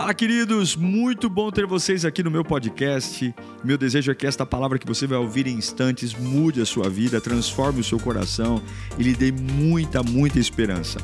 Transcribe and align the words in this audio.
Fala, 0.00 0.14
queridos! 0.14 0.76
Muito 0.76 1.28
bom 1.28 1.50
ter 1.50 1.66
vocês 1.66 2.06
aqui 2.06 2.22
no 2.22 2.30
meu 2.30 2.42
podcast. 2.42 3.34
Meu 3.62 3.76
desejo 3.76 4.10
é 4.10 4.14
que 4.14 4.26
esta 4.26 4.46
palavra 4.46 4.78
que 4.78 4.86
você 4.86 5.06
vai 5.06 5.18
ouvir 5.18 5.46
em 5.46 5.58
instantes 5.58 6.14
mude 6.14 6.58
a 6.62 6.64
sua 6.64 6.88
vida, 6.88 7.20
transforme 7.20 7.80
o 7.80 7.84
seu 7.84 8.00
coração 8.00 8.62
e 8.98 9.02
lhe 9.02 9.14
dê 9.14 9.30
muita, 9.30 10.02
muita 10.02 10.38
esperança. 10.38 10.98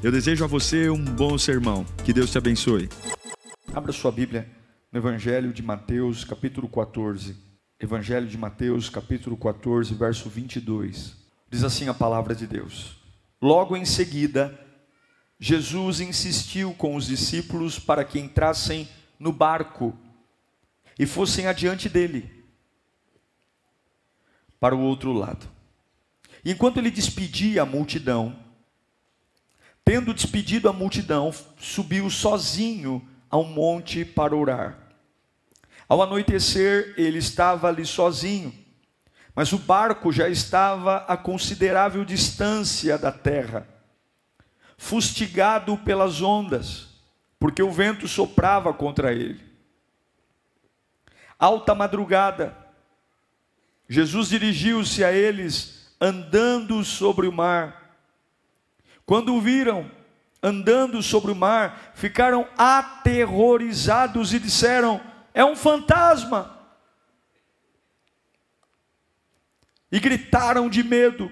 Eu 0.00 0.12
desejo 0.12 0.44
a 0.44 0.46
você 0.46 0.88
um 0.88 1.04
bom 1.04 1.36
sermão. 1.36 1.84
Que 2.04 2.12
Deus 2.12 2.30
te 2.30 2.38
abençoe. 2.38 2.88
Abra 3.74 3.90
sua 3.90 4.12
Bíblia 4.12 4.48
no 4.92 5.00
Evangelho 5.00 5.52
de 5.52 5.60
Mateus, 5.60 6.22
capítulo 6.22 6.68
14. 6.68 7.34
Evangelho 7.80 8.28
de 8.28 8.38
Mateus, 8.38 8.88
capítulo 8.88 9.36
14, 9.36 9.92
verso 9.92 10.30
22. 10.30 11.16
Diz 11.50 11.64
assim 11.64 11.88
a 11.88 11.94
palavra 11.94 12.32
de 12.32 12.46
Deus: 12.46 12.96
Logo 13.42 13.76
em 13.76 13.84
seguida, 13.84 14.56
Jesus 15.38 16.00
insistiu 16.00 16.72
com 16.74 16.96
os 16.96 17.06
discípulos 17.06 17.78
para 17.78 18.04
que 18.04 18.18
entrassem 18.18 18.88
no 19.18 19.32
barco 19.32 19.96
e 20.98 21.04
fossem 21.04 21.46
adiante 21.46 21.88
dele, 21.88 22.44
para 24.58 24.74
o 24.74 24.80
outro 24.80 25.12
lado. 25.12 25.46
Enquanto 26.42 26.78
ele 26.78 26.90
despedia 26.90 27.62
a 27.62 27.66
multidão, 27.66 28.38
tendo 29.84 30.14
despedido 30.14 30.70
a 30.70 30.72
multidão, 30.72 31.32
subiu 31.58 32.08
sozinho 32.08 33.06
a 33.28 33.36
um 33.36 33.44
monte 33.44 34.04
para 34.06 34.34
orar. 34.34 34.78
Ao 35.86 36.00
anoitecer, 36.00 36.94
ele 36.96 37.18
estava 37.18 37.68
ali 37.68 37.84
sozinho, 37.84 38.54
mas 39.34 39.52
o 39.52 39.58
barco 39.58 40.10
já 40.10 40.28
estava 40.28 41.04
a 41.06 41.16
considerável 41.16 42.06
distância 42.06 42.96
da 42.96 43.12
terra 43.12 43.75
fustigado 44.76 45.76
pelas 45.78 46.20
ondas, 46.20 46.88
porque 47.38 47.62
o 47.62 47.70
vento 47.70 48.06
soprava 48.06 48.72
contra 48.72 49.12
ele. 49.12 49.44
Alta 51.38 51.74
madrugada, 51.74 52.56
Jesus 53.88 54.28
dirigiu-se 54.28 55.04
a 55.04 55.12
eles 55.12 55.94
andando 56.00 56.84
sobre 56.84 57.26
o 57.26 57.32
mar. 57.32 57.98
Quando 59.04 59.34
o 59.34 59.40
viram 59.40 59.90
andando 60.42 61.02
sobre 61.02 61.32
o 61.32 61.36
mar, 61.36 61.92
ficaram 61.94 62.48
aterrorizados 62.56 64.32
e 64.32 64.38
disseram: 64.38 65.00
É 65.32 65.44
um 65.44 65.56
fantasma! 65.56 66.56
E 69.90 70.00
gritaram 70.00 70.68
de 70.68 70.82
medo. 70.82 71.30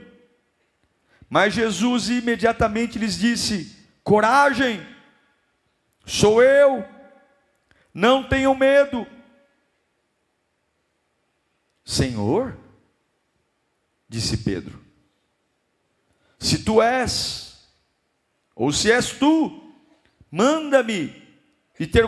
Mas 1.35 1.53
Jesus 1.53 2.11
imediatamente 2.11 2.97
lhes 2.97 3.19
disse: 3.19 3.77
Coragem, 4.05 4.81
sou 6.07 6.41
eu, 6.41 6.85
não 7.93 8.29
tenham 8.29 8.55
medo. 8.55 9.05
Senhor, 11.85 12.57
disse 14.09 14.45
Pedro, 14.45 14.81
se 16.39 16.63
tu 16.63 16.81
és, 16.81 17.69
ou 18.55 18.71
se 18.71 18.93
és 18.93 19.11
tu, 19.11 19.75
manda-me 20.31 21.21
e 21.81 21.85
ter 21.85 22.05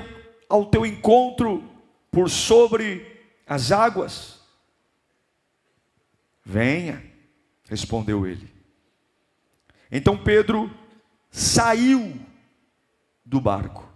ao 0.48 0.66
teu 0.66 0.86
encontro 0.86 1.68
por 2.12 2.30
sobre 2.30 3.26
as 3.44 3.72
águas. 3.72 4.40
Venha, 6.44 7.02
respondeu 7.68 8.24
ele. 8.24 8.55
Então 9.90 10.16
Pedro 10.16 10.70
saiu 11.30 12.18
do 13.24 13.40
barco, 13.40 13.88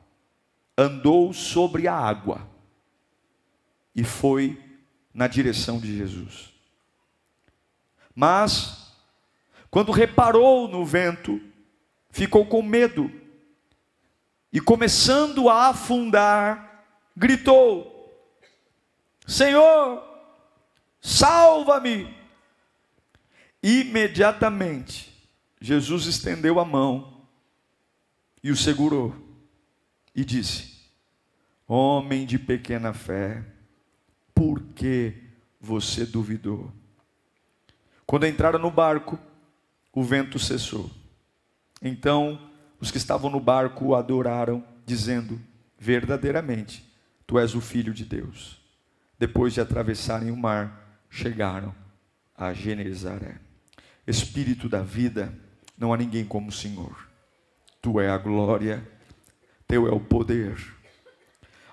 andou 0.77 1.33
sobre 1.33 1.87
a 1.89 1.95
água 1.95 2.49
e 3.95 4.05
foi 4.05 4.63
na 5.13 5.27
direção 5.27 5.79
de 5.79 5.97
Jesus. 5.97 6.53
Mas, 8.15 8.93
quando 9.71 9.93
reparou 9.93 10.69
no 10.69 10.85
vento, 10.85 11.41
ficou 12.11 12.47
com 12.47 12.63
medo 12.63 13.11
e, 14.53 14.61
começando 14.61 15.49
a 15.49 15.69
afundar, 15.69 16.85
gritou: 17.17 18.13
Senhor, 19.27 20.03
salva-me! 21.01 22.19
Imediatamente, 23.63 25.10
Jesus 25.61 26.07
estendeu 26.07 26.59
a 26.59 26.65
mão 26.65 27.27
e 28.43 28.51
o 28.51 28.57
segurou 28.57 29.15
e 30.15 30.25
disse: 30.25 30.81
Homem 31.67 32.25
de 32.27 32.39
pequena 32.39 32.93
fé, 32.93 33.45
por 34.35 34.61
que 34.75 35.15
você 35.61 36.07
duvidou? 36.07 36.73
Quando 38.07 38.27
entraram 38.27 38.59
no 38.59 38.71
barco, 38.71 39.19
o 39.93 40.03
vento 40.03 40.39
cessou. 40.39 40.91
Então 41.83 42.51
os 42.81 42.91
que 42.91 42.97
estavam 42.97 43.31
no 43.31 43.39
barco 43.39 43.87
o 43.87 43.95
adoraram, 43.95 44.65
dizendo: 44.87 45.39
Verdadeiramente, 45.79 46.85
tu 47.27 47.39
és 47.39 47.55
o 47.55 47.61
filho 47.61 47.93
de 47.93 48.05
Deus. 48.05 48.59
Depois 49.19 49.53
de 49.53 49.61
atravessarem 49.61 50.31
o 50.31 50.37
mar, 50.37 51.05
chegaram 51.11 51.75
a 52.35 52.55
Genezaré. 52.55 53.39
Espírito 54.07 54.67
da 54.69 54.83
vida, 54.83 55.33
não 55.81 55.95
há 55.95 55.97
ninguém 55.97 56.27
como 56.27 56.51
o 56.51 56.53
Senhor. 56.53 57.09
Tu 57.81 57.99
é 57.99 58.11
a 58.11 58.19
glória, 58.19 58.87
teu 59.67 59.89
é 59.89 59.91
o 59.91 59.99
poder. 59.99 60.59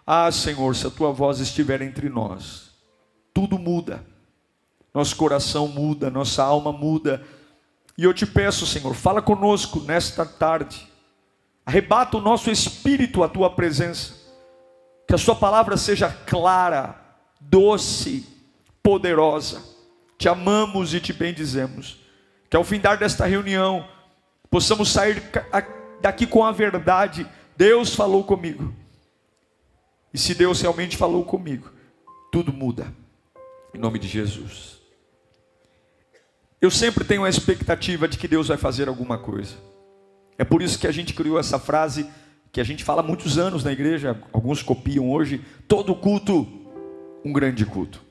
Ah, 0.05 0.31
Senhor, 0.31 0.73
se 0.73 0.87
a 0.87 0.89
tua 0.89 1.11
voz 1.11 1.39
estiver 1.39 1.81
entre 1.81 2.07
nós, 2.07 2.71
tudo 3.33 3.59
muda. 3.59 4.05
Nosso 4.93 5.17
coração 5.17 5.67
muda, 5.67 6.09
nossa 6.09 6.41
alma 6.41 6.71
muda. 6.71 7.21
E 7.97 8.05
eu 8.05 8.13
te 8.13 8.25
peço, 8.25 8.65
Senhor, 8.65 8.95
fala 8.95 9.21
conosco 9.21 9.81
nesta 9.81 10.25
tarde. 10.25 10.87
Arrebata 11.65 12.15
o 12.15 12.21
nosso 12.21 12.49
espírito 12.49 13.21
à 13.21 13.27
tua 13.27 13.49
presença. 13.49 14.13
Que 15.05 15.15
a 15.15 15.17
sua 15.17 15.35
palavra 15.35 15.75
seja 15.75 16.09
clara, 16.09 16.95
doce, 17.41 18.25
poderosa. 18.81 19.61
Te 20.17 20.29
amamos 20.29 20.93
e 20.93 21.01
te 21.01 21.11
bendizemos. 21.11 21.99
Que 22.49 22.55
ao 22.55 22.63
findar 22.63 22.97
desta 22.97 23.25
reunião, 23.25 23.85
possamos 24.49 24.91
sair 24.91 25.21
daqui 26.01 26.25
com 26.25 26.43
a 26.43 26.51
verdade. 26.51 27.27
Deus 27.55 27.95
falou 27.95 28.23
comigo. 28.23 28.73
E 30.13 30.17
se 30.17 30.33
Deus 30.33 30.61
realmente 30.61 30.97
falou 30.97 31.23
comigo, 31.25 31.71
tudo 32.31 32.53
muda. 32.53 32.93
Em 33.73 33.77
nome 33.77 33.99
de 33.99 34.07
Jesus. 34.07 34.77
Eu 36.59 36.71
sempre 36.71 37.03
tenho 37.03 37.23
a 37.23 37.29
expectativa 37.29 38.07
de 38.07 38.17
que 38.17 38.27
Deus 38.27 38.47
vai 38.47 38.57
fazer 38.57 38.87
alguma 38.87 39.17
coisa. 39.17 39.55
É 40.37 40.43
por 40.43 40.61
isso 40.61 40.79
que 40.79 40.87
a 40.87 40.91
gente 40.91 41.13
criou 41.13 41.39
essa 41.39 41.59
frase 41.59 42.09
que 42.51 42.61
a 42.61 42.63
gente 42.63 42.83
fala 42.83 43.01
há 43.01 43.05
muitos 43.05 43.37
anos 43.37 43.63
na 43.63 43.71
igreja, 43.71 44.19
alguns 44.33 44.63
copiam 44.63 45.11
hoje, 45.11 45.43
todo 45.67 45.93
culto 45.93 46.47
um 47.23 47.31
grande 47.31 47.65
culto. 47.65 48.01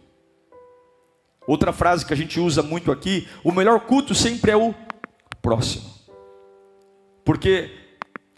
Outra 1.47 1.73
frase 1.73 2.05
que 2.05 2.13
a 2.13 2.17
gente 2.17 2.39
usa 2.39 2.63
muito 2.63 2.93
aqui, 2.93 3.27
o 3.43 3.53
melhor 3.53 3.81
culto 3.81 4.15
sempre 4.15 4.51
é 4.51 4.57
o 4.57 4.75
próximo. 5.41 5.96
Porque 7.27 7.73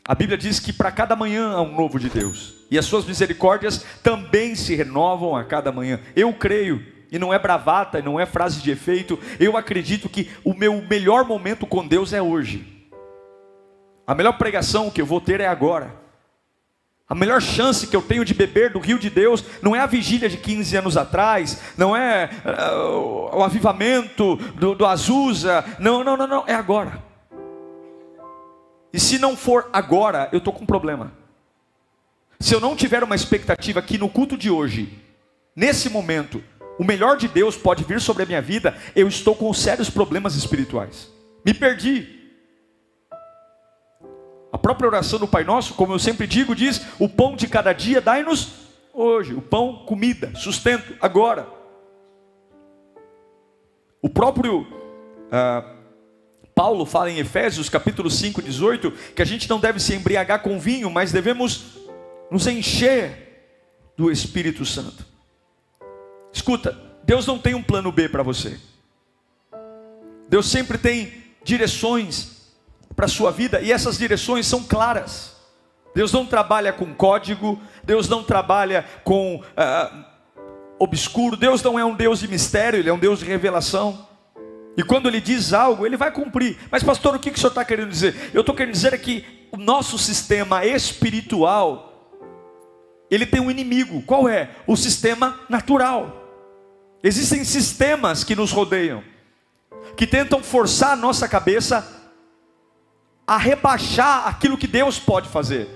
a 0.02 0.14
Bíblia 0.14 0.38
diz 0.38 0.58
que 0.58 0.72
para 0.72 0.90
cada 0.90 1.14
manhã 1.14 1.50
há 1.50 1.60
um 1.60 1.76
novo 1.76 2.00
de 2.00 2.08
Deus. 2.08 2.54
E 2.70 2.78
as 2.78 2.86
suas 2.86 3.04
misericórdias 3.04 3.84
também 4.02 4.54
se 4.54 4.74
renovam 4.74 5.36
a 5.36 5.44
cada 5.44 5.70
manhã. 5.70 6.00
Eu 6.16 6.32
creio, 6.32 6.82
e 7.12 7.18
não 7.18 7.32
é 7.32 7.38
bravata, 7.38 8.00
não 8.00 8.18
é 8.18 8.24
frase 8.24 8.62
de 8.62 8.70
efeito, 8.70 9.18
eu 9.38 9.58
acredito 9.58 10.08
que 10.08 10.30
o 10.42 10.54
meu 10.54 10.82
melhor 10.88 11.26
momento 11.26 11.66
com 11.66 11.86
Deus 11.86 12.14
é 12.14 12.22
hoje. 12.22 12.66
A 14.06 14.14
melhor 14.14 14.38
pregação 14.38 14.90
que 14.90 15.02
eu 15.02 15.06
vou 15.06 15.20
ter 15.20 15.38
é 15.42 15.46
agora. 15.46 15.94
A 17.06 17.14
melhor 17.14 17.42
chance 17.42 17.86
que 17.86 17.96
eu 17.96 18.00
tenho 18.00 18.24
de 18.24 18.32
beber 18.32 18.72
do 18.72 18.78
rio 18.78 18.98
de 18.98 19.10
Deus 19.10 19.44
não 19.60 19.76
é 19.76 19.80
a 19.80 19.86
vigília 19.86 20.30
de 20.30 20.38
15 20.38 20.76
anos 20.78 20.96
atrás, 20.96 21.60
não 21.76 21.94
é 21.94 22.30
uh, 22.42 23.36
o 23.36 23.44
avivamento 23.44 24.36
do, 24.54 24.74
do 24.74 24.86
Azusa, 24.86 25.62
não, 25.78 26.02
não, 26.02 26.16
não, 26.16 26.26
não, 26.26 26.44
é 26.46 26.54
agora. 26.54 27.07
E 28.92 28.98
se 28.98 29.18
não 29.18 29.36
for 29.36 29.68
agora, 29.72 30.28
eu 30.32 30.38
estou 30.38 30.52
com 30.52 30.62
um 30.62 30.66
problema. 30.66 31.12
Se 32.40 32.54
eu 32.54 32.60
não 32.60 32.76
tiver 32.76 33.02
uma 33.02 33.16
expectativa 33.16 33.82
que 33.82 33.98
no 33.98 34.08
culto 34.08 34.36
de 34.36 34.50
hoje, 34.50 35.02
nesse 35.54 35.88
momento, 35.88 36.42
o 36.78 36.84
melhor 36.84 37.16
de 37.16 37.26
Deus 37.26 37.56
pode 37.56 37.82
vir 37.82 38.00
sobre 38.00 38.22
a 38.22 38.26
minha 38.26 38.40
vida, 38.40 38.76
eu 38.94 39.08
estou 39.08 39.34
com 39.34 39.52
sérios 39.52 39.90
problemas 39.90 40.36
espirituais. 40.36 41.10
Me 41.44 41.52
perdi. 41.52 42.16
A 44.52 44.56
própria 44.56 44.88
oração 44.88 45.18
do 45.18 45.26
Pai 45.26 45.44
Nosso, 45.44 45.74
como 45.74 45.92
eu 45.92 45.98
sempre 45.98 46.26
digo, 46.26 46.54
diz: 46.54 46.86
o 46.98 47.08
pão 47.08 47.34
de 47.34 47.48
cada 47.48 47.72
dia 47.72 48.00
dai-nos 48.00 48.68
hoje. 48.94 49.34
O 49.34 49.42
pão, 49.42 49.84
comida, 49.84 50.32
sustento, 50.36 50.96
agora. 51.00 51.46
O 54.00 54.08
próprio. 54.08 54.66
Ah, 55.30 55.74
Paulo 56.58 56.84
fala 56.84 57.08
em 57.08 57.20
Efésios 57.20 57.68
capítulo 57.68 58.10
5, 58.10 58.42
18, 58.42 58.90
que 59.14 59.22
a 59.22 59.24
gente 59.24 59.48
não 59.48 59.60
deve 59.60 59.78
se 59.78 59.94
embriagar 59.94 60.42
com 60.42 60.58
vinho, 60.58 60.90
mas 60.90 61.12
devemos 61.12 61.66
nos 62.32 62.48
encher 62.48 63.46
do 63.96 64.10
Espírito 64.10 64.64
Santo. 64.64 65.06
Escuta, 66.32 66.76
Deus 67.04 67.24
não 67.28 67.38
tem 67.38 67.54
um 67.54 67.62
plano 67.62 67.92
B 67.92 68.08
para 68.08 68.24
você. 68.24 68.58
Deus 70.28 70.50
sempre 70.50 70.78
tem 70.78 71.12
direções 71.44 72.50
para 72.96 73.06
a 73.06 73.08
sua 73.08 73.30
vida 73.30 73.60
e 73.60 73.70
essas 73.70 73.96
direções 73.96 74.44
são 74.44 74.64
claras. 74.64 75.36
Deus 75.94 76.12
não 76.12 76.26
trabalha 76.26 76.72
com 76.72 76.92
código, 76.92 77.62
Deus 77.84 78.08
não 78.08 78.24
trabalha 78.24 78.84
com 79.04 79.36
uh, 79.36 80.04
obscuro, 80.76 81.36
Deus 81.36 81.62
não 81.62 81.78
é 81.78 81.84
um 81.84 81.94
Deus 81.94 82.18
de 82.18 82.26
mistério, 82.26 82.80
Ele 82.80 82.90
é 82.90 82.92
um 82.92 82.98
Deus 82.98 83.20
de 83.20 83.26
revelação. 83.26 84.07
E 84.78 84.82
quando 84.84 85.08
Ele 85.08 85.20
diz 85.20 85.52
algo, 85.52 85.84
Ele 85.84 85.96
vai 85.96 86.12
cumprir. 86.12 86.56
Mas, 86.70 86.84
pastor, 86.84 87.16
o 87.16 87.18
que, 87.18 87.32
que 87.32 87.36
o 87.36 87.40
senhor 87.40 87.50
está 87.50 87.64
querendo 87.64 87.90
dizer? 87.90 88.30
Eu 88.32 88.42
estou 88.42 88.54
querendo 88.54 88.74
dizer 88.74 88.94
é 88.94 88.98
que 88.98 89.26
o 89.50 89.56
nosso 89.56 89.98
sistema 89.98 90.64
espiritual, 90.64 92.22
ele 93.10 93.26
tem 93.26 93.40
um 93.40 93.50
inimigo. 93.50 94.00
Qual 94.02 94.28
é? 94.28 94.50
O 94.68 94.76
sistema 94.76 95.40
natural. 95.48 96.14
Existem 97.02 97.42
sistemas 97.44 98.22
que 98.22 98.36
nos 98.36 98.52
rodeiam, 98.52 99.02
que 99.96 100.06
tentam 100.06 100.44
forçar 100.44 100.92
a 100.92 100.96
nossa 100.96 101.26
cabeça 101.26 101.84
a 103.26 103.36
rebaixar 103.36 104.28
aquilo 104.28 104.56
que 104.56 104.68
Deus 104.68 104.96
pode 104.96 105.28
fazer. 105.28 105.68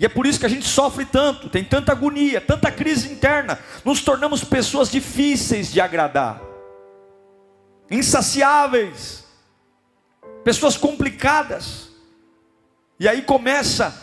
E 0.00 0.06
é 0.06 0.08
por 0.08 0.24
isso 0.24 0.40
que 0.40 0.46
a 0.46 0.48
gente 0.48 0.66
sofre 0.66 1.04
tanto, 1.04 1.50
tem 1.50 1.62
tanta 1.62 1.92
agonia, 1.92 2.40
tanta 2.40 2.70
crise 2.70 3.12
interna, 3.12 3.58
nos 3.84 4.00
tornamos 4.00 4.42
pessoas 4.42 4.90
difíceis 4.90 5.70
de 5.70 5.80
agradar, 5.82 6.40
insaciáveis, 7.90 9.24
pessoas 10.44 10.76
complicadas. 10.76 11.88
E 12.98 13.08
aí 13.08 13.22
começa 13.22 13.94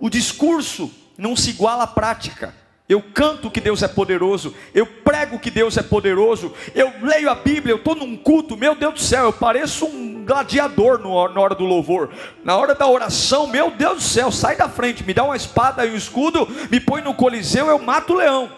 o 0.00 0.08
discurso, 0.08 0.90
não 1.16 1.36
se 1.36 1.50
iguala 1.50 1.84
à 1.84 1.86
prática. 1.86 2.54
Eu 2.88 3.02
canto 3.02 3.50
que 3.50 3.60
Deus 3.60 3.82
é 3.82 3.88
poderoso, 3.88 4.54
eu 4.72 4.86
prego 4.86 5.38
que 5.38 5.50
Deus 5.50 5.76
é 5.76 5.82
poderoso, 5.82 6.54
eu 6.74 6.90
leio 7.02 7.28
a 7.28 7.34
Bíblia, 7.34 7.74
eu 7.74 7.76
estou 7.76 7.94
num 7.94 8.16
culto, 8.16 8.56
meu 8.56 8.74
Deus 8.74 8.94
do 8.94 9.00
céu, 9.00 9.24
eu 9.24 9.32
pareço 9.32 9.84
um 9.84 10.24
gladiador 10.24 10.98
na 10.98 11.38
hora 11.38 11.54
do 11.54 11.66
louvor, 11.66 12.10
na 12.42 12.56
hora 12.56 12.74
da 12.74 12.88
oração, 12.88 13.46
meu 13.46 13.70
Deus 13.70 13.96
do 13.96 14.02
céu, 14.02 14.32
sai 14.32 14.56
da 14.56 14.70
frente, 14.70 15.04
me 15.04 15.12
dá 15.12 15.22
uma 15.22 15.36
espada 15.36 15.84
e 15.84 15.92
um 15.92 15.96
escudo, 15.96 16.48
me 16.70 16.80
põe 16.80 17.02
no 17.02 17.12
coliseu, 17.12 17.66
eu 17.66 17.78
mato 17.78 18.14
o 18.14 18.16
leão. 18.16 18.50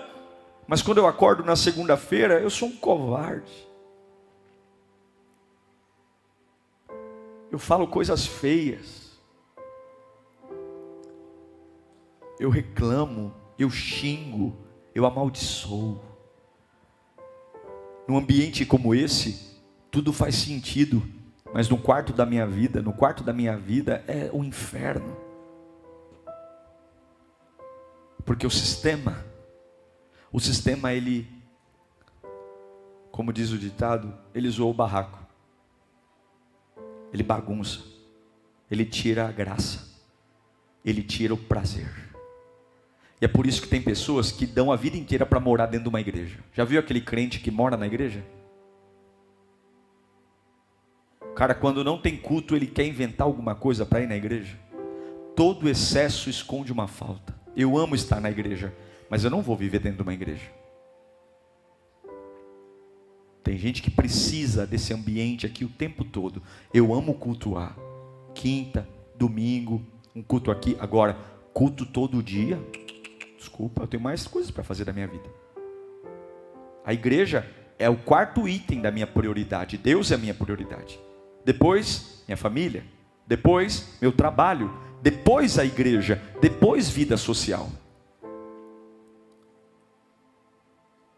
Mas 0.65 0.81
quando 0.81 0.99
eu 0.99 1.09
acordo 1.09 1.43
na 1.43 1.56
segunda-feira, 1.56 2.38
eu 2.38 2.50
sou 2.50 2.69
um 2.69 2.76
covarde. 2.76 3.69
Eu 7.50 7.58
falo 7.58 7.87
coisas 7.88 8.26
feias. 8.26 9.19
Eu 12.38 12.49
reclamo 12.49 13.35
eu 13.61 13.69
xingo, 13.69 14.56
eu 14.94 15.05
amaldiçoo. 15.05 16.00
Num 18.08 18.17
ambiente 18.17 18.64
como 18.64 18.94
esse, 18.94 19.61
tudo 19.91 20.14
faz 20.14 20.35
sentido, 20.35 21.02
mas 21.52 21.69
no 21.69 21.76
quarto 21.76 22.12
da 22.12 22.25
minha 22.25 22.47
vida, 22.47 22.81
no 22.81 22.93
quarto 22.93 23.23
da 23.23 23.35
minha 23.35 23.56
vida 23.58 24.02
é 24.08 24.31
o 24.32 24.43
inferno. 24.43 25.14
Porque 28.25 28.47
o 28.47 28.50
sistema, 28.50 29.23
o 30.32 30.41
sistema 30.41 30.94
ele, 30.94 31.29
como 33.11 33.32
diz 33.32 33.52
o 33.52 33.58
ditado, 33.58 34.17
ele 34.35 34.49
zoou 34.49 34.70
o 34.70 34.75
barraco. 34.75 35.19
Ele 37.12 37.23
bagunça. 37.23 37.81
Ele 38.71 38.85
tira 38.85 39.29
a 39.29 39.33
graça. 39.33 39.89
Ele 40.85 41.03
tira 41.03 41.35
o 41.35 41.37
prazer. 41.37 42.11
E 43.21 43.25
é 43.25 43.29
por 43.29 43.47
isso 43.47 43.61
que 43.61 43.69
tem 43.69 43.83
pessoas 43.83 44.33
que 44.33 44.47
dão 44.47 44.73
a 44.73 44.77
vida 44.77 44.97
inteira 44.97 45.27
para 45.27 45.39
morar 45.39 45.67
dentro 45.67 45.85
de 45.85 45.89
uma 45.91 46.01
igreja. 46.01 46.39
Já 46.55 46.65
viu 46.65 46.81
aquele 46.81 47.01
crente 47.01 47.39
que 47.41 47.51
mora 47.51 47.77
na 47.77 47.87
igreja? 47.87 48.25
Cara, 51.35 51.55
quando 51.55 51.85
não 51.85 51.99
tem 51.99 52.17
culto, 52.17 52.57
ele 52.57 52.67
quer 52.67 52.87
inventar 52.87 53.27
alguma 53.27 53.55
coisa 53.55 53.85
para 53.85 54.01
ir 54.01 54.07
na 54.07 54.17
igreja. 54.17 54.59
Todo 55.37 55.69
excesso 55.69 56.31
esconde 56.31 56.73
uma 56.73 56.89
falta. 56.89 57.39
Eu 57.57 57.77
amo 57.77 57.95
estar 57.95 58.21
na 58.21 58.31
igreja, 58.31 58.75
mas 59.09 59.23
eu 59.23 59.31
não 59.31 59.43
vou 59.43 59.57
viver 59.57 59.81
dentro 59.81 59.99
de 59.99 60.03
uma 60.03 60.15
igreja. 60.15 60.60
Tem 63.42 63.56
gente 63.56 63.82
que 63.82 63.90
precisa 63.90 64.66
desse 64.66 64.92
ambiente 64.92 65.46
aqui 65.46 65.64
o 65.64 65.69
tempo 65.69 66.04
todo. 66.04 66.42
Eu 66.72 66.94
amo 66.94 67.14
cultuar. 67.14 67.76
Quinta, 68.34 68.87
domingo, 69.16 69.82
um 70.14 70.22
culto 70.22 70.50
aqui. 70.50 70.76
Agora, 70.78 71.16
culto 71.52 71.87
todo 71.87 72.22
dia. 72.22 72.60
Desculpa, 73.38 73.82
eu 73.82 73.87
tenho 73.87 74.02
mais 74.02 74.26
coisas 74.26 74.50
para 74.50 74.62
fazer 74.62 74.84
da 74.84 74.92
minha 74.92 75.08
vida. 75.08 75.28
A 76.84 76.92
igreja 76.92 77.48
é 77.78 77.88
o 77.88 77.96
quarto 77.96 78.46
item 78.46 78.81
da 78.81 78.90
minha 78.90 79.06
prioridade. 79.06 79.78
Deus 79.78 80.10
é 80.10 80.14
a 80.14 80.19
minha 80.19 80.34
prioridade. 80.34 81.00
Depois, 81.44 82.22
minha 82.28 82.37
família. 82.37 82.84
Depois, 83.26 83.96
meu 84.00 84.12
trabalho. 84.12 84.70
Depois, 85.02 85.58
a 85.58 85.64
igreja. 85.64 86.20
Depois, 86.42 86.90
vida 86.90 87.16
social. 87.16 87.70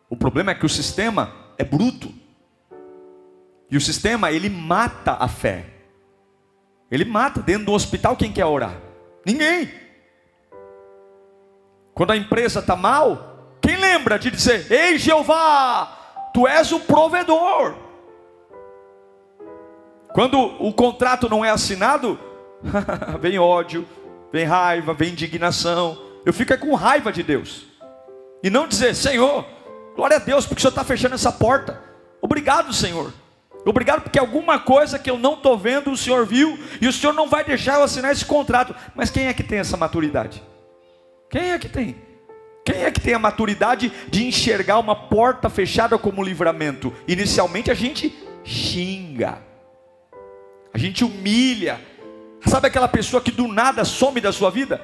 O 0.09 0.17
problema 0.17 0.53
é 0.53 0.55
que 0.55 0.67
o 0.67 0.69
sistema 0.69 1.42
é 1.63 1.65
bruto. 1.65 2.13
E 3.71 3.77
o 3.77 3.81
sistema, 3.81 4.31
ele 4.31 4.51
mata 4.51 5.17
a 5.19 5.27
fé. 5.29 5.65
Ele 6.91 7.05
mata. 7.05 7.41
Dentro 7.41 7.67
do 7.67 7.73
hospital, 7.73 8.17
quem 8.17 8.31
quer 8.31 8.45
orar? 8.45 8.77
Ninguém. 9.25 9.73
Quando 11.95 12.11
a 12.11 12.17
empresa 12.17 12.61
está 12.61 12.77
mal, 12.77 13.57
quem 13.61 13.77
lembra 13.77 14.19
de 14.19 14.31
dizer: 14.31 14.71
Ei 14.71 14.99
Jeová, 14.99 16.31
tu 16.35 16.47
és 16.47 16.71
o 16.73 16.81
provedor. 16.81 17.77
Quando 20.13 20.39
o 20.39 20.73
contrato 20.75 21.29
não 21.31 21.43
é 21.43 21.49
assinado, 21.49 22.19
vem 23.21 23.39
ódio, 23.39 23.89
vem 24.31 24.45
raiva, 24.45 24.93
vem 24.93 25.13
indignação. 25.13 25.99
Eu 26.27 26.33
fico 26.33 26.57
com 26.59 26.75
raiva 26.75 27.11
de 27.11 27.23
Deus. 27.23 27.67
E 28.43 28.51
não 28.51 28.69
dizer, 28.69 28.95
Senhor, 28.95 29.47
glória 29.95 30.17
a 30.17 30.21
Deus, 30.21 30.47
porque 30.47 30.61
o 30.61 30.63
Senhor 30.63 30.71
está 30.71 30.85
fechando 30.85 31.15
essa 31.15 31.33
porta. 31.33 31.83
Obrigado, 32.21 32.73
Senhor. 32.73 33.13
Obrigado 33.65 34.03
porque 34.03 34.19
alguma 34.19 34.59
coisa 34.59 34.99
que 34.99 35.11
eu 35.11 35.19
não 35.19 35.35
estou 35.35 35.57
vendo, 35.57 35.93
o 35.93 35.97
Senhor 35.97 36.27
viu, 36.27 36.59
e 36.81 36.89
o 36.89 36.93
Senhor 36.93 37.13
não 37.13 37.29
vai 37.29 37.45
deixar 37.45 37.75
eu 37.75 37.85
assinar 37.85 38.13
esse 38.13 38.25
contrato. 38.25 38.75
Mas 38.95 39.11
quem 39.11 39.27
é 39.27 39.35
que 39.35 39.43
tem 39.43 39.59
essa 39.59 39.77
maturidade? 39.77 40.43
Quem 41.31 41.53
é 41.53 41.59
que 41.59 41.69
tem? 41.69 41.97
Quem 42.65 42.85
é 42.85 42.91
que 42.91 43.01
tem 43.01 43.15
a 43.15 43.19
maturidade 43.19 43.93
de 44.09 44.27
enxergar 44.27 44.79
uma 44.79 44.95
porta 44.95 45.49
fechada 45.49 45.99
como 45.99 46.23
livramento? 46.23 46.93
Inicialmente 47.09 47.71
a 47.71 47.75
gente 47.75 48.15
xinga, 48.45 49.39
a 50.73 50.79
gente 50.79 51.05
humilha. 51.05 51.81
Sabe 52.47 52.67
aquela 52.67 52.89
pessoa 52.89 53.23
que 53.23 53.31
do 53.31 53.47
nada 53.47 53.85
some 53.85 54.21
da 54.21 54.33
sua 54.33 54.51
vida? 54.51 54.81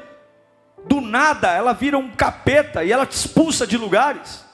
Do 0.86 1.00
nada 1.00 1.52
ela 1.52 1.72
vira 1.72 1.98
um 1.98 2.10
capeta 2.10 2.84
e 2.84 2.92
ela 2.92 3.04
te 3.04 3.12
expulsa 3.12 3.66
de 3.66 3.76
lugares. 3.76 4.44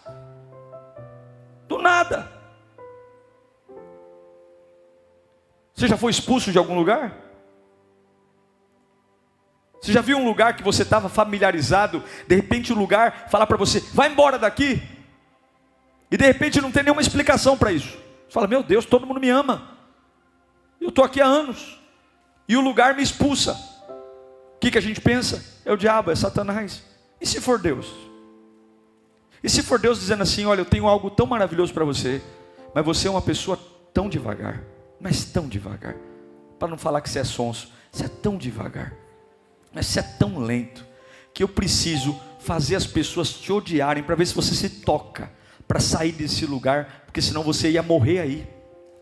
Do 1.69 1.79
nada. 1.79 2.31
Você 5.75 5.89
já 5.89 5.97
foi 5.97 6.11
expulso 6.11 6.53
de 6.53 6.59
algum 6.59 6.75
lugar? 6.75 7.25
Você 9.81 9.93
já 9.93 10.01
viu 10.01 10.17
um 10.17 10.25
lugar 10.25 10.57
que 10.57 10.63
você 10.63 10.83
estava 10.83 11.11
familiarizado, 11.11 12.03
de 12.27 12.35
repente 12.35 12.73
o 12.73 12.77
lugar 12.77 13.29
fala 13.29 13.47
para 13.47 13.59
você, 13.59 13.81
vai 13.93 14.11
embora 14.11 14.39
daqui, 14.39 14.83
e 16.11 16.17
de 16.17 16.25
repente 16.25 16.59
não 16.59 16.73
tem 16.73 16.85
nenhuma 16.85 17.03
explicação 17.03 17.55
para 17.55 17.71
isso. 17.71 17.91
Você 17.91 18.33
fala, 18.33 18.47
meu 18.47 18.63
Deus, 18.63 18.87
todo 18.87 19.07
mundo 19.07 19.21
me 19.21 19.29
ama, 19.29 19.77
eu 20.81 20.89
estou 20.89 21.05
aqui 21.05 21.21
há 21.21 21.27
anos, 21.27 21.79
e 22.49 22.57
o 22.57 22.63
lugar 22.63 22.95
me 22.95 23.03
expulsa. 23.03 23.53
O 24.57 24.59
que, 24.59 24.71
que 24.71 24.79
a 24.79 24.81
gente 24.81 25.03
pensa? 25.03 25.61
É 25.67 25.73
o 25.73 25.77
diabo, 25.77 26.11
é 26.11 26.17
Satanás. 26.17 26.83
E 27.21 27.27
se 27.27 27.39
for 27.39 27.59
Deus? 27.59 27.93
E 29.45 29.51
se 29.51 29.63
for 29.63 29.79
Deus 29.79 30.01
dizendo 30.01 30.23
assim: 30.23 30.47
Olha, 30.47 30.63
eu 30.63 30.65
tenho 30.65 30.89
algo 30.89 31.11
tão 31.11 31.27
maravilhoso 31.27 31.75
para 31.75 31.85
você, 31.85 32.23
mas 32.75 32.83
você 32.83 33.07
é 33.07 33.11
uma 33.11 33.21
pessoa 33.21 33.59
tão 33.93 34.09
devagar, 34.09 34.65
mas 34.99 35.27
tão 35.27 35.47
devagar, 35.47 35.95
para 36.59 36.67
não 36.67 36.79
falar 36.79 37.03
que 37.03 37.11
você 37.11 37.19
é 37.19 37.25
sonso, 37.25 37.71
você 37.93 38.07
é 38.07 38.09
tão 38.09 38.39
devagar. 38.39 38.95
Mas 39.71 39.87
você 39.87 40.01
é 40.01 40.03
tão 40.03 40.39
lento 40.39 40.87
que 41.35 41.43
eu 41.43 41.49
preciso 41.49 42.19
fazer 42.39 42.75
as 42.75 42.87
pessoas 42.87 43.35
te 43.35 43.53
odiarem 43.53 44.03
para 44.03 44.15
ver 44.15 44.27
se 44.27 44.35
você 44.35 44.55
se 44.55 44.71
toca 44.81 45.31
para 45.69 45.81
sair 45.81 46.13
desse 46.13 46.47
lugar, 46.47 47.03
porque 47.05 47.21
senão 47.21 47.43
você 47.43 47.71
ia 47.71 47.83
morrer 47.83 48.21
aí. 48.21 48.49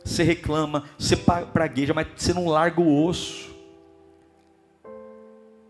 Você 0.05 0.25
reclama, 0.25 0.85
você 0.99 1.17
pragueja, 1.17 1.95
mas 1.95 2.09
você 2.17 2.35
não 2.35 2.49
larga 2.49 2.81
o 2.81 3.05
osso. 3.05 3.55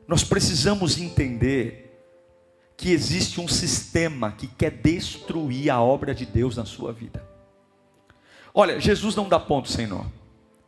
Nós 0.09 0.25
precisamos 0.25 0.99
entender 0.99 1.92
que 2.83 2.91
existe 2.91 3.41
um 3.41 3.47
sistema 3.47 4.33
que 4.33 4.49
quer 4.49 4.73
destruir 4.73 5.71
a 5.71 5.81
obra 5.81 6.13
de 6.13 6.27
Deus 6.27 6.57
na 6.57 6.65
sua 6.65 6.93
vida. 6.93 7.25
Olha, 8.53 8.81
Jesus 8.81 9.15
não 9.15 9.29
dá 9.29 9.39
ponto 9.39 9.69
sem 9.69 9.87
nó. 9.87 10.05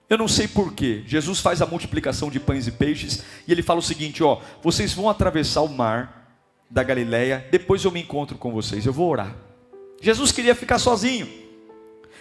Eu 0.08 0.16
não 0.16 0.28
sei 0.28 0.46
porquê. 0.46 1.02
Jesus 1.08 1.40
faz 1.40 1.60
a 1.60 1.66
multiplicação 1.66 2.30
de 2.30 2.38
pães 2.38 2.68
e 2.68 2.70
peixes 2.70 3.24
e 3.48 3.50
ele 3.50 3.64
fala 3.64 3.80
o 3.80 3.82
seguinte: 3.82 4.22
ó, 4.22 4.40
vocês 4.62 4.92
vão 4.92 5.10
atravessar 5.10 5.62
o 5.62 5.68
mar 5.68 6.30
da 6.70 6.84
Galileia, 6.84 7.48
depois 7.50 7.84
eu 7.84 7.90
me 7.90 8.00
encontro 8.00 8.38
com 8.38 8.52
vocês, 8.52 8.86
eu 8.86 8.92
vou 8.92 9.10
orar. 9.10 9.34
Jesus 10.00 10.30
queria 10.30 10.54
ficar 10.54 10.78
sozinho. 10.78 11.26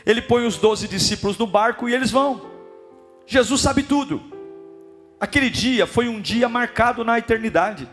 Ele 0.04 0.24
põe 0.24 0.48
os 0.48 0.58
doze 0.58 0.88
discípulos 0.88 1.38
no 1.38 1.46
barco 1.46 1.88
e 1.88 1.94
eles 1.94 2.10
vão. 2.10 2.50
Jesus 3.28 3.62
sabe 3.62 3.84
tudo. 3.84 4.24
Aquele 5.20 5.52
dia 5.52 5.86
foi 5.86 6.08
um 6.10 6.20
dia 6.20 6.50
marcado 6.50 7.04
na 7.04 7.20
eternidade. 7.20 7.88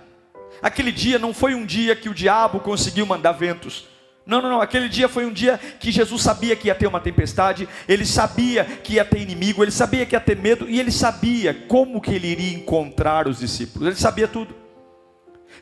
Aquele 0.62 0.92
dia 0.92 1.18
não 1.18 1.32
foi 1.32 1.54
um 1.54 1.64
dia 1.64 1.96
que 1.96 2.08
o 2.08 2.14
diabo 2.14 2.60
conseguiu 2.60 3.06
mandar 3.06 3.32
ventos. 3.32 3.86
Não, 4.26 4.40
não, 4.40 4.50
não. 4.50 4.60
Aquele 4.60 4.88
dia 4.88 5.08
foi 5.08 5.24
um 5.24 5.32
dia 5.32 5.58
que 5.58 5.90
Jesus 5.90 6.22
sabia 6.22 6.54
que 6.54 6.68
ia 6.68 6.74
ter 6.74 6.86
uma 6.86 7.00
tempestade, 7.00 7.68
ele 7.88 8.06
sabia 8.06 8.64
que 8.64 8.94
ia 8.94 9.04
ter 9.04 9.20
inimigo, 9.20 9.62
ele 9.62 9.70
sabia 9.70 10.06
que 10.06 10.14
ia 10.14 10.20
ter 10.20 10.36
medo 10.36 10.68
e 10.68 10.78
ele 10.78 10.92
sabia 10.92 11.52
como 11.52 12.00
que 12.00 12.12
ele 12.12 12.28
iria 12.28 12.54
encontrar 12.54 13.26
os 13.26 13.40
discípulos. 13.40 13.88
Ele 13.88 13.96
sabia 13.96 14.28
tudo. 14.28 14.54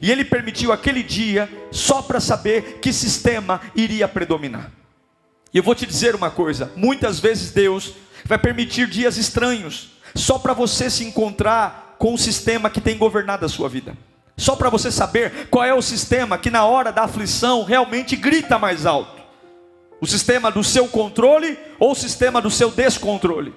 E 0.01 0.11
ele 0.11 0.25
permitiu 0.25 0.73
aquele 0.73 1.03
dia 1.03 1.49
só 1.71 2.03
para 2.03 2.21
saber 2.21 2.79
que 2.81 2.93
sistema 2.93 3.61
iria 3.75 4.07
predominar. 4.07 4.71
E 5.53 5.57
eu 5.59 5.63
vou 5.63 5.75
te 5.75 5.87
dizer 5.87 6.15
uma 6.15 6.31
coisa: 6.31 6.71
muitas 6.77 7.19
vezes 7.19 7.53
Deus 7.53 7.95
vai 8.25 8.39
permitir 8.39 8.87
dias 8.89 9.17
estranhos 9.17 9.91
só 10.15 10.39
para 10.39 10.53
você 10.53 10.91
se 10.91 11.05
encontrar 11.05 11.97
com 11.99 12.15
o 12.15 12.19
sistema 12.19 12.71
que 12.71 12.81
tem 12.81 12.99
governado 12.99 13.47
a 13.47 13.49
sua 13.49 13.69
vida. 13.69 13.97
Só 14.39 14.55
para 14.55 14.71
você 14.71 14.91
saber 14.93 15.49
qual 15.51 15.65
é 15.65 15.75
o 15.75 15.83
sistema 15.83 16.39
que 16.39 16.49
na 16.49 16.65
hora 16.65 16.93
da 16.93 17.03
aflição 17.03 17.65
realmente 17.65 18.15
grita 18.15 18.57
mais 18.57 18.87
alto. 18.87 19.21
O 20.01 20.07
sistema 20.07 20.49
do 20.49 20.63
seu 20.63 20.87
controle 20.87 21.59
ou 21.77 21.91
o 21.91 21.97
sistema 21.97 22.41
do 22.41 22.49
seu 22.49 22.71
descontrole. 22.71 23.53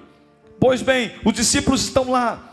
Pois 0.60 0.82
bem, 0.82 1.14
os 1.24 1.34
discípulos 1.34 1.84
estão 1.84 2.10
lá, 2.10 2.51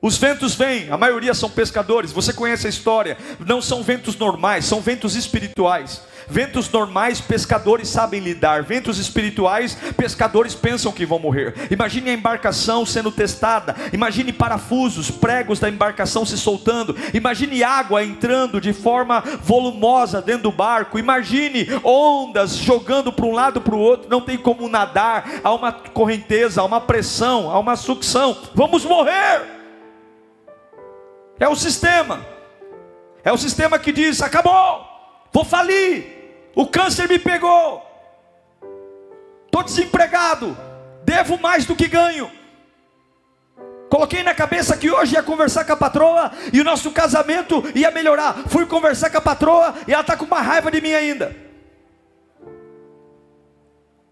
os 0.00 0.16
ventos 0.16 0.54
vêm, 0.54 0.90
a 0.90 0.96
maioria 0.96 1.34
são 1.34 1.50
pescadores, 1.50 2.12
você 2.12 2.32
conhece 2.32 2.68
a 2.68 2.70
história. 2.70 3.18
Não 3.44 3.60
são 3.60 3.82
ventos 3.82 4.16
normais, 4.16 4.64
são 4.64 4.80
ventos 4.80 5.16
espirituais. 5.16 6.02
Ventos 6.30 6.70
normais, 6.70 7.20
pescadores 7.20 7.88
sabem 7.88 8.20
lidar. 8.20 8.62
Ventos 8.62 8.98
espirituais, 8.98 9.76
pescadores 9.96 10.54
pensam 10.54 10.92
que 10.92 11.06
vão 11.06 11.18
morrer. 11.18 11.54
Imagine 11.68 12.10
a 12.10 12.12
embarcação 12.12 12.86
sendo 12.86 13.10
testada. 13.10 13.74
Imagine 13.92 14.32
parafusos, 14.32 15.10
pregos 15.10 15.58
da 15.58 15.68
embarcação 15.68 16.24
se 16.24 16.36
soltando. 16.36 16.94
Imagine 17.12 17.64
água 17.64 18.04
entrando 18.04 18.60
de 18.60 18.72
forma 18.72 19.20
volumosa 19.42 20.22
dentro 20.22 20.44
do 20.44 20.52
barco. 20.52 20.98
Imagine 20.98 21.66
ondas 21.82 22.56
jogando 22.56 23.10
para 23.10 23.26
um 23.26 23.32
lado 23.32 23.60
para 23.60 23.74
o 23.74 23.80
outro. 23.80 24.08
Não 24.08 24.20
tem 24.20 24.36
como 24.36 24.68
nadar. 24.68 25.40
Há 25.42 25.52
uma 25.52 25.72
correnteza, 25.72 26.60
há 26.60 26.64
uma 26.64 26.80
pressão, 26.80 27.50
há 27.50 27.58
uma 27.58 27.74
sucção. 27.74 28.36
Vamos 28.54 28.84
morrer. 28.84 29.57
É 31.40 31.48
o 31.48 31.56
sistema. 31.56 32.26
É 33.24 33.32
o 33.32 33.38
sistema 33.38 33.78
que 33.78 33.92
diz: 33.92 34.22
acabou, 34.22 34.86
vou 35.32 35.44
falir, 35.44 36.50
o 36.54 36.66
câncer 36.66 37.08
me 37.08 37.18
pegou, 37.18 37.84
estou 39.44 39.62
desempregado, 39.62 40.56
devo 41.04 41.38
mais 41.38 41.64
do 41.64 41.76
que 41.76 41.88
ganho. 41.88 42.30
Coloquei 43.90 44.22
na 44.22 44.34
cabeça 44.34 44.76
que 44.76 44.90
hoje 44.90 45.14
ia 45.14 45.22
conversar 45.22 45.64
com 45.64 45.72
a 45.72 45.76
patroa 45.76 46.30
e 46.52 46.60
o 46.60 46.64
nosso 46.64 46.90
casamento 46.90 47.62
ia 47.74 47.90
melhorar. 47.90 48.44
Fui 48.48 48.66
conversar 48.66 49.08
com 49.10 49.16
a 49.18 49.20
patroa 49.20 49.74
e 49.86 49.92
ela 49.92 50.02
está 50.02 50.16
com 50.16 50.26
uma 50.26 50.42
raiva 50.42 50.70
de 50.70 50.80
mim 50.80 50.92
ainda. 50.92 51.34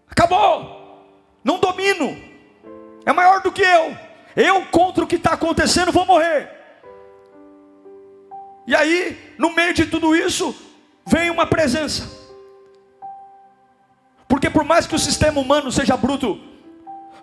Acabou, 0.09 1.07
não 1.43 1.59
domino, 1.59 2.17
é 3.05 3.13
maior 3.13 3.41
do 3.41 3.51
que 3.51 3.61
eu. 3.61 3.95
Eu 4.35 4.65
contra 4.67 5.03
o 5.03 5.07
que 5.07 5.15
está 5.15 5.33
acontecendo 5.33 5.91
vou 5.91 6.05
morrer. 6.05 6.56
E 8.67 8.75
aí, 8.75 9.33
no 9.37 9.55
meio 9.55 9.73
de 9.73 9.85
tudo 9.85 10.13
isso, 10.13 10.53
vem 11.05 11.29
uma 11.31 11.47
presença. 11.47 12.03
Porque 14.27 14.49
por 14.49 14.65
mais 14.65 14.85
que 14.85 14.93
o 14.93 14.99
sistema 14.99 15.39
humano 15.39 15.71
seja 15.71 15.95
bruto, 15.95 16.37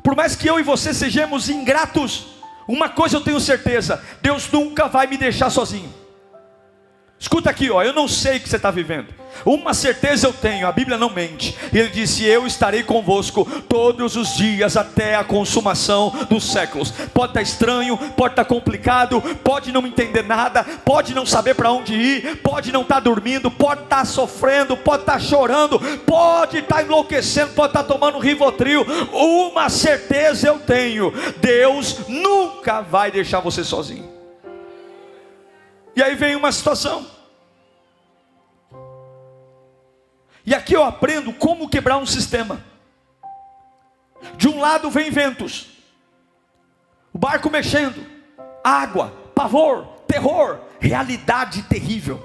por 0.02 0.16
mais 0.16 0.34
que 0.34 0.48
eu 0.48 0.58
e 0.58 0.62
você 0.62 0.94
sejamos 0.94 1.50
ingratos, 1.50 2.28
uma 2.66 2.88
coisa 2.88 3.16
eu 3.16 3.20
tenho 3.20 3.38
certeza: 3.38 4.02
Deus 4.22 4.50
nunca 4.50 4.88
vai 4.88 5.06
me 5.06 5.18
deixar 5.18 5.50
sozinho. 5.50 5.92
Escuta 7.24 7.48
aqui, 7.48 7.70
ó, 7.70 7.82
eu 7.82 7.94
não 7.94 8.06
sei 8.06 8.36
o 8.36 8.40
que 8.40 8.50
você 8.50 8.56
está 8.56 8.70
vivendo. 8.70 9.06
Uma 9.46 9.72
certeza 9.72 10.26
eu 10.26 10.32
tenho, 10.32 10.66
a 10.66 10.72
Bíblia 10.72 10.98
não 10.98 11.08
mente. 11.08 11.56
Ele 11.72 11.88
disse: 11.88 12.22
Eu 12.22 12.46
estarei 12.46 12.82
convosco 12.82 13.46
todos 13.66 14.14
os 14.14 14.36
dias 14.36 14.76
até 14.76 15.16
a 15.16 15.24
consumação 15.24 16.12
dos 16.28 16.44
séculos. 16.44 16.90
Pode 16.90 17.30
estar 17.30 17.32
tá 17.32 17.42
estranho, 17.42 17.96
pode 17.96 18.34
estar 18.34 18.44
tá 18.44 18.44
complicado, 18.44 19.22
pode 19.42 19.72
não 19.72 19.86
entender 19.86 20.22
nada, 20.22 20.62
pode 20.84 21.14
não 21.14 21.24
saber 21.24 21.54
para 21.54 21.72
onde 21.72 21.94
ir, 21.94 22.36
pode 22.42 22.70
não 22.70 22.82
estar 22.82 22.96
tá 22.96 23.00
dormindo, 23.00 23.50
pode 23.50 23.84
estar 23.84 24.04
sofrendo, 24.04 24.76
pode 24.76 25.04
estar 25.04 25.18
chorando, 25.18 25.80
pode 26.04 26.58
estar 26.58 26.84
enlouquecendo, 26.84 27.54
pode 27.54 27.70
estar 27.70 27.84
tomando 27.84 28.18
rivotril. 28.18 28.84
Uma 29.10 29.70
certeza 29.70 30.46
eu 30.46 30.58
tenho: 30.58 31.10
Deus 31.38 32.06
nunca 32.06 32.82
vai 32.82 33.10
deixar 33.10 33.40
você 33.40 33.64
sozinho. 33.64 34.12
E 35.96 36.02
aí 36.02 36.14
vem 36.14 36.36
uma 36.36 36.52
situação. 36.52 37.13
E 40.46 40.54
aqui 40.54 40.74
eu 40.74 40.84
aprendo 40.84 41.32
como 41.32 41.68
quebrar 41.68 41.96
um 41.96 42.06
sistema. 42.06 42.62
De 44.36 44.48
um 44.48 44.60
lado 44.60 44.90
vem 44.90 45.10
ventos, 45.10 45.68
o 47.12 47.18
barco 47.18 47.50
mexendo, 47.50 48.04
água, 48.62 49.12
pavor, 49.34 49.86
terror, 50.06 50.60
realidade 50.80 51.62
terrível. 51.64 52.22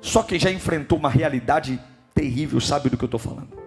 Só 0.00 0.22
quem 0.22 0.38
já 0.38 0.50
enfrentou 0.50 0.98
uma 0.98 1.10
realidade 1.10 1.80
terrível 2.14 2.60
sabe 2.60 2.88
do 2.88 2.96
que 2.96 3.04
eu 3.04 3.06
estou 3.06 3.20
falando. 3.20 3.62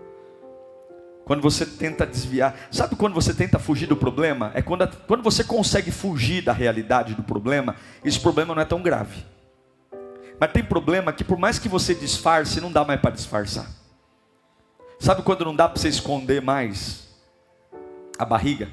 Quando 1.26 1.42
você 1.42 1.66
tenta 1.66 2.06
desviar, 2.06 2.56
sabe 2.72 2.96
quando 2.96 3.14
você 3.14 3.34
tenta 3.34 3.60
fugir 3.60 3.86
do 3.86 3.98
problema? 3.98 4.52
É 4.54 4.62
quando, 4.62 4.88
quando 5.06 5.22
você 5.22 5.44
consegue 5.44 5.92
fugir 5.92 6.42
da 6.42 6.54
realidade 6.54 7.14
do 7.16 7.24
problema, 7.24 7.76
esse 8.04 8.20
problema 8.20 8.56
não 8.56 8.62
é 8.62 8.66
tão 8.66 8.82
grave. 8.82 9.26
Mas 10.40 10.52
tem 10.52 10.64
problema 10.64 11.12
que 11.12 11.24
por 11.24 11.38
mais 11.38 11.60
que 11.60 11.68
você 11.68 11.94
disfarce, 11.94 12.62
não 12.62 12.72
dá 12.72 12.86
mais 12.86 13.02
para 13.02 13.12
disfarçar. 13.12 13.68
Sabe 15.00 15.22
quando 15.22 15.46
não 15.46 15.56
dá 15.56 15.68
para 15.68 15.80
você 15.80 15.88
esconder 15.88 16.42
mais 16.42 17.08
a 18.18 18.26
barriga? 18.26 18.70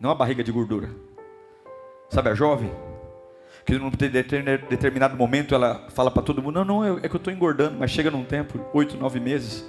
Não 0.00 0.10
a 0.10 0.14
barriga 0.14 0.42
de 0.42 0.50
gordura. 0.52 0.90
Sabe 2.08 2.30
a 2.30 2.34
jovem? 2.34 2.72
Que 3.66 3.78
num 3.78 3.90
determinado 3.90 5.16
momento 5.16 5.54
ela 5.54 5.86
fala 5.90 6.10
para 6.10 6.22
todo 6.22 6.42
mundo: 6.42 6.64
Não, 6.64 6.64
não, 6.64 6.98
é 6.98 7.08
que 7.08 7.14
eu 7.14 7.18
estou 7.18 7.32
engordando, 7.32 7.76
mas 7.78 7.90
chega 7.90 8.10
num 8.10 8.24
tempo, 8.24 8.58
oito, 8.72 8.96
nove 8.96 9.20
meses, 9.20 9.64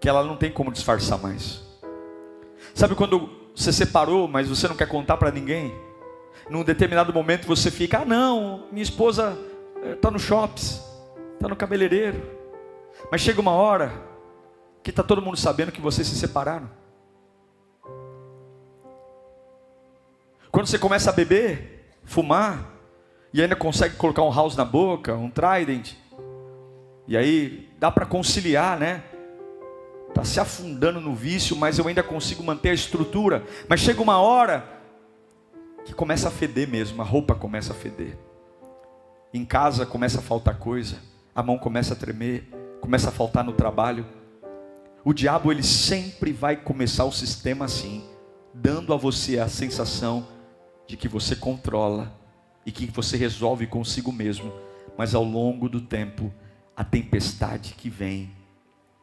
que 0.00 0.08
ela 0.08 0.24
não 0.24 0.36
tem 0.36 0.50
como 0.50 0.72
disfarçar 0.72 1.18
mais. 1.18 1.62
Sabe 2.74 2.96
quando 2.96 3.30
você 3.54 3.72
separou, 3.72 4.26
mas 4.26 4.48
você 4.48 4.66
não 4.66 4.74
quer 4.74 4.88
contar 4.88 5.16
para 5.16 5.30
ninguém? 5.30 5.72
num 6.48 6.62
determinado 6.62 7.12
momento 7.12 7.46
você 7.46 7.70
fica, 7.70 8.00
ah 8.00 8.04
não, 8.04 8.64
minha 8.70 8.82
esposa 8.82 9.38
está 9.84 10.08
eh, 10.08 10.12
no 10.12 10.18
shopping, 10.18 10.62
está 11.34 11.48
no 11.48 11.56
cabeleireiro. 11.56 12.22
Mas 13.10 13.20
chega 13.20 13.40
uma 13.40 13.52
hora 13.52 13.92
que 14.82 14.90
está 14.90 15.02
todo 15.02 15.22
mundo 15.22 15.36
sabendo 15.36 15.72
que 15.72 15.80
vocês 15.80 16.06
se 16.06 16.16
separaram. 16.16 16.68
Quando 20.50 20.66
você 20.66 20.78
começa 20.78 21.10
a 21.10 21.12
beber, 21.12 21.96
fumar, 22.04 22.70
e 23.32 23.42
ainda 23.42 23.56
consegue 23.56 23.96
colocar 23.96 24.22
um 24.22 24.32
house 24.32 24.54
na 24.54 24.64
boca, 24.64 25.14
um 25.14 25.28
trident, 25.28 25.94
e 27.08 27.16
aí 27.16 27.68
dá 27.78 27.90
para 27.90 28.06
conciliar, 28.06 28.78
né? 28.78 29.02
Está 30.08 30.24
se 30.24 30.38
afundando 30.38 31.00
no 31.00 31.12
vício, 31.12 31.56
mas 31.56 31.78
eu 31.78 31.88
ainda 31.88 32.02
consigo 32.02 32.42
manter 32.44 32.70
a 32.70 32.74
estrutura. 32.74 33.44
Mas 33.68 33.80
chega 33.80 34.00
uma 34.00 34.18
hora 34.18 34.64
que 35.84 35.92
começa 35.92 36.28
a 36.28 36.30
feder 36.30 36.68
mesmo, 36.68 37.02
a 37.02 37.04
roupa 37.04 37.34
começa 37.34 37.72
a 37.72 37.76
feder. 37.76 38.16
Em 39.32 39.44
casa 39.44 39.84
começa 39.84 40.20
a 40.20 40.22
faltar 40.22 40.56
coisa, 40.56 40.98
a 41.34 41.42
mão 41.42 41.58
começa 41.58 41.94
a 41.94 41.96
tremer, 41.96 42.48
começa 42.80 43.08
a 43.08 43.12
faltar 43.12 43.42
no 43.42 43.52
trabalho. 43.52 44.06
O 45.04 45.12
diabo 45.12 45.50
ele 45.50 45.62
sempre 45.62 46.32
vai 46.32 46.56
começar 46.56 47.04
o 47.04 47.12
sistema 47.12 47.64
assim, 47.64 48.04
dando 48.52 48.94
a 48.94 48.96
você 48.96 49.38
a 49.38 49.48
sensação 49.48 50.26
de 50.86 50.96
que 50.96 51.08
você 51.08 51.34
controla 51.34 52.12
e 52.64 52.70
que 52.70 52.86
você 52.86 53.16
resolve 53.16 53.66
consigo 53.66 54.12
mesmo, 54.12 54.52
mas 54.96 55.14
ao 55.14 55.24
longo 55.24 55.68
do 55.68 55.80
tempo, 55.80 56.32
a 56.76 56.84
tempestade 56.84 57.74
que 57.74 57.90
vem, 57.90 58.30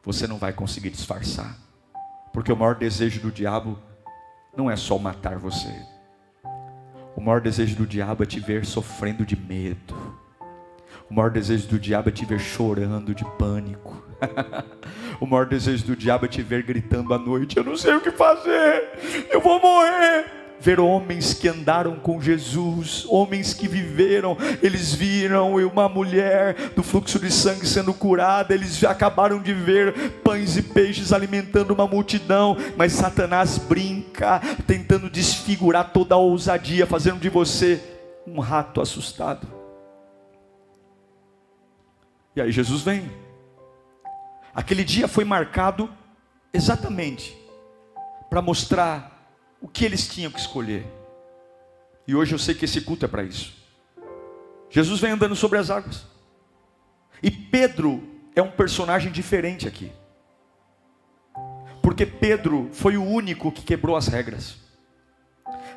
você 0.02 0.26
não 0.26 0.38
vai 0.38 0.52
conseguir 0.52 0.90
disfarçar. 0.90 1.56
Porque 2.32 2.52
o 2.52 2.56
maior 2.56 2.74
desejo 2.74 3.20
do 3.20 3.30
diabo 3.30 3.78
não 4.56 4.70
é 4.70 4.76
só 4.76 4.98
matar 4.98 5.38
você. 5.38 5.72
O 7.14 7.20
maior 7.20 7.40
desejo 7.40 7.76
do 7.76 7.86
diabo 7.86 8.22
é 8.22 8.26
te 8.26 8.40
ver 8.40 8.64
sofrendo 8.64 9.24
de 9.24 9.36
medo. 9.36 10.11
O 11.12 11.14
maior 11.14 11.30
desejo 11.30 11.68
do 11.68 11.78
diabo 11.78 12.08
é 12.08 12.12
te 12.12 12.24
ver 12.24 12.40
chorando 12.40 13.14
de 13.14 13.22
pânico. 13.36 14.02
o 15.20 15.26
maior 15.26 15.44
desejo 15.44 15.84
do 15.84 15.94
diabo 15.94 16.24
é 16.24 16.28
te 16.28 16.40
ver 16.40 16.62
gritando 16.62 17.12
à 17.12 17.18
noite: 17.18 17.58
Eu 17.58 17.64
não 17.64 17.76
sei 17.76 17.94
o 17.94 18.00
que 18.00 18.10
fazer, 18.10 19.28
eu 19.30 19.38
vou 19.38 19.60
morrer. 19.60 20.24
ver 20.58 20.80
homens 20.80 21.34
que 21.34 21.48
andaram 21.48 21.96
com 21.96 22.18
Jesus, 22.18 23.04
homens 23.10 23.52
que 23.52 23.68
viveram, 23.68 24.38
eles 24.62 24.94
viram 24.94 25.54
uma 25.56 25.86
mulher 25.86 26.70
do 26.74 26.82
fluxo 26.82 27.18
de 27.18 27.30
sangue 27.30 27.66
sendo 27.66 27.92
curada, 27.92 28.54
eles 28.54 28.82
acabaram 28.82 29.38
de 29.38 29.52
ver 29.52 29.92
pães 30.24 30.56
e 30.56 30.62
peixes 30.62 31.12
alimentando 31.12 31.74
uma 31.74 31.86
multidão, 31.86 32.56
mas 32.74 32.92
Satanás 32.92 33.58
brinca, 33.58 34.40
tentando 34.66 35.10
desfigurar 35.10 35.92
toda 35.92 36.14
a 36.14 36.18
ousadia, 36.18 36.86
fazendo 36.86 37.20
de 37.20 37.28
você 37.28 37.82
um 38.26 38.40
rato 38.40 38.80
assustado. 38.80 39.61
E 42.34 42.40
aí 42.40 42.50
Jesus 42.50 42.82
vem. 42.82 43.10
Aquele 44.54 44.84
dia 44.84 45.08
foi 45.08 45.24
marcado 45.24 45.90
exatamente 46.52 47.36
para 48.28 48.42
mostrar 48.42 49.36
o 49.60 49.68
que 49.68 49.84
eles 49.84 50.08
tinham 50.08 50.30
que 50.30 50.40
escolher. 50.40 50.86
E 52.06 52.14
hoje 52.14 52.34
eu 52.34 52.38
sei 52.38 52.54
que 52.54 52.64
esse 52.64 52.80
culto 52.80 53.04
é 53.04 53.08
para 53.08 53.22
isso. 53.22 53.54
Jesus 54.70 55.00
vem 55.00 55.12
andando 55.12 55.36
sobre 55.36 55.58
as 55.58 55.70
águas. 55.70 56.06
E 57.22 57.30
Pedro 57.30 58.02
é 58.34 58.42
um 58.42 58.50
personagem 58.50 59.12
diferente 59.12 59.68
aqui. 59.68 59.92
Porque 61.82 62.06
Pedro 62.06 62.70
foi 62.72 62.96
o 62.96 63.04
único 63.04 63.52
que 63.52 63.62
quebrou 63.62 63.96
as 63.96 64.08
regras. 64.08 64.56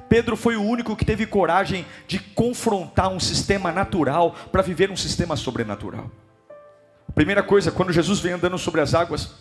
Pedro 0.07 0.37
foi 0.37 0.55
o 0.55 0.63
único 0.63 0.95
que 0.95 1.05
teve 1.05 1.25
coragem 1.25 1.85
de 2.07 2.19
confrontar 2.19 3.09
um 3.09 3.19
sistema 3.19 3.71
natural 3.71 4.33
para 4.51 4.61
viver 4.61 4.89
um 4.89 4.95
sistema 4.95 5.35
sobrenatural. 5.35 6.09
Primeira 7.15 7.41
coisa, 7.41 7.71
quando 7.71 7.93
Jesus 7.93 8.19
vem 8.19 8.33
andando 8.33 8.57
sobre 8.57 8.81
as 8.81 8.93
águas, 8.93 9.33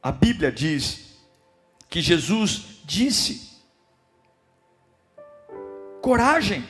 a 0.00 0.12
Bíblia 0.12 0.52
diz 0.52 1.18
que 1.90 2.00
Jesus 2.00 2.80
disse 2.84 3.58
coragem, 6.00 6.64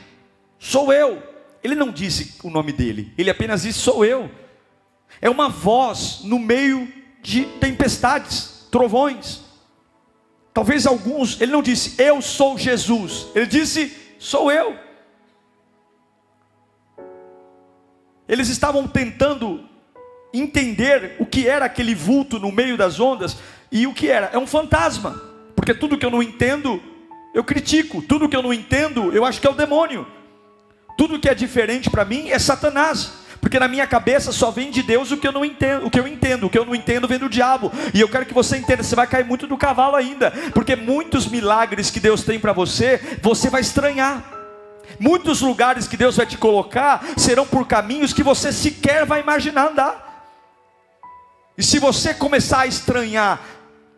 sou 0.57 0.91
eu. 0.91 1.21
Ele 1.63 1.75
não 1.75 1.91
disse 1.91 2.39
o 2.43 2.49
nome 2.49 2.73
dele, 2.73 3.13
ele 3.15 3.29
apenas 3.29 3.61
disse: 3.61 3.79
sou 3.79 4.03
eu. 4.03 4.31
É 5.21 5.29
uma 5.29 5.49
voz 5.49 6.21
no 6.23 6.39
meio 6.39 6.91
de 7.21 7.45
tempestades, 7.59 8.67
trovões. 8.71 9.41
Talvez 10.51 10.87
alguns, 10.87 11.39
ele 11.39 11.51
não 11.51 11.61
disse, 11.61 12.01
eu 12.01 12.21
sou 12.21 12.57
Jesus, 12.57 13.27
ele 13.35 13.45
disse, 13.45 13.95
sou 14.17 14.51
eu. 14.51 14.77
Eles 18.27 18.49
estavam 18.49 18.87
tentando 18.87 19.68
entender 20.33 21.15
o 21.19 21.25
que 21.25 21.47
era 21.47 21.65
aquele 21.65 21.95
vulto 21.95 22.39
no 22.39 22.51
meio 22.51 22.77
das 22.77 22.99
ondas 22.99 23.37
e 23.71 23.85
o 23.87 23.93
que 23.93 24.09
era, 24.09 24.29
é 24.33 24.37
um 24.37 24.47
fantasma, 24.47 25.21
porque 25.55 25.73
tudo 25.73 25.97
que 25.97 26.05
eu 26.05 26.11
não 26.11 26.23
entendo, 26.23 26.81
eu 27.33 27.43
critico, 27.43 28.01
tudo 28.01 28.27
que 28.27 28.35
eu 28.35 28.41
não 28.41 28.53
entendo, 28.53 29.11
eu 29.13 29.25
acho 29.25 29.39
que 29.39 29.47
é 29.47 29.49
o 29.49 29.55
demônio. 29.55 30.07
Tudo 30.97 31.19
que 31.19 31.29
é 31.29 31.35
diferente 31.35 31.89
para 31.89 32.03
mim 32.03 32.29
é 32.29 32.39
Satanás. 32.39 33.19
Porque 33.39 33.59
na 33.59 33.67
minha 33.67 33.87
cabeça 33.87 34.31
só 34.31 34.51
vem 34.51 34.69
de 34.69 34.83
Deus 34.83 35.11
o 35.11 35.17
que 35.17 35.27
eu 35.27 35.31
não 35.31 35.45
entendo, 35.45 35.85
o 35.85 35.89
que 35.89 35.99
eu 35.99 36.07
entendo, 36.07 36.45
o 36.45 36.49
que 36.49 36.59
eu 36.59 36.65
não 36.65 36.75
entendo 36.75 37.07
vem 37.07 37.17
do 37.17 37.29
diabo. 37.29 37.71
E 37.93 38.01
eu 38.01 38.09
quero 38.09 38.25
que 38.25 38.33
você 38.33 38.57
entenda, 38.57 38.83
você 38.83 38.95
vai 38.95 39.07
cair 39.07 39.25
muito 39.25 39.47
do 39.47 39.57
cavalo 39.57 39.95
ainda, 39.95 40.31
porque 40.53 40.75
muitos 40.75 41.25
milagres 41.25 41.89
que 41.89 42.01
Deus 42.01 42.23
tem 42.23 42.37
para 42.37 42.51
você, 42.51 42.99
você 43.21 43.49
vai 43.49 43.61
estranhar. 43.61 44.23
Muitos 44.99 45.39
lugares 45.39 45.87
que 45.87 45.95
Deus 45.95 46.17
vai 46.17 46.25
te 46.25 46.37
colocar 46.37 47.05
serão 47.15 47.47
por 47.47 47.65
caminhos 47.65 48.11
que 48.11 48.23
você 48.23 48.51
sequer 48.51 49.05
vai 49.05 49.21
imaginar 49.21 49.69
andar. 49.69 50.08
E 51.59 51.63
se 51.63 51.77
você 51.77 52.13
começar 52.13 52.61
a 52.61 52.67
estranhar 52.67 53.41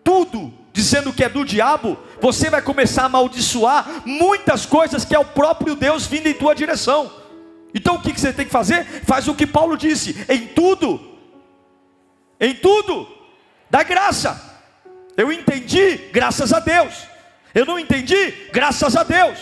tudo 0.03 0.51
dizendo 0.73 1.13
que 1.13 1.23
é 1.23 1.29
do 1.29 1.45
diabo, 1.45 1.95
você 2.19 2.49
vai 2.49 2.59
começar 2.59 3.03
a 3.03 3.05
amaldiçoar 3.05 4.01
muitas 4.03 4.65
coisas 4.65 5.05
que 5.05 5.13
é 5.13 5.19
o 5.19 5.25
próprio 5.25 5.75
Deus 5.75 6.07
vindo 6.07 6.25
em 6.25 6.33
tua 6.33 6.55
direção. 6.55 7.11
Então 7.71 7.95
o 7.95 8.01
que 8.01 8.19
você 8.19 8.33
tem 8.33 8.47
que 8.47 8.51
fazer? 8.51 8.83
Faz 9.05 9.27
o 9.27 9.35
que 9.35 9.45
Paulo 9.45 9.77
disse: 9.77 10.25
em 10.27 10.47
tudo, 10.47 10.99
em 12.39 12.55
tudo, 12.55 13.07
dá 13.69 13.83
graça. 13.83 14.41
Eu 15.15 15.31
entendi, 15.31 15.97
graças 16.11 16.51
a 16.51 16.59
Deus. 16.59 16.95
Eu 17.53 17.67
não 17.67 17.77
entendi, 17.77 18.31
graças 18.51 18.95
a 18.95 19.03
Deus. 19.03 19.37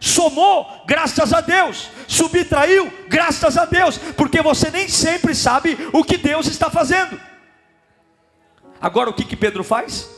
Somou, 0.00 0.82
graças 0.84 1.32
a 1.32 1.40
Deus. 1.40 1.90
Subtraiu, 2.08 2.92
graças 3.08 3.56
a 3.56 3.66
Deus. 3.66 3.98
Porque 4.16 4.42
você 4.42 4.68
nem 4.68 4.88
sempre 4.88 5.32
sabe 5.32 5.78
o 5.92 6.02
que 6.02 6.16
Deus 6.16 6.48
está 6.48 6.68
fazendo. 6.68 7.30
Agora 8.82 9.08
o 9.08 9.14
que, 9.14 9.24
que 9.24 9.36
Pedro 9.36 9.62
faz? 9.62 10.10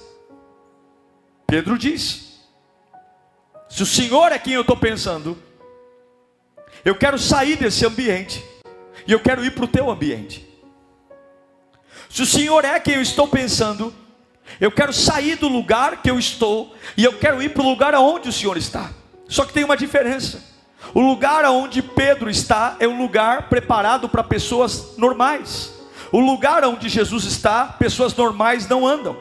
Pedro 1.46 1.76
diz: 1.76 2.40
se 3.68 3.82
o 3.82 3.86
Senhor 3.86 4.32
é 4.32 4.38
quem 4.38 4.54
eu 4.54 4.62
estou 4.62 4.76
pensando, 4.76 5.36
eu 6.82 6.94
quero 6.94 7.18
sair 7.18 7.56
desse 7.56 7.84
ambiente 7.84 8.42
e 9.06 9.12
eu 9.12 9.20
quero 9.20 9.44
ir 9.44 9.54
para 9.54 9.66
o 9.66 9.68
teu 9.68 9.90
ambiente. 9.90 10.48
Se 12.08 12.22
o 12.22 12.26
Senhor 12.26 12.64
é 12.64 12.80
quem 12.80 12.94
eu 12.94 13.02
estou 13.02 13.28
pensando, 13.28 13.92
eu 14.58 14.72
quero 14.72 14.94
sair 14.94 15.36
do 15.36 15.48
lugar 15.48 16.00
que 16.00 16.10
eu 16.10 16.18
estou 16.18 16.74
e 16.96 17.04
eu 17.04 17.18
quero 17.18 17.42
ir 17.42 17.50
para 17.50 17.62
o 17.62 17.68
lugar 17.68 17.94
aonde 17.94 18.30
o 18.30 18.32
Senhor 18.32 18.56
está. 18.56 18.90
Só 19.28 19.44
que 19.44 19.52
tem 19.52 19.64
uma 19.64 19.76
diferença. 19.76 20.42
O 20.94 21.00
lugar 21.00 21.44
aonde 21.44 21.82
Pedro 21.82 22.30
está 22.30 22.76
é 22.80 22.88
um 22.88 22.96
lugar 22.96 23.50
preparado 23.50 24.08
para 24.08 24.22
pessoas 24.22 24.96
normais. 24.96 25.73
O 26.14 26.20
lugar 26.20 26.64
onde 26.64 26.88
Jesus 26.88 27.24
está, 27.24 27.66
pessoas 27.66 28.14
normais 28.14 28.68
não 28.68 28.86
andam. 28.86 29.16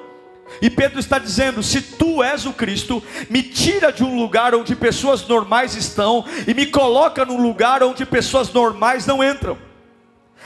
E 0.62 0.70
Pedro 0.70 1.00
está 1.00 1.18
dizendo: 1.18 1.64
se 1.64 1.82
tu 1.82 2.22
és 2.22 2.46
o 2.46 2.54
Cristo, 2.54 3.02
me 3.32 3.42
tira 3.42 3.92
de 3.92 4.04
um 4.04 4.16
lugar 4.16 4.54
onde 4.54 4.76
pessoas 4.76 5.28
normais 5.28 5.76
estão 5.76 6.24
e 6.48 6.54
me 6.54 6.68
coloca 6.68 7.26
num 7.26 7.42
lugar 7.42 7.82
onde 7.82 8.06
pessoas 8.06 8.54
normais 8.54 9.08
não 9.08 9.24
entram. 9.24 9.58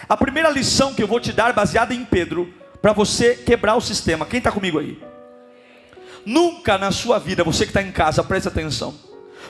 A 0.08 0.16
primeira 0.16 0.50
lição 0.50 0.94
que 0.94 1.04
eu 1.04 1.08
vou 1.08 1.20
te 1.20 1.34
dar, 1.34 1.52
baseada 1.52 1.94
em 1.94 2.06
Pedro, 2.06 2.54
para 2.82 2.94
você 2.94 3.36
quebrar 3.36 3.76
o 3.76 3.82
sistema. 3.82 4.26
Quem 4.26 4.38
está 4.38 4.50
comigo 4.50 4.80
aí? 4.80 5.04
Nunca 6.26 6.78
na 6.78 6.94
sua 6.94 7.20
vida, 7.20 7.44
você 7.44 7.66
que 7.66 7.72
está 7.72 7.82
em 7.82 7.92
casa, 7.92 8.24
preste 8.24 8.48
atenção. 8.48 8.96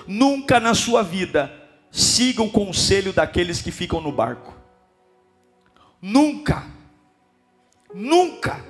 Nunca 0.07 0.59
na 0.59 0.73
sua 0.73 1.03
vida 1.03 1.53
siga 1.91 2.41
o 2.41 2.49
conselho 2.49 3.13
daqueles 3.13 3.61
que 3.61 3.69
ficam 3.69 4.01
no 4.01 4.11
barco. 4.11 4.51
Nunca. 6.01 6.75
Nunca. 7.93 8.63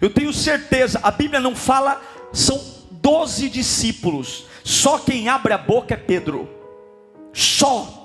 Eu 0.00 0.10
tenho 0.10 0.32
certeza, 0.32 1.00
a 1.02 1.10
Bíblia 1.10 1.40
não 1.40 1.54
fala, 1.54 2.02
são 2.32 2.60
doze 2.90 3.48
discípulos, 3.48 4.46
só 4.64 4.98
quem 4.98 5.28
abre 5.28 5.52
a 5.52 5.58
boca 5.58 5.94
é 5.94 5.96
Pedro, 5.96 6.48
só. 7.32 8.02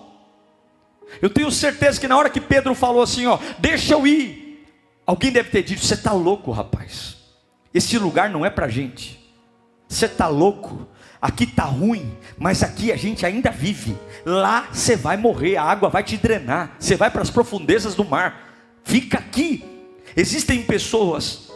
Eu 1.22 1.30
tenho 1.30 1.52
certeza 1.52 2.00
que 2.00 2.08
na 2.08 2.18
hora 2.18 2.30
que 2.30 2.40
Pedro 2.40 2.74
falou 2.74 3.02
assim, 3.02 3.26
ó, 3.26 3.38
deixa 3.60 3.94
eu 3.94 4.08
ir, 4.08 4.66
alguém 5.06 5.32
deve 5.32 5.50
ter 5.50 5.64
dito: 5.64 5.84
você 5.84 5.96
está 5.96 6.14
louco, 6.14 6.52
rapaz, 6.52 7.18
esse 7.74 7.98
lugar 7.98 8.30
não 8.30 8.46
é 8.46 8.50
para 8.50 8.70
gente, 8.70 9.20
você 9.88 10.06
está 10.06 10.28
louco, 10.28 10.88
aqui 11.22 11.44
está 11.44 11.64
ruim, 11.64 12.16
mas 12.38 12.64
aqui 12.64 12.92
a 12.92 12.96
gente 12.96 13.26
ainda 13.26 13.52
vive, 13.52 13.98
lá 14.26 14.70
você 14.72 14.96
vai 14.96 15.18
morrer, 15.18 15.58
a 15.58 15.64
água 15.64 15.90
vai 15.90 16.04
te 16.04 16.16
drenar, 16.16 16.76
você 16.80 16.96
vai 16.96 17.10
para 17.10 17.22
as 17.22 17.30
profundezas 17.30 17.96
do 17.96 18.06
mar, 18.06 18.54
fica 18.84 19.18
aqui. 19.18 19.71
Existem 20.16 20.62
pessoas 20.64 21.52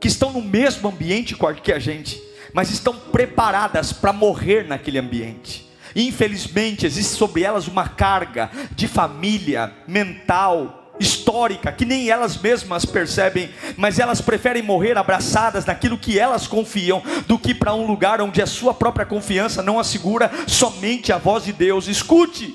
que 0.00 0.08
estão 0.08 0.32
no 0.32 0.42
mesmo 0.42 0.88
ambiente 0.88 1.36
que 1.62 1.72
a 1.72 1.78
gente, 1.78 2.22
mas 2.52 2.70
estão 2.70 2.94
preparadas 2.94 3.92
para 3.92 4.12
morrer 4.12 4.66
naquele 4.66 4.98
ambiente. 4.98 5.68
Infelizmente, 5.96 6.86
existe 6.86 7.14
sobre 7.14 7.42
elas 7.42 7.68
uma 7.68 7.88
carga 7.88 8.50
de 8.74 8.88
família, 8.88 9.72
mental, 9.86 10.92
histórica, 10.98 11.72
que 11.72 11.84
nem 11.84 12.08
elas 12.08 12.36
mesmas 12.36 12.84
percebem, 12.84 13.50
mas 13.76 13.98
elas 13.98 14.20
preferem 14.20 14.62
morrer 14.62 14.96
abraçadas 14.96 15.64
naquilo 15.64 15.98
que 15.98 16.18
elas 16.18 16.46
confiam, 16.46 17.02
do 17.26 17.38
que 17.38 17.54
para 17.54 17.74
um 17.74 17.86
lugar 17.86 18.20
onde 18.20 18.40
a 18.40 18.46
sua 18.46 18.72
própria 18.72 19.06
confiança 19.06 19.62
não 19.62 19.78
assegura 19.78 20.30
somente 20.46 21.12
a 21.12 21.18
voz 21.18 21.44
de 21.44 21.52
Deus. 21.52 21.88
Escute, 21.88 22.54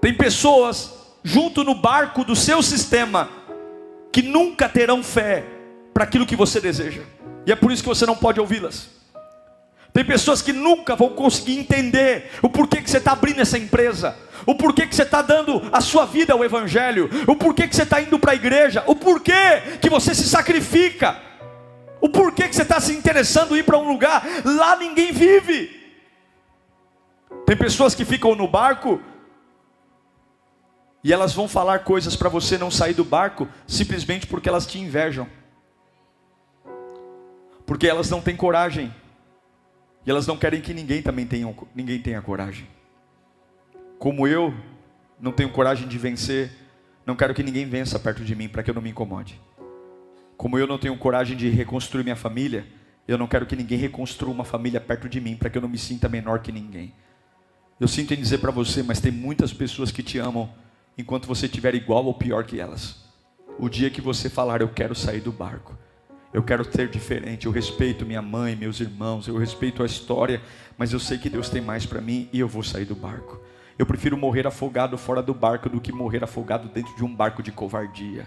tem 0.00 0.12
pessoas 0.12 0.92
junto 1.22 1.64
no 1.64 1.74
barco 1.74 2.24
do 2.24 2.36
seu 2.36 2.62
sistema 2.62 3.28
que 4.14 4.22
nunca 4.22 4.68
terão 4.68 5.02
fé 5.02 5.42
para 5.92 6.04
aquilo 6.04 6.24
que 6.24 6.36
você 6.36 6.60
deseja. 6.60 7.02
E 7.44 7.50
é 7.50 7.56
por 7.56 7.72
isso 7.72 7.82
que 7.82 7.88
você 7.88 8.06
não 8.06 8.14
pode 8.14 8.38
ouvi-las. 8.38 8.88
Tem 9.92 10.04
pessoas 10.04 10.40
que 10.40 10.52
nunca 10.52 10.94
vão 10.94 11.08
conseguir 11.08 11.58
entender 11.58 12.30
o 12.40 12.48
porquê 12.48 12.80
que 12.80 12.88
você 12.88 12.98
está 12.98 13.10
abrindo 13.10 13.40
essa 13.40 13.58
empresa, 13.58 14.16
o 14.46 14.54
porquê 14.54 14.86
que 14.86 14.94
você 14.94 15.02
está 15.02 15.20
dando 15.20 15.68
a 15.72 15.80
sua 15.80 16.06
vida 16.06 16.32
ao 16.32 16.44
Evangelho, 16.44 17.10
o 17.26 17.34
porquê 17.34 17.66
que 17.66 17.74
você 17.74 17.82
está 17.82 18.00
indo 18.00 18.16
para 18.16 18.30
a 18.30 18.36
igreja, 18.36 18.84
o 18.86 18.94
porquê 18.94 19.78
que 19.80 19.90
você 19.90 20.14
se 20.14 20.28
sacrifica, 20.28 21.20
o 22.00 22.08
porquê 22.08 22.46
que 22.46 22.54
você 22.54 22.62
está 22.62 22.78
se 22.78 22.92
interessando 22.92 23.56
em 23.56 23.58
ir 23.58 23.62
para 23.64 23.78
um 23.78 23.88
lugar, 23.88 24.24
lá 24.44 24.76
ninguém 24.76 25.10
vive. 25.10 25.72
Tem 27.44 27.56
pessoas 27.56 27.96
que 27.96 28.04
ficam 28.04 28.36
no 28.36 28.46
barco 28.46 29.00
e 31.04 31.12
elas 31.12 31.32
vão 31.32 31.46
falar 31.46 31.80
coisas 31.80 32.16
para 32.16 32.28
você 32.28 32.58
não 32.58 32.70
sair 32.70 32.94
do 32.94 33.04
barco 33.04 33.46
simplesmente 33.66 34.26
porque 34.26 34.48
elas 34.48 34.66
te 34.66 34.78
invejam 34.78 35.28
porque 37.66 37.86
elas 37.86 38.10
não 38.10 38.20
têm 38.20 38.36
coragem 38.36 38.92
E 40.06 40.10
elas 40.10 40.26
não 40.26 40.36
querem 40.36 40.60
que 40.60 40.74
ninguém 40.74 41.02
também 41.02 41.26
tenha, 41.26 41.54
ninguém 41.74 41.98
tenha 41.98 42.20
coragem. 42.20 42.68
Como 43.98 44.26
eu 44.28 44.54
não 45.18 45.32
tenho 45.32 45.50
coragem 45.50 45.88
de 45.88 45.96
vencer, 45.96 46.50
não 47.06 47.16
quero 47.16 47.34
que 47.34 47.42
ninguém 47.42 47.66
vença 47.66 47.98
perto 47.98 48.22
de 48.22 48.34
mim 48.34 48.48
para 48.48 48.62
que 48.62 48.70
eu 48.70 48.74
não 48.74 48.82
me 48.82 48.90
incomode. 48.90 49.40
Como 50.36 50.58
eu 50.58 50.66
não 50.66 50.78
tenho 50.78 50.96
coragem 50.98 51.36
de 51.36 51.48
reconstruir 51.48 52.02
minha 52.02 52.16
família, 52.16 52.66
eu 53.08 53.16
não 53.16 53.26
quero 53.26 53.46
que 53.46 53.56
ninguém 53.56 53.78
reconstrua 53.78 54.32
uma 54.32 54.44
família 54.44 54.80
perto 54.80 55.08
de 55.08 55.20
mim 55.20 55.36
para 55.36 55.48
que 55.48 55.56
eu 55.56 55.62
não 55.62 55.68
me 55.68 55.78
sinta 55.78 56.08
menor 56.08 56.40
que 56.40 56.52
ninguém. 56.52 56.92
Eu 57.80 57.88
sinto 57.88 58.12
em 58.12 58.16
dizer 58.16 58.38
para 58.38 58.50
você, 58.50 58.82
mas 58.82 59.00
tem 59.00 59.10
muitas 59.10 59.52
pessoas 59.52 59.90
que 59.90 60.02
te 60.02 60.18
amam 60.18 60.52
enquanto 60.96 61.26
você 61.26 61.46
estiver 61.46 61.74
igual 61.74 62.04
ou 62.04 62.14
pior 62.14 62.44
que 62.44 62.60
elas. 62.60 63.04
O 63.58 63.68
dia 63.68 63.90
que 63.90 64.00
você 64.00 64.28
falar, 64.28 64.60
eu 64.60 64.68
quero 64.68 64.94
sair 64.94 65.20
do 65.20 65.32
barco, 65.32 65.76
eu 66.32 66.42
quero 66.42 66.64
ser 66.64 66.88
diferente, 66.88 67.46
eu 67.46 67.52
respeito 67.52 68.04
minha 68.04 68.20
mãe, 68.20 68.56
meus 68.56 68.80
irmãos, 68.80 69.28
eu 69.28 69.36
respeito 69.36 69.82
a 69.82 69.86
história, 69.86 70.42
mas 70.76 70.92
eu 70.92 70.98
sei 70.98 71.16
que 71.16 71.30
Deus 71.30 71.48
tem 71.48 71.62
mais 71.62 71.86
para 71.86 72.00
mim 72.00 72.28
e 72.32 72.40
eu 72.40 72.48
vou 72.48 72.62
sair 72.62 72.84
do 72.84 72.94
barco. 72.94 73.40
Eu 73.78 73.86
prefiro 73.86 74.16
morrer 74.16 74.46
afogado 74.46 74.98
fora 74.98 75.22
do 75.22 75.32
barco 75.32 75.68
do 75.68 75.80
que 75.80 75.92
morrer 75.92 76.24
afogado 76.24 76.68
dentro 76.68 76.94
de 76.96 77.04
um 77.04 77.14
barco 77.14 77.42
de 77.42 77.52
covardia. 77.52 78.26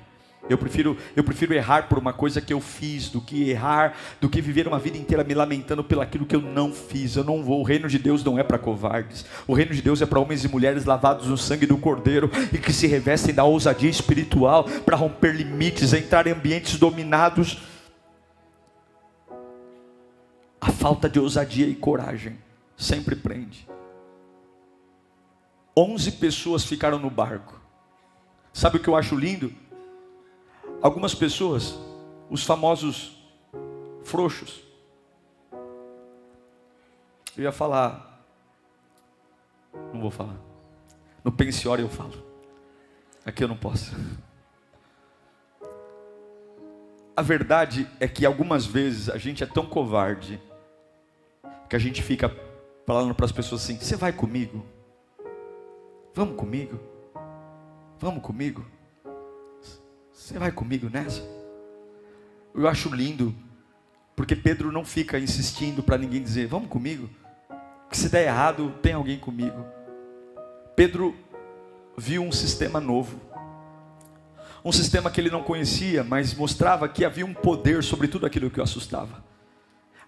Eu 0.49 0.57
prefiro, 0.57 0.97
eu 1.15 1.23
prefiro 1.23 1.53
errar 1.53 1.87
por 1.87 1.97
uma 1.97 2.13
coisa 2.13 2.39
que 2.39 2.53
eu 2.53 2.61
fiz 2.61 3.09
do 3.09 3.19
que 3.19 3.49
errar, 3.49 3.95
do 4.21 4.29
que 4.29 4.41
viver 4.41 4.67
uma 4.67 4.79
vida 4.79 4.97
inteira 4.97 5.23
me 5.23 5.33
lamentando 5.33 5.83
pelaquilo 5.83 6.25
que 6.25 6.35
eu 6.35 6.41
não 6.41 6.71
fiz. 6.71 7.15
Eu 7.15 7.23
não 7.23 7.43
vou. 7.43 7.59
O 7.59 7.63
reino 7.63 7.87
de 7.87 7.99
Deus 7.99 8.23
não 8.23 8.39
é 8.39 8.43
para 8.43 8.57
covardes. 8.57 9.25
O 9.45 9.53
reino 9.53 9.73
de 9.73 9.81
Deus 9.81 10.01
é 10.01 10.05
para 10.05 10.19
homens 10.19 10.43
e 10.43 10.47
mulheres 10.47 10.85
lavados 10.85 11.27
no 11.27 11.37
sangue 11.37 11.65
do 11.65 11.77
Cordeiro 11.77 12.31
e 12.53 12.57
que 12.57 12.71
se 12.71 12.87
revestem 12.87 13.33
da 13.33 13.43
ousadia 13.43 13.89
espiritual 13.89 14.63
para 14.63 14.95
romper 14.95 15.35
limites, 15.35 15.93
entrar 15.93 16.27
em 16.27 16.31
ambientes 16.31 16.79
dominados. 16.79 17.61
A 20.61 20.71
falta 20.71 21.09
de 21.09 21.19
ousadia 21.19 21.67
e 21.67 21.75
coragem 21.75 22.37
sempre 22.77 23.15
prende. 23.15 23.67
Onze 25.75 26.11
pessoas 26.11 26.63
ficaram 26.63 26.97
no 26.97 27.09
barco. 27.09 27.59
Sabe 28.51 28.77
o 28.77 28.79
que 28.79 28.87
eu 28.87 28.95
acho 28.95 29.15
lindo? 29.15 29.53
Algumas 30.81 31.15
pessoas, 31.15 31.77
os 32.29 32.43
famosos 32.43 33.17
frouxos, 34.03 34.61
eu 37.35 37.43
ia 37.43 37.51
falar, 37.51 38.25
não 39.93 40.01
vou 40.01 40.11
falar. 40.11 40.37
No 41.23 41.31
pensiório 41.31 41.85
eu 41.85 41.89
falo. 41.89 42.13
Aqui 43.25 43.43
eu 43.43 43.47
não 43.47 43.57
posso. 43.57 43.93
A 47.15 47.21
verdade 47.21 47.89
é 47.99 48.07
que 48.07 48.25
algumas 48.25 48.65
vezes 48.65 49.09
a 49.09 49.17
gente 49.17 49.43
é 49.43 49.47
tão 49.47 49.65
covarde 49.65 50.41
que 51.67 51.75
a 51.75 51.79
gente 51.79 52.01
fica 52.01 52.33
falando 52.85 53.13
para 53.13 53.25
as 53.25 53.31
pessoas 53.31 53.63
assim: 53.63 53.77
Você 53.77 53.95
vai 53.95 54.13
comigo? 54.13 54.65
Vamos 56.13 56.37
comigo? 56.37 56.79
Vamos 57.99 58.21
comigo? 58.21 58.65
Você 60.17 60.39
vai 60.39 60.51
comigo 60.51 60.89
nessa? 60.91 61.21
Eu 62.53 62.67
acho 62.67 62.93
lindo, 62.93 63.35
porque 64.15 64.35
Pedro 64.35 64.71
não 64.71 64.83
fica 64.83 65.19
insistindo 65.19 65.83
para 65.83 65.95
ninguém 65.95 66.23
dizer, 66.23 66.47
vamos 66.47 66.69
comigo? 66.69 67.07
Que 67.87 67.95
se 67.95 68.09
der 68.09 68.25
errado, 68.25 68.73
tem 68.81 68.93
alguém 68.93 69.19
comigo. 69.19 69.63
Pedro 70.75 71.15
viu 71.95 72.23
um 72.23 72.31
sistema 72.31 72.81
novo, 72.81 73.21
um 74.65 74.71
sistema 74.71 75.11
que 75.11 75.21
ele 75.21 75.29
não 75.29 75.43
conhecia, 75.43 76.03
mas 76.03 76.33
mostrava 76.33 76.89
que 76.89 77.05
havia 77.05 77.25
um 77.25 77.33
poder 77.33 77.83
sobre 77.83 78.07
tudo 78.07 78.25
aquilo 78.25 78.49
que 78.49 78.59
o 78.59 78.63
assustava. 78.63 79.23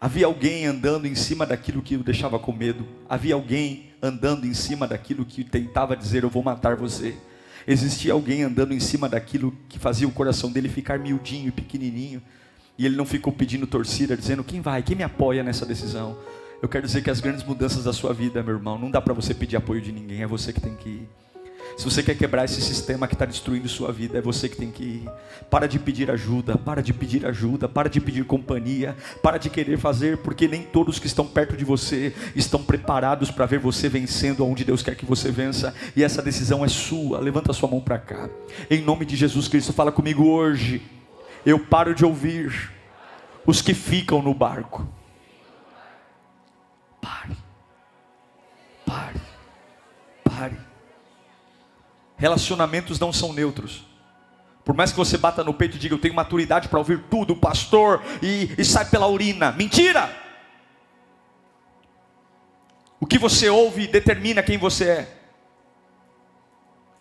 Havia 0.01 0.25
alguém 0.25 0.65
andando 0.65 1.05
em 1.05 1.13
cima 1.13 1.45
daquilo 1.45 1.83
que 1.83 1.95
o 1.95 2.03
deixava 2.03 2.39
com 2.39 2.51
medo, 2.51 2.83
havia 3.07 3.35
alguém 3.35 3.93
andando 4.01 4.47
em 4.47 4.55
cima 4.55 4.87
daquilo 4.87 5.23
que 5.23 5.43
tentava 5.43 5.95
dizer: 5.95 6.23
Eu 6.23 6.29
vou 6.29 6.41
matar 6.41 6.75
você 6.75 7.15
existia 7.71 8.13
alguém 8.13 8.43
andando 8.43 8.73
em 8.73 8.79
cima 8.79 9.07
daquilo 9.07 9.55
que 9.69 9.77
fazia 9.77 10.07
o 10.07 10.11
coração 10.11 10.51
dele 10.51 10.67
ficar 10.67 10.97
miudinho 10.97 11.49
e 11.49 11.51
pequenininho. 11.51 12.19
E 12.77 12.85
ele 12.85 12.95
não 12.95 13.05
ficou 13.05 13.31
pedindo 13.31 13.67
torcida, 13.67 14.17
dizendo: 14.17 14.43
quem 14.43 14.59
vai, 14.59 14.81
quem 14.81 14.95
me 14.95 15.03
apoia 15.03 15.43
nessa 15.43 15.65
decisão? 15.65 16.17
Eu 16.61 16.67
quero 16.67 16.85
dizer 16.85 17.03
que 17.03 17.09
as 17.09 17.21
grandes 17.21 17.43
mudanças 17.43 17.83
da 17.83 17.93
sua 17.93 18.13
vida, 18.13 18.41
meu 18.41 18.55
irmão, 18.55 18.77
não 18.77 18.89
dá 18.89 18.99
para 18.99 19.13
você 19.13 19.33
pedir 19.33 19.55
apoio 19.55 19.81
de 19.81 19.91
ninguém, 19.91 20.23
é 20.23 20.27
você 20.27 20.51
que 20.51 20.59
tem 20.59 20.75
que 20.75 20.89
ir. 20.89 21.09
Se 21.77 21.85
você 21.85 22.03
quer 22.03 22.15
quebrar 22.15 22.45
esse 22.45 22.61
sistema 22.61 23.07
que 23.07 23.15
está 23.15 23.25
destruindo 23.25 23.67
sua 23.69 23.91
vida, 23.91 24.17
é 24.17 24.21
você 24.21 24.49
que 24.49 24.57
tem 24.57 24.69
que 24.69 24.83
ir. 24.83 25.09
Para 25.49 25.67
de 25.67 25.79
pedir 25.79 26.11
ajuda, 26.11 26.57
para 26.57 26.81
de 26.81 26.93
pedir 26.93 27.25
ajuda, 27.25 27.69
para 27.69 27.89
de 27.89 28.01
pedir 28.01 28.25
companhia, 28.25 28.95
para 29.23 29.37
de 29.37 29.49
querer 29.49 29.77
fazer, 29.77 30.17
porque 30.17 30.47
nem 30.47 30.63
todos 30.63 30.99
que 30.99 31.07
estão 31.07 31.25
perto 31.25 31.55
de 31.55 31.63
você 31.63 32.13
estão 32.35 32.61
preparados 32.61 33.31
para 33.31 33.45
ver 33.45 33.59
você 33.59 33.87
vencendo 33.87 34.43
aonde 34.43 34.65
Deus 34.65 34.83
quer 34.83 34.95
que 34.95 35.05
você 35.05 35.31
vença. 35.31 35.73
E 35.95 36.03
essa 36.03 36.21
decisão 36.21 36.63
é 36.63 36.67
sua. 36.67 37.19
Levanta 37.19 37.53
sua 37.53 37.69
mão 37.69 37.79
para 37.79 37.97
cá. 37.97 38.29
Em 38.69 38.81
nome 38.81 39.05
de 39.05 39.15
Jesus 39.15 39.47
Cristo, 39.47 39.73
fala 39.73 39.91
comigo 39.91 40.27
hoje. 40.27 40.81
Eu 41.45 41.59
paro 41.59 41.95
de 41.95 42.03
ouvir 42.03 42.71
os 43.45 43.61
que 43.61 43.73
ficam 43.73 44.21
no 44.21 44.33
barco. 44.33 44.87
Pare. 47.01 47.37
Pare. 48.85 49.21
Pare. 50.23 50.68
Relacionamentos 52.19 52.99
não 52.99 53.13
são 53.13 53.31
neutros. 53.31 53.85
Por 54.65 54.75
mais 54.75 54.91
que 54.91 54.97
você 54.97 55.17
bata 55.17 55.43
no 55.43 55.53
peito 55.53 55.77
e 55.77 55.79
diga, 55.79 55.95
eu 55.95 55.99
tenho 55.99 56.13
maturidade 56.13 56.67
para 56.67 56.77
ouvir 56.77 57.05
tudo, 57.09 57.35
pastor, 57.35 58.03
e, 58.21 58.53
e 58.57 58.63
sai 58.63 58.85
pela 58.85 59.07
urina. 59.07 59.53
Mentira! 59.53 60.13
O 62.99 63.07
que 63.07 63.17
você 63.17 63.49
ouve 63.49 63.87
determina 63.87 64.43
quem 64.43 64.57
você 64.57 64.89
é. 64.89 65.17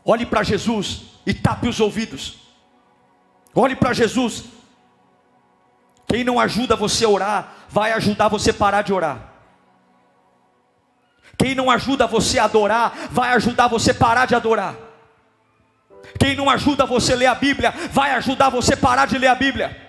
Olhe 0.05 0.25
para 0.25 0.45
Jesus 0.45 1.03
e 1.27 1.35
tape 1.35 1.69
os 1.69 1.81
ouvidos. 1.81 2.39
Olhe 3.53 3.75
para 3.75 3.93
Jesus. 3.93 4.45
Quem 6.07 6.23
não 6.23 6.39
ajuda 6.39 6.77
você 6.77 7.05
a 7.05 7.09
orar, 7.09 7.55
vai 7.69 7.93
ajudar 7.93 8.29
você 8.29 8.51
a 8.51 8.55
parar 8.55 8.83
de 8.83 8.93
orar. 8.93 9.35
Quem 11.37 11.57
não 11.57 11.69
ajuda 11.69 12.07
você 12.07 12.39
a 12.39 12.45
adorar, 12.45 13.09
vai 13.11 13.31
ajudar 13.35 13.67
você 13.67 13.91
a 13.91 13.95
parar 13.95 14.27
de 14.27 14.37
adorar. 14.37 14.88
Quem 16.19 16.37
não 16.37 16.49
ajuda 16.49 16.87
você 16.87 17.13
a 17.13 17.17
ler 17.17 17.27
a 17.27 17.35
Bíblia, 17.35 17.75
vai 17.91 18.13
ajudar 18.13 18.51
você 18.51 18.75
a 18.75 18.77
parar 18.77 19.07
de 19.07 19.19
ler 19.19 19.29
a 19.29 19.35
Bíblia. 19.35 19.89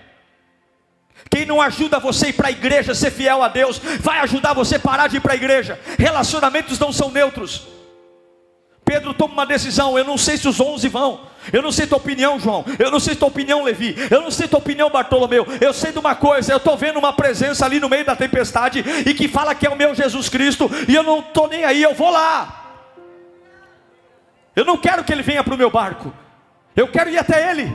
Quem 1.30 1.46
não 1.46 1.60
ajuda 1.60 1.98
você 1.98 2.26
a 2.26 2.28
ir 2.30 2.32
para 2.32 2.48
a 2.48 2.50
igreja, 2.50 2.94
ser 2.94 3.10
fiel 3.10 3.42
a 3.42 3.48
Deus, 3.48 3.80
vai 4.00 4.18
ajudar 4.20 4.52
você 4.52 4.76
a 4.76 4.80
parar 4.80 5.06
de 5.06 5.18
ir 5.18 5.20
para 5.20 5.32
a 5.32 5.36
igreja. 5.36 5.78
Relacionamentos 5.98 6.78
não 6.78 6.92
são 6.92 7.10
neutros. 7.10 7.68
Pedro 8.84 9.14
toma 9.14 9.34
uma 9.34 9.46
decisão. 9.46 9.96
Eu 9.96 10.04
não 10.04 10.18
sei 10.18 10.36
se 10.36 10.48
os 10.48 10.58
onze 10.58 10.88
vão. 10.88 11.20
Eu 11.52 11.62
não 11.62 11.70
sei 11.70 11.86
tua 11.86 11.98
opinião, 11.98 12.40
João. 12.40 12.64
Eu 12.76 12.90
não 12.90 12.98
sei 12.98 13.14
tua 13.14 13.28
opinião, 13.28 13.62
Levi. 13.62 13.94
Eu 14.10 14.20
não 14.20 14.32
sei 14.32 14.48
tua 14.48 14.58
opinião, 14.58 14.90
Bartolomeu. 14.90 15.46
Eu 15.60 15.72
sei 15.72 15.92
de 15.92 15.98
uma 16.00 16.16
coisa. 16.16 16.52
Eu 16.52 16.56
estou 16.56 16.76
vendo 16.76 16.98
uma 16.98 17.12
presença 17.12 17.64
ali 17.64 17.78
no 17.78 17.88
meio 17.88 18.04
da 18.04 18.16
tempestade 18.16 18.84
e 19.06 19.14
que 19.14 19.28
fala 19.28 19.54
que 19.54 19.64
é 19.64 19.70
o 19.70 19.76
meu 19.76 19.94
Jesus 19.94 20.28
Cristo. 20.28 20.68
E 20.88 20.94
eu 20.96 21.04
não 21.04 21.20
estou 21.20 21.46
nem 21.46 21.64
aí. 21.64 21.80
Eu 21.80 21.94
vou 21.94 22.10
lá. 22.10 22.59
Eu 24.54 24.64
não 24.64 24.76
quero 24.76 25.04
que 25.04 25.12
ele 25.12 25.22
venha 25.22 25.44
para 25.44 25.54
o 25.54 25.58
meu 25.58 25.70
barco. 25.70 26.12
Eu 26.74 26.88
quero 26.88 27.10
ir 27.10 27.18
até 27.18 27.50
ele. 27.50 27.72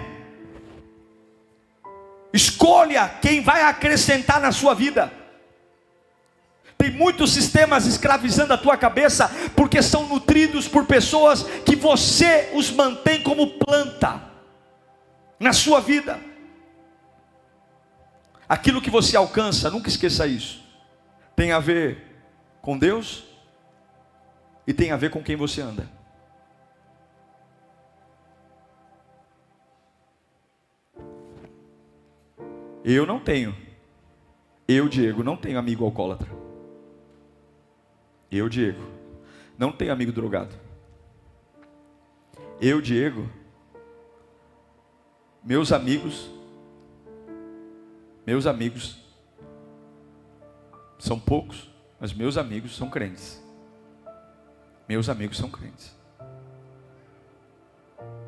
Escolha 2.34 3.08
quem 3.22 3.42
vai 3.42 3.62
acrescentar 3.62 4.42
na 4.42 4.52
sua 4.52 4.74
vida. 4.74 5.12
Tem 6.78 6.92
muitos 6.92 7.32
sistemas 7.32 7.86
escravizando 7.86 8.54
a 8.54 8.58
tua 8.58 8.76
cabeça, 8.76 9.30
porque 9.56 9.82
são 9.82 10.08
nutridos 10.08 10.68
por 10.68 10.86
pessoas 10.86 11.44
que 11.66 11.76
você 11.76 12.52
os 12.54 12.70
mantém 12.70 13.24
como 13.24 13.58
planta 13.58 14.22
na 15.40 15.54
sua 15.54 15.80
vida. 15.80 16.20
Aquilo 18.48 18.82
que 18.82 18.90
você 18.90 19.16
alcança, 19.16 19.72
nunca 19.72 19.88
esqueça 19.88 20.28
isso, 20.28 20.62
tem 21.36 21.52
a 21.52 21.60
ver 21.60 22.22
com 22.62 22.78
Deus 22.78 23.24
e 24.68 24.74
tem 24.74 24.92
a 24.92 24.98
ver 24.98 25.10
com 25.10 25.24
quem 25.24 25.36
você 25.36 25.62
anda. 25.62 25.95
Eu 32.88 33.04
não 33.04 33.20
tenho. 33.20 33.56
Eu, 34.68 34.88
Diego, 34.88 35.24
não 35.24 35.36
tenho 35.36 35.58
amigo 35.58 35.84
alcoólatra. 35.84 36.30
Eu, 38.32 38.48
Diego, 38.48 38.80
não 39.58 39.72
tenho 39.72 39.92
amigo 39.92 40.12
drogado. 40.12 40.54
Eu, 42.62 42.80
Diego, 42.80 43.28
meus 45.44 45.72
amigos, 45.72 46.30
meus 48.24 48.46
amigos, 48.46 49.04
são 51.00 51.20
poucos, 51.20 51.68
mas 52.00 52.14
meus 52.14 52.38
amigos 52.38 52.76
são 52.76 52.88
crentes. 52.88 53.44
Meus 54.88 55.10
amigos 55.10 55.38
são 55.38 55.50
crentes. 55.50 55.92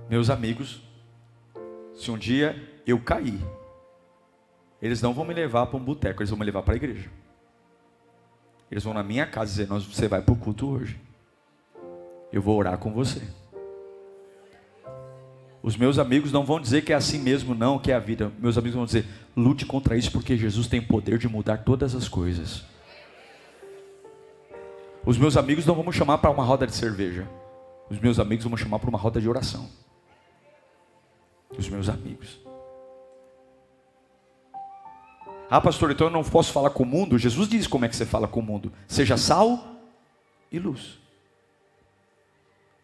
Meus 0.10 0.32
amigos, 0.32 0.82
se 1.96 2.10
um 2.10 2.18
dia 2.18 2.82
eu 2.88 3.00
cair, 3.00 3.40
eles 4.82 5.02
não 5.02 5.14
vão 5.14 5.26
me 5.26 5.34
levar 5.34 5.66
para 5.68 5.78
um 5.78 5.84
boteco, 5.84 6.22
eles 6.22 6.30
vão 6.30 6.40
me 6.40 6.46
levar 6.46 6.64
para 6.64 6.74
a 6.74 6.78
igreja. 6.78 7.10
Eles 8.70 8.84
vão 8.84 8.94
na 8.94 9.04
minha 9.04 9.26
casa 9.26 9.52
dizer: 9.52 9.68
Você 9.68 10.08
vai 10.08 10.22
para 10.22 10.34
o 10.34 10.38
culto 10.38 10.70
hoje. 10.70 11.00
Eu 12.32 12.42
vou 12.42 12.58
orar 12.58 12.78
com 12.78 12.92
você. 12.92 13.22
Os 15.64 15.76
meus 15.76 15.98
amigos 15.98 16.32
não 16.32 16.46
vão 16.46 16.60
dizer 16.60 16.84
que 16.84 16.94
é 16.94 16.96
assim 16.96 17.20
mesmo, 17.20 17.54
não, 17.56 17.80
que 17.80 17.92
é 17.92 17.96
a 17.96 18.00
vida. 18.00 18.32
Meus 18.40 18.58
amigos 18.58 18.76
vão 18.76 18.86
dizer: 18.86 19.06
lute 19.36 19.66
contra 19.66 19.98
isso, 19.98 20.12
porque 20.12 20.38
Jesus 20.38 20.68
tem 20.68 20.82
poder 20.82 21.18
de 21.18 21.28
mudar 21.28 21.58
todas 21.58 21.96
as 21.96 22.08
coisas. 22.08 22.64
Os 25.06 25.18
meus 25.18 25.38
amigos 25.38 25.66
não 25.66 25.74
vão 25.74 25.86
me 25.86 25.94
chamar 25.94 26.18
para 26.18 26.30
uma 26.30 26.44
roda 26.44 26.68
de 26.68 26.76
cerveja. 26.76 27.28
Os 27.90 28.00
meus 28.00 28.20
amigos 28.20 28.44
vão 28.44 28.52
me 28.52 28.58
chamar 28.58 28.80
para 28.80 28.90
uma 28.90 28.98
roda 28.98 29.22
de 29.22 29.30
oração. 29.30 29.70
Os 31.58 31.70
meus 31.70 31.88
amigos. 31.88 32.47
Ah, 35.50 35.62
pastor, 35.62 35.92
então 35.92 36.08
eu 36.08 36.12
não 36.12 36.24
posso 36.24 36.52
falar 36.52 36.72
com 36.72 36.84
o 36.84 36.86
mundo? 36.86 37.18
Jesus 37.18 37.48
diz 37.48 37.68
como 37.68 37.86
é 37.86 37.90
que 37.90 37.96
você 37.96 38.06
fala 38.06 38.28
com 38.28 38.40
o 38.40 38.44
mundo: 38.44 38.72
seja 38.88 39.16
sal 39.16 39.76
e 40.52 40.60
luz. 40.60 41.00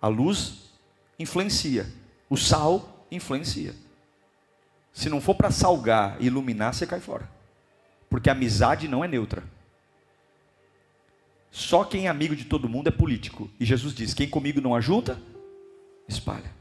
A 0.01 0.07
luz 0.07 0.71
influencia, 1.19 1.91
o 2.29 2.37
sal 2.37 3.05
influencia. 3.11 3.75
Se 4.93 5.09
não 5.09 5.19
for 5.19 5.35
para 5.35 5.51
salgar 5.51 6.17
e 6.21 6.27
iluminar, 6.27 6.73
você 6.73 6.85
cai 6.85 6.99
fora. 6.99 7.29
Porque 8.09 8.29
a 8.29 8.33
amizade 8.33 8.87
não 8.87 9.03
é 9.03 9.07
neutra. 9.07 9.43
Só 11.49 11.83
quem 11.83 12.07
é 12.07 12.09
amigo 12.09 12.35
de 12.35 12.45
todo 12.45 12.69
mundo 12.69 12.87
é 12.87 12.91
político. 12.91 13.49
E 13.59 13.65
Jesus 13.65 13.93
diz: 13.93 14.13
quem 14.13 14.29
comigo 14.29 14.61
não 14.61 14.75
ajunta, 14.75 15.21
espalha. 16.07 16.51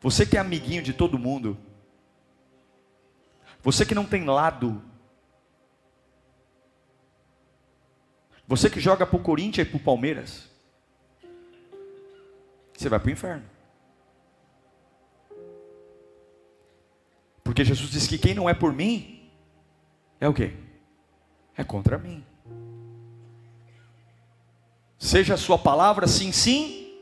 Você 0.00 0.26
que 0.26 0.36
é 0.36 0.40
amiguinho 0.40 0.82
de 0.82 0.92
todo 0.92 1.18
mundo, 1.18 1.56
você 3.62 3.84
que 3.84 3.94
não 3.94 4.04
tem 4.04 4.24
lado 4.24 4.82
Você 8.48 8.70
que 8.70 8.80
joga 8.80 9.06
para 9.06 9.16
o 9.16 9.22
Corinthians 9.22 9.68
e 9.68 9.70
para 9.70 9.76
o 9.76 9.84
Palmeiras, 9.84 10.48
você 12.74 12.88
vai 12.88 12.98
para 12.98 13.08
o 13.08 13.12
inferno. 13.12 13.44
Porque 17.44 17.62
Jesus 17.62 17.90
disse 17.90 18.08
que 18.08 18.16
quem 18.16 18.34
não 18.34 18.48
é 18.48 18.54
por 18.54 18.72
mim, 18.72 19.30
é 20.18 20.26
o 20.26 20.32
quê? 20.32 20.54
É 21.58 21.62
contra 21.62 21.98
mim. 21.98 22.24
Seja 24.98 25.34
a 25.34 25.38
sua 25.38 25.58
palavra 25.58 26.06
sim, 26.06 26.32
sim, 26.32 26.96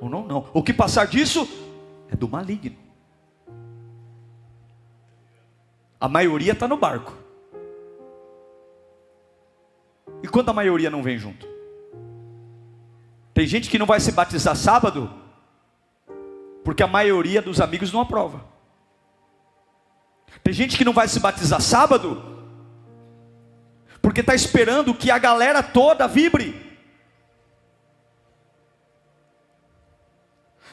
ou 0.00 0.08
não, 0.08 0.24
não. 0.24 0.48
O 0.54 0.62
que 0.62 0.72
passar 0.72 1.08
disso 1.08 1.48
é 2.08 2.14
do 2.14 2.28
maligno. 2.28 2.76
A 5.98 6.08
maioria 6.08 6.52
está 6.52 6.68
no 6.68 6.76
barco. 6.76 7.25
E 10.26 10.28
quando 10.28 10.48
a 10.48 10.52
maioria 10.52 10.90
não 10.90 11.04
vem 11.04 11.16
junto? 11.16 11.46
Tem 13.32 13.46
gente 13.46 13.70
que 13.70 13.78
não 13.78 13.86
vai 13.86 14.00
se 14.00 14.10
batizar 14.10 14.56
sábado, 14.56 15.08
porque 16.64 16.82
a 16.82 16.88
maioria 16.88 17.40
dos 17.40 17.60
amigos 17.60 17.92
não 17.92 18.00
aprova. 18.00 18.44
Tem 20.42 20.52
gente 20.52 20.76
que 20.76 20.84
não 20.84 20.92
vai 20.92 21.06
se 21.06 21.20
batizar 21.20 21.60
sábado, 21.60 22.44
porque 24.02 24.20
está 24.20 24.34
esperando 24.34 24.92
que 24.92 25.12
a 25.12 25.18
galera 25.18 25.62
toda 25.62 26.08
vibre. 26.08 26.76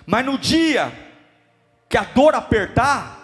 Mas 0.03 0.25
no 0.25 0.35
dia 0.35 0.91
que 1.87 1.95
a 1.95 2.03
dor 2.03 2.33
apertar, 2.33 3.21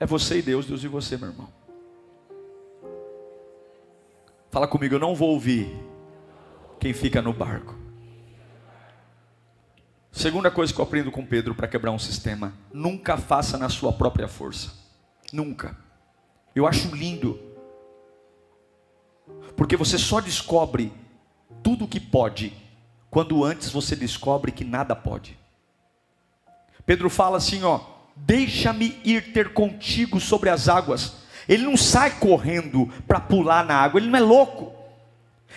é 0.00 0.04
você 0.04 0.40
e 0.40 0.42
Deus, 0.42 0.66
Deus 0.66 0.82
e 0.82 0.88
você, 0.88 1.16
meu 1.16 1.28
irmão. 1.28 1.61
Fala 4.52 4.68
comigo, 4.68 4.94
eu 4.94 4.98
não 4.98 5.14
vou 5.14 5.30
ouvir 5.30 5.74
quem 6.78 6.92
fica 6.92 7.22
no 7.22 7.32
barco. 7.32 7.74
Segunda 10.12 10.50
coisa 10.50 10.74
que 10.74 10.78
eu 10.78 10.84
aprendo 10.84 11.10
com 11.10 11.24
Pedro 11.24 11.54
para 11.54 11.66
quebrar 11.66 11.90
um 11.90 11.98
sistema: 11.98 12.52
nunca 12.70 13.16
faça 13.16 13.56
na 13.56 13.70
sua 13.70 13.94
própria 13.94 14.28
força. 14.28 14.70
Nunca. 15.32 15.74
Eu 16.54 16.66
acho 16.66 16.94
lindo. 16.94 17.40
Porque 19.56 19.74
você 19.74 19.96
só 19.96 20.20
descobre 20.20 20.92
tudo 21.62 21.86
o 21.86 21.88
que 21.88 21.98
pode 21.98 22.52
quando 23.10 23.42
antes 23.42 23.70
você 23.70 23.96
descobre 23.96 24.52
que 24.52 24.66
nada 24.66 24.94
pode. 24.94 25.38
Pedro 26.84 27.08
fala 27.08 27.38
assim, 27.38 27.62
ó: 27.62 27.80
"Deixa-me 28.14 29.00
ir 29.02 29.32
ter 29.32 29.54
contigo 29.54 30.20
sobre 30.20 30.50
as 30.50 30.68
águas". 30.68 31.21
Ele 31.48 31.64
não 31.64 31.76
sai 31.76 32.10
correndo 32.10 32.88
para 33.06 33.20
pular 33.20 33.64
na 33.64 33.76
água, 33.76 34.00
ele 34.00 34.10
não 34.10 34.18
é 34.18 34.22
louco. 34.22 34.72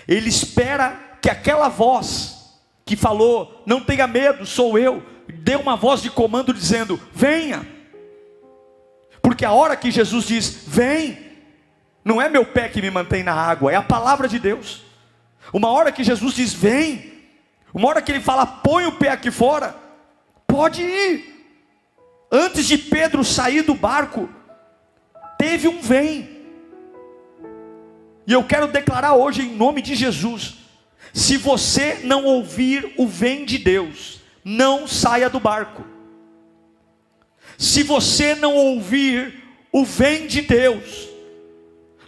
Ele 0.07 0.29
espera 0.29 1.17
que 1.21 1.29
aquela 1.29 1.69
voz 1.69 2.35
que 2.85 2.95
falou: 2.95 3.63
Não 3.65 3.81
tenha 3.81 4.07
medo, 4.07 4.45
sou 4.45 4.77
eu, 4.77 5.03
dê 5.27 5.55
uma 5.55 5.75
voz 5.75 6.01
de 6.01 6.09
comando 6.09 6.53
dizendo: 6.53 6.99
Venha. 7.13 7.65
Porque 9.21 9.43
a 9.43 9.51
hora 9.51 9.75
que 9.75 9.91
Jesus 9.91 10.25
diz: 10.25 10.63
Vem, 10.67 11.17
não 12.03 12.21
é 12.21 12.29
meu 12.29 12.45
pé 12.45 12.69
que 12.69 12.81
me 12.81 12.91
mantém 12.91 13.23
na 13.23 13.33
água, 13.33 13.71
é 13.71 13.75
a 13.75 13.81
palavra 13.81 14.27
de 14.27 14.39
Deus. 14.39 14.83
Uma 15.51 15.69
hora 15.69 15.91
que 15.91 16.03
Jesus 16.03 16.35
diz: 16.35 16.53
Vem, 16.53 17.13
uma 17.73 17.87
hora 17.87 18.01
que 18.01 18.11
ele 18.11 18.21
fala: 18.21 18.45
Põe 18.45 18.85
o 18.85 18.91
pé 18.91 19.09
aqui 19.09 19.31
fora, 19.31 19.75
pode 20.47 20.81
ir. 20.81 21.33
Antes 22.31 22.67
de 22.67 22.77
Pedro 22.77 23.23
sair 23.23 23.61
do 23.61 23.73
barco, 23.73 24.29
teve 25.45 25.67
um 25.67 25.79
vem. 25.79 26.27
E 28.25 28.33
eu 28.33 28.43
quero 28.43 28.67
declarar 28.67 29.13
hoje 29.13 29.43
em 29.43 29.55
nome 29.55 29.79
de 29.79 29.93
Jesus: 29.93 30.55
se 31.13 31.37
você 31.37 31.99
não 32.03 32.25
ouvir 32.25 32.93
o 32.97 33.07
vem 33.07 33.45
de 33.45 33.59
Deus, 33.59 34.21
não 34.43 34.87
saia 34.87 35.29
do 35.29 35.39
barco. 35.39 35.85
Se 37.59 37.83
você 37.83 38.33
não 38.33 38.55
ouvir 38.55 39.43
o 39.71 39.85
vem 39.85 40.25
de 40.25 40.41
Deus, 40.41 41.07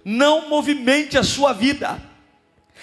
não 0.03 0.49
movimente 0.49 1.15
a 1.15 1.23
sua 1.23 1.53
vida. 1.53 2.01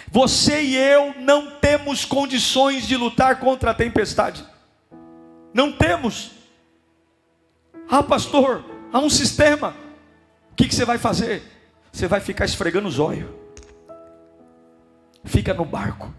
Você 0.08 0.62
e 0.62 0.76
eu 0.76 1.14
não 1.18 1.50
temos 1.58 2.04
condições 2.04 2.86
de 2.86 2.96
lutar 2.96 3.40
contra 3.40 3.72
a 3.72 3.74
tempestade. 3.74 4.44
Não 5.52 5.72
temos. 5.72 6.30
Ah, 7.90 8.04
pastor, 8.04 8.64
há 8.92 9.00
um 9.00 9.10
sistema. 9.10 9.83
O 10.54 10.56
que, 10.56 10.68
que 10.68 10.74
você 10.74 10.84
vai 10.84 10.98
fazer? 10.98 11.42
Você 11.90 12.06
vai 12.06 12.20
ficar 12.20 12.44
esfregando 12.44 12.86
os 12.86 13.00
olhos. 13.00 13.28
Fica 15.24 15.52
no 15.52 15.64
barco. 15.64 16.14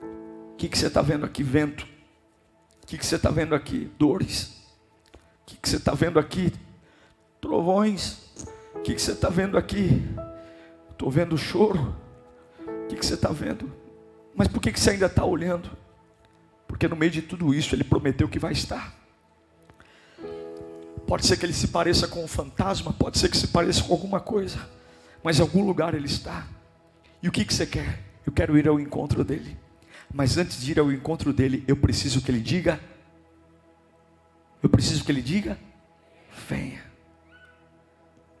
O 0.00 0.56
que, 0.56 0.68
que 0.68 0.76
você 0.76 0.88
está 0.88 1.00
vendo 1.00 1.24
aqui? 1.24 1.44
Vento. 1.44 1.86
O 2.82 2.86
que, 2.88 2.98
que 2.98 3.06
você 3.06 3.14
está 3.14 3.30
vendo 3.30 3.54
aqui? 3.54 3.88
Dores. 3.96 4.60
O 5.14 5.46
que, 5.46 5.56
que 5.56 5.68
você 5.68 5.76
está 5.76 5.94
vendo 5.94 6.18
aqui? 6.18 6.52
Trovões. 7.40 8.32
O 8.74 8.80
que, 8.80 8.92
que 8.92 9.00
você 9.00 9.12
está 9.12 9.28
vendo 9.28 9.56
aqui? 9.56 10.02
Estou 10.90 11.12
vendo 11.12 11.38
choro. 11.38 11.94
O 12.66 12.88
que, 12.88 12.96
que 12.96 13.06
você 13.06 13.14
está 13.14 13.28
vendo? 13.28 13.72
Mas 14.34 14.48
por 14.48 14.60
que, 14.60 14.72
que 14.72 14.80
você 14.80 14.90
ainda 14.90 15.06
está 15.06 15.24
olhando? 15.24 15.70
Porque 16.66 16.88
no 16.88 16.96
meio 16.96 17.12
de 17.12 17.22
tudo 17.22 17.54
isso 17.54 17.72
ele 17.72 17.84
prometeu 17.84 18.28
que 18.28 18.40
vai 18.40 18.50
estar. 18.50 19.03
Pode 21.06 21.26
ser 21.26 21.36
que 21.36 21.44
ele 21.44 21.52
se 21.52 21.68
pareça 21.68 22.08
com 22.08 22.24
um 22.24 22.28
fantasma, 22.28 22.92
pode 22.92 23.18
ser 23.18 23.28
que 23.28 23.36
se 23.36 23.48
pareça 23.48 23.82
com 23.82 23.92
alguma 23.92 24.20
coisa, 24.20 24.58
mas 25.22 25.38
em 25.38 25.42
algum 25.42 25.64
lugar 25.64 25.94
ele 25.94 26.06
está. 26.06 26.46
E 27.22 27.28
o 27.28 27.32
que, 27.32 27.44
que 27.44 27.52
você 27.54 27.66
quer? 27.66 28.00
Eu 28.26 28.32
quero 28.32 28.56
ir 28.58 28.66
ao 28.66 28.80
encontro 28.80 29.22
dele. 29.22 29.56
Mas 30.12 30.36
antes 30.36 30.60
de 30.60 30.72
ir 30.72 30.78
ao 30.78 30.92
encontro 30.92 31.32
dele, 31.32 31.64
eu 31.66 31.76
preciso 31.76 32.20
que 32.20 32.30
ele 32.30 32.40
diga. 32.40 32.80
Eu 34.62 34.68
preciso 34.68 35.04
que 35.04 35.12
ele 35.12 35.22
diga: 35.22 35.58
venha. 36.48 36.82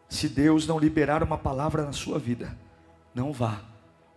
Se 0.08 0.28
Deus 0.28 0.66
não 0.66 0.78
liberar 0.78 1.22
uma 1.22 1.36
palavra 1.36 1.84
na 1.84 1.92
sua 1.92 2.18
vida, 2.18 2.56
não 3.14 3.32
vá, 3.32 3.62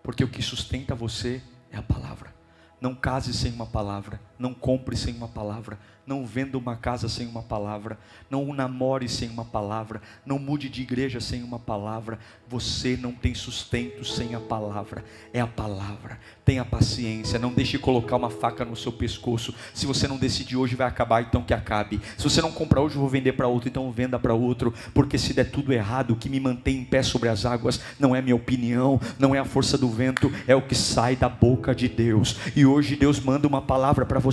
porque 0.03 0.23
o 0.23 0.27
que 0.27 0.41
sustenta 0.41 0.93
você 0.93 1.41
é 1.71 1.77
a 1.77 1.81
palavra. 1.81 2.33
Não 2.79 2.93
case 2.93 3.33
sem 3.33 3.51
uma 3.51 3.65
palavra, 3.65 4.21
não 4.37 4.53
compre 4.53 4.95
sem 4.95 5.13
uma 5.13 5.27
palavra, 5.27 5.77
não 6.07 6.25
venda 6.25 6.57
uma 6.57 6.77
casa 6.77 7.09
sem 7.09 7.27
uma 7.27 7.43
palavra, 7.43 7.99
não 8.29 8.53
namore 8.53 9.09
sem 9.09 9.29
uma 9.29 9.43
palavra, 9.43 10.01
não 10.25 10.39
mude 10.39 10.69
de 10.69 10.81
igreja 10.81 11.19
sem 11.19 11.43
uma 11.43 11.59
palavra. 11.59 12.17
Você 12.47 12.95
não 12.95 13.11
tem 13.11 13.35
sustento 13.35 14.05
sem 14.05 14.33
a 14.33 14.39
palavra, 14.39 15.03
é 15.33 15.41
a 15.41 15.47
palavra. 15.47 16.17
Tenha 16.45 16.63
paciência, 16.63 17.37
não 17.37 17.51
deixe 17.51 17.77
colocar 17.77 18.15
uma 18.15 18.29
faca 18.29 18.63
no 18.63 18.75
seu 18.75 18.91
pescoço. 18.91 19.53
Se 19.73 19.85
você 19.85 20.07
não 20.07 20.15
decidir 20.15 20.55
hoje 20.55 20.77
vai 20.77 20.87
acabar, 20.87 21.21
então 21.21 21.43
que 21.43 21.53
acabe. 21.53 21.99
Se 22.17 22.23
você 22.23 22.41
não 22.41 22.53
comprar 22.53 22.81
hoje, 22.81 22.95
vou 22.95 23.09
vender 23.09 23.33
para 23.33 23.49
outro, 23.49 23.67
então 23.67 23.91
venda 23.91 24.17
para 24.17 24.33
outro, 24.33 24.73
porque 24.93 25.17
se 25.17 25.33
der 25.33 25.51
tudo 25.51 25.73
errado, 25.73 26.11
o 26.11 26.15
que 26.15 26.29
me 26.29 26.39
mantém 26.39 26.77
em 26.77 26.85
pé 26.85 27.03
sobre 27.03 27.27
as 27.27 27.45
águas 27.45 27.81
não 27.99 28.15
é 28.15 28.21
minha 28.21 28.35
opinião, 28.35 28.97
não 29.19 29.35
é 29.35 29.39
a 29.39 29.45
força 29.45 29.77
do 29.77 29.89
vento, 29.89 30.31
é 30.47 30.55
o 30.55 30.61
que 30.61 30.75
sai 30.75 31.17
da 31.17 31.27
boca 31.27 31.75
de 31.75 31.89
Deus. 31.89 32.37
E 32.55 32.65
hoje 32.65 32.95
Deus 32.95 33.19
manda 33.19 33.45
uma 33.45 33.61
palavra 33.61 34.05
para 34.05 34.19
você. 34.19 34.26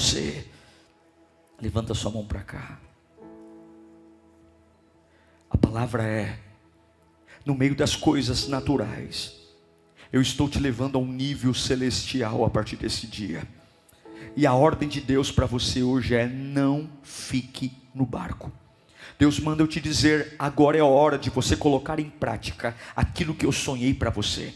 Levanta 1.60 1.94
sua 1.94 2.10
mão 2.10 2.26
para 2.26 2.42
cá. 2.42 2.80
A 5.48 5.56
palavra 5.56 6.02
é: 6.02 6.38
no 7.44 7.54
meio 7.54 7.74
das 7.74 7.94
coisas 7.94 8.48
naturais. 8.48 9.34
Eu 10.12 10.20
estou 10.20 10.48
te 10.48 10.58
levando 10.58 10.96
a 10.96 11.00
um 11.00 11.06
nível 11.06 11.52
celestial 11.52 12.44
a 12.44 12.50
partir 12.50 12.76
desse 12.76 13.06
dia. 13.06 13.46
E 14.36 14.46
a 14.46 14.54
ordem 14.54 14.88
de 14.88 15.00
Deus 15.00 15.30
para 15.30 15.46
você 15.46 15.82
hoje 15.82 16.14
é: 16.14 16.26
não 16.26 16.90
fique 17.02 17.72
no 17.94 18.04
barco. 18.04 18.52
Deus 19.18 19.38
manda 19.38 19.62
eu 19.62 19.68
te 19.68 19.80
dizer: 19.80 20.34
agora 20.38 20.76
é 20.76 20.80
a 20.80 20.86
hora 20.86 21.18
de 21.18 21.30
você 21.30 21.56
colocar 21.56 22.00
em 22.00 22.10
prática 22.10 22.76
aquilo 22.96 23.34
que 23.34 23.46
eu 23.46 23.52
sonhei 23.52 23.94
para 23.94 24.10
você. 24.10 24.52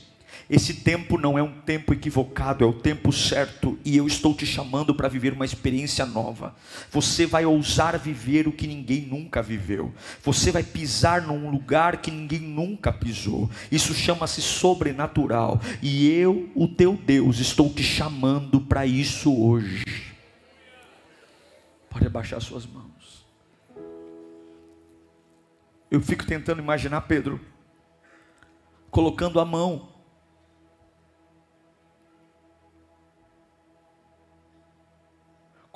Esse 0.51 0.73
tempo 0.73 1.19
não 1.19 1.39
é 1.39 1.43
um 1.43 1.61
tempo 1.61 1.93
equivocado, 1.93 2.65
é 2.65 2.67
o 2.67 2.73
tempo 2.73 3.13
certo, 3.13 3.79
e 3.85 3.99
eu 3.99 4.07
estou 4.07 4.35
te 4.35 4.47
chamando 4.47 4.95
para 4.95 5.07
viver 5.07 5.35
uma 5.35 5.45
experiência 5.45 6.07
nova. 6.07 6.57
Você 6.91 7.27
vai 7.27 7.45
ousar 7.45 7.99
viver 7.99 8.49
o 8.49 8.53
que 8.53 8.67
ninguém 8.67 9.03
nunca 9.03 9.43
viveu. 9.43 9.93
Você 10.23 10.51
vai 10.51 10.63
pisar 10.63 11.21
num 11.21 11.51
lugar 11.51 11.99
que 11.99 12.11
ninguém 12.11 12.41
nunca 12.41 12.91
pisou. 12.91 13.51
Isso 13.71 13.93
chama-se 13.93 14.41
sobrenatural, 14.41 15.61
e 15.83 16.09
eu, 16.09 16.49
o 16.55 16.67
teu 16.67 16.95
Deus, 16.95 17.39
estou 17.41 17.69
te 17.69 17.83
chamando 17.83 18.59
para 18.59 18.87
isso 18.87 19.39
hoje. 19.39 19.85
Pode 21.91 22.07
abaixar 22.07 22.41
suas 22.41 22.65
mãos. 22.65 23.27
Eu 25.91 26.01
fico 26.01 26.25
tentando 26.25 26.63
imaginar 26.63 27.03
Pedro 27.03 27.39
colocando 28.91 29.41
a 29.41 29.45
mão 29.45 29.98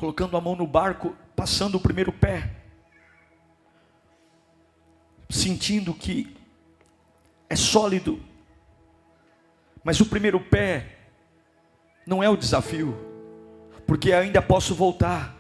colocando 0.02 0.36
a 0.36 0.40
mão 0.40 0.56
no 0.56 0.66
barco, 0.66 1.14
passando 1.36 1.76
o 1.76 1.80
primeiro 1.80 2.12
pé, 2.12 2.50
sentindo 5.30 5.94
que 5.94 6.36
é 7.48 7.54
sólido, 7.54 8.20
mas 9.84 10.00
o 10.00 10.06
primeiro 10.06 10.40
pé 10.40 10.98
não 12.04 12.20
é 12.20 12.28
o 12.28 12.36
desafio, 12.36 12.96
porque 13.86 14.12
ainda 14.12 14.42
posso 14.42 14.74
voltar. 14.74 15.36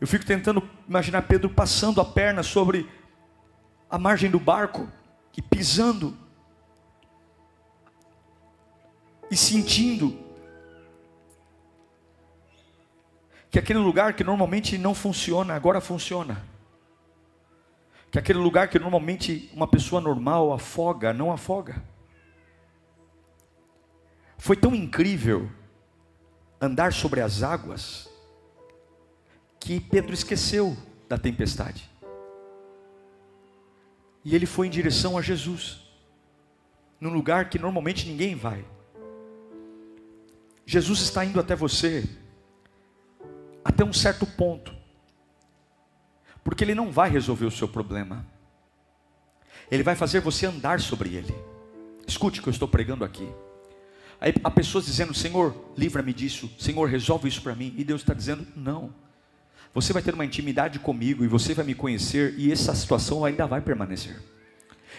Eu 0.00 0.06
fico 0.06 0.24
tentando 0.24 0.66
imaginar 0.88 1.20
Pedro 1.28 1.50
passando 1.50 2.00
a 2.00 2.04
perna 2.06 2.42
sobre 2.42 2.90
a 3.90 3.98
margem 3.98 4.30
do 4.30 4.40
barco 4.40 4.88
e 5.36 5.42
pisando 5.42 6.16
e 9.30 9.36
sentindo 9.36 10.23
que 13.54 13.58
aquele 13.60 13.78
lugar 13.78 14.14
que 14.14 14.24
normalmente 14.24 14.76
não 14.76 14.92
funciona, 14.96 15.54
agora 15.54 15.80
funciona. 15.80 16.44
Que 18.10 18.18
aquele 18.18 18.40
lugar 18.40 18.66
que 18.66 18.80
normalmente 18.80 19.48
uma 19.54 19.68
pessoa 19.68 20.00
normal 20.00 20.52
afoga, 20.52 21.12
não 21.12 21.30
afoga. 21.30 21.80
Foi 24.36 24.56
tão 24.56 24.74
incrível 24.74 25.48
andar 26.60 26.92
sobre 26.92 27.20
as 27.20 27.44
águas 27.44 28.10
que 29.60 29.78
Pedro 29.78 30.12
esqueceu 30.12 30.76
da 31.08 31.16
tempestade. 31.16 31.88
E 34.24 34.34
ele 34.34 34.46
foi 34.46 34.66
em 34.66 34.70
direção 34.70 35.16
a 35.16 35.22
Jesus, 35.22 35.78
num 37.00 37.12
lugar 37.12 37.48
que 37.48 37.60
normalmente 37.60 38.08
ninguém 38.08 38.34
vai. 38.34 38.64
Jesus 40.66 40.98
está 41.02 41.24
indo 41.24 41.38
até 41.38 41.54
você 41.54 42.23
até 43.64 43.84
um 43.84 43.92
certo 43.92 44.26
ponto, 44.26 44.74
porque 46.44 46.62
Ele 46.62 46.74
não 46.74 46.92
vai 46.92 47.08
resolver 47.08 47.46
o 47.46 47.50
seu 47.50 47.66
problema, 47.66 48.26
Ele 49.70 49.82
vai 49.82 49.96
fazer 49.96 50.20
você 50.20 50.46
andar 50.46 50.80
sobre 50.80 51.14
ele. 51.14 51.34
Escute 52.06 52.38
o 52.38 52.42
que 52.42 52.48
eu 52.50 52.52
estou 52.52 52.68
pregando 52.68 53.02
aqui. 53.02 53.26
Aí 54.20 54.34
há 54.44 54.50
pessoas 54.50 54.84
dizendo: 54.84 55.14
Senhor, 55.14 55.54
livra-me 55.76 56.12
disso, 56.12 56.50
Senhor, 56.58 56.88
resolve 56.88 57.28
isso 57.28 57.42
para 57.42 57.54
mim, 57.54 57.74
e 57.76 57.84
Deus 57.84 58.02
está 58.02 58.12
dizendo: 58.12 58.46
Não. 58.54 58.92
Você 59.72 59.92
vai 59.92 60.02
ter 60.02 60.14
uma 60.14 60.24
intimidade 60.24 60.78
comigo 60.78 61.24
e 61.24 61.28
você 61.28 61.52
vai 61.52 61.64
me 61.64 61.74
conhecer, 61.74 62.34
e 62.38 62.52
essa 62.52 62.74
situação 62.74 63.24
ainda 63.24 63.46
vai 63.46 63.60
permanecer. 63.60 64.22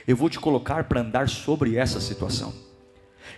Eu 0.05 0.17
vou 0.17 0.29
te 0.29 0.39
colocar 0.39 0.83
para 0.83 0.99
andar 0.99 1.29
sobre 1.29 1.77
essa 1.77 2.01
situação. 2.01 2.53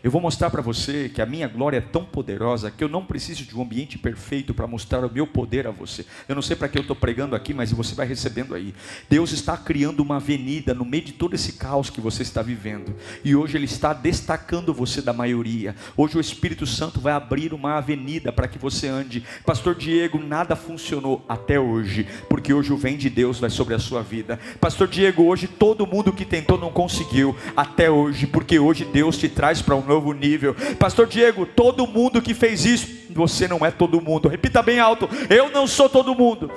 Eu 0.04 0.12
vou 0.12 0.21
mostrar 0.21 0.50
para 0.50 0.62
você 0.62 1.10
que 1.10 1.21
a 1.21 1.26
minha 1.26 1.47
glória 1.47 1.78
é 1.78 1.82
tão 1.82 2.04
poderosa 2.04 2.71
que 2.71 2.84
eu 2.84 2.89
não 2.89 3.06
preciso 3.06 3.43
de 3.43 3.56
um 3.56 3.62
ambiente 3.62 3.97
perfeito 3.97 4.54
para 4.54 4.67
mostrar 4.67 5.06
o 5.06 5.12
meu 5.12 5.28
poder 5.28 5.67
a 5.67 5.71
você. 5.71 6.06
Eu 6.28 6.36
não 6.36 6.41
sei 6.41 6.56
para 6.56 6.67
que 6.67 6.78
eu 6.78 6.82
estou 6.82 6.95
pregando 6.95 7.36
aqui, 7.36 7.54
mas 7.54 7.71
você 7.71 7.95
vai 7.95 8.08
recebendo 8.08 8.54
aí. 8.54 8.73
Deus 9.10 9.32
está 9.32 9.58
criando 9.58 10.02
uma 10.02 10.17
avenida 10.17 10.73
no 10.73 10.86
meio 10.86 11.04
de 11.04 11.13
todo 11.13 11.34
esse 11.34 11.54
caos 11.54 11.89
que 11.89 12.02
você 12.02 12.21
está 12.21 12.41
vivendo. 12.41 12.95
E 13.23 13.36
hoje 13.36 13.58
Ele 13.58 13.65
está 13.65 13.93
destacando 13.93 14.73
você 14.73 15.02
da 15.02 15.13
maioria. 15.13 15.76
Hoje 15.95 16.17
o 16.17 16.21
Espírito 16.21 16.65
Santo 16.65 17.00
vai 17.00 17.13
abrir 17.13 17.54
uma 17.54 17.78
avenida 17.78 18.32
para 18.32 18.47
que 18.47 18.58
você 18.58 18.88
ande. 18.88 19.23
Pastor 19.45 19.76
Diego, 19.76 20.19
nada 20.19 20.56
funcionou 20.56 21.23
até 21.28 21.60
hoje, 21.60 22.08
porque 22.30 22.54
hoje 22.54 22.73
o 22.73 22.78
vem 22.78 22.97
de 22.97 23.10
Deus 23.10 23.39
vai 23.39 23.50
sobre 23.50 23.73
a 23.73 23.80
sua 23.80 24.02
vida. 24.02 24.39
Pastor 24.60 24.88
Diego, 24.88 25.23
hoje 25.23 25.47
todo 25.47 25.88
mundo 25.88 26.13
que 26.13 26.26
tentou 26.26 26.58
não 26.58 26.71
conseguiu 26.71 27.36
até 27.56 27.89
hoje, 27.89 28.28
porque 28.28 28.60
hoje 28.60 28.86
Deus 28.86 29.17
te 29.17 29.30
traz 29.30 29.62
para 29.62 29.76
um 29.77 29.85
novo 29.85 30.13
nível. 30.13 30.55
Pastor 30.77 31.07
Diego, 31.07 31.45
todo 31.45 31.87
mundo 31.87 32.21
que 32.21 32.33
fez 32.33 32.65
isso, 32.65 32.87
você 33.09 33.47
não 33.47 33.65
é 33.65 33.71
todo 33.71 34.01
mundo. 34.01 34.27
Repita 34.27 34.61
bem 34.61 34.79
alto: 34.79 35.09
eu 35.29 35.49
não 35.49 35.67
sou 35.67 35.89
todo 35.89 36.15
mundo. 36.15 36.51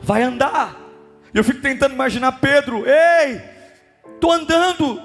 Vai 0.00 0.22
andar. 0.22 0.80
Eu 1.32 1.42
fico 1.42 1.60
tentando 1.60 1.94
imaginar 1.94 2.32
Pedro, 2.32 2.84
ei, 2.86 3.40
tô 4.20 4.30
andando, 4.30 5.02